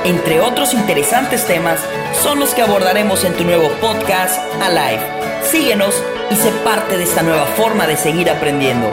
entre 0.05 0.41
otros 0.41 0.75
interesantes 0.75 1.47
temas, 1.47 1.81
son 2.23 2.39
los 2.39 2.55
que 2.55 2.63
abordaremos 2.63 3.25
en 3.25 3.35
tu 3.35 3.45
nuevo 3.45 3.69
podcast 3.81 4.39
Alive. 4.63 5.01
Síguenos 5.51 6.03
y 6.31 6.37
sé 6.37 6.51
parte 6.63 6.97
de 6.97 7.05
esta 7.05 7.23
nueva 7.23 7.47
forma 7.47 7.87
de 7.87 7.97
seguir 7.97 8.31
aprendiendo. 8.31 8.87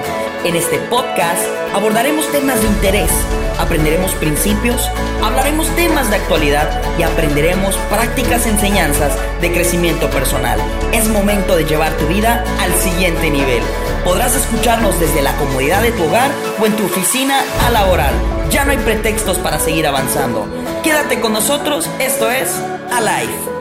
En 0.43 0.55
este 0.55 0.79
podcast 0.79 1.43
abordaremos 1.73 2.31
temas 2.31 2.61
de 2.61 2.67
interés, 2.67 3.11
aprenderemos 3.59 4.13
principios, 4.15 4.89
hablaremos 5.21 5.67
temas 5.75 6.09
de 6.09 6.15
actualidad 6.15 6.81
y 6.97 7.03
aprenderemos 7.03 7.75
prácticas 7.89 8.47
enseñanzas 8.47 9.13
de 9.39 9.51
crecimiento 9.51 10.09
personal. 10.09 10.59
Es 10.93 11.07
momento 11.09 11.55
de 11.55 11.65
llevar 11.65 11.91
tu 11.97 12.07
vida 12.07 12.43
al 12.59 12.73
siguiente 12.73 13.29
nivel. 13.29 13.61
Podrás 14.03 14.35
escucharnos 14.35 14.99
desde 14.99 15.21
la 15.21 15.35
comodidad 15.37 15.81
de 15.81 15.91
tu 15.91 16.03
hogar 16.03 16.31
o 16.59 16.65
en 16.65 16.75
tu 16.75 16.85
oficina 16.85 17.39
a 17.65 17.69
laboral. 17.69 18.13
Ya 18.49 18.65
no 18.65 18.71
hay 18.71 18.77
pretextos 18.77 19.37
para 19.37 19.59
seguir 19.59 19.85
avanzando. 19.85 20.47
Quédate 20.83 21.21
con 21.21 21.33
nosotros, 21.33 21.87
esto 21.99 22.31
es 22.31 22.49
Alive. 22.91 23.60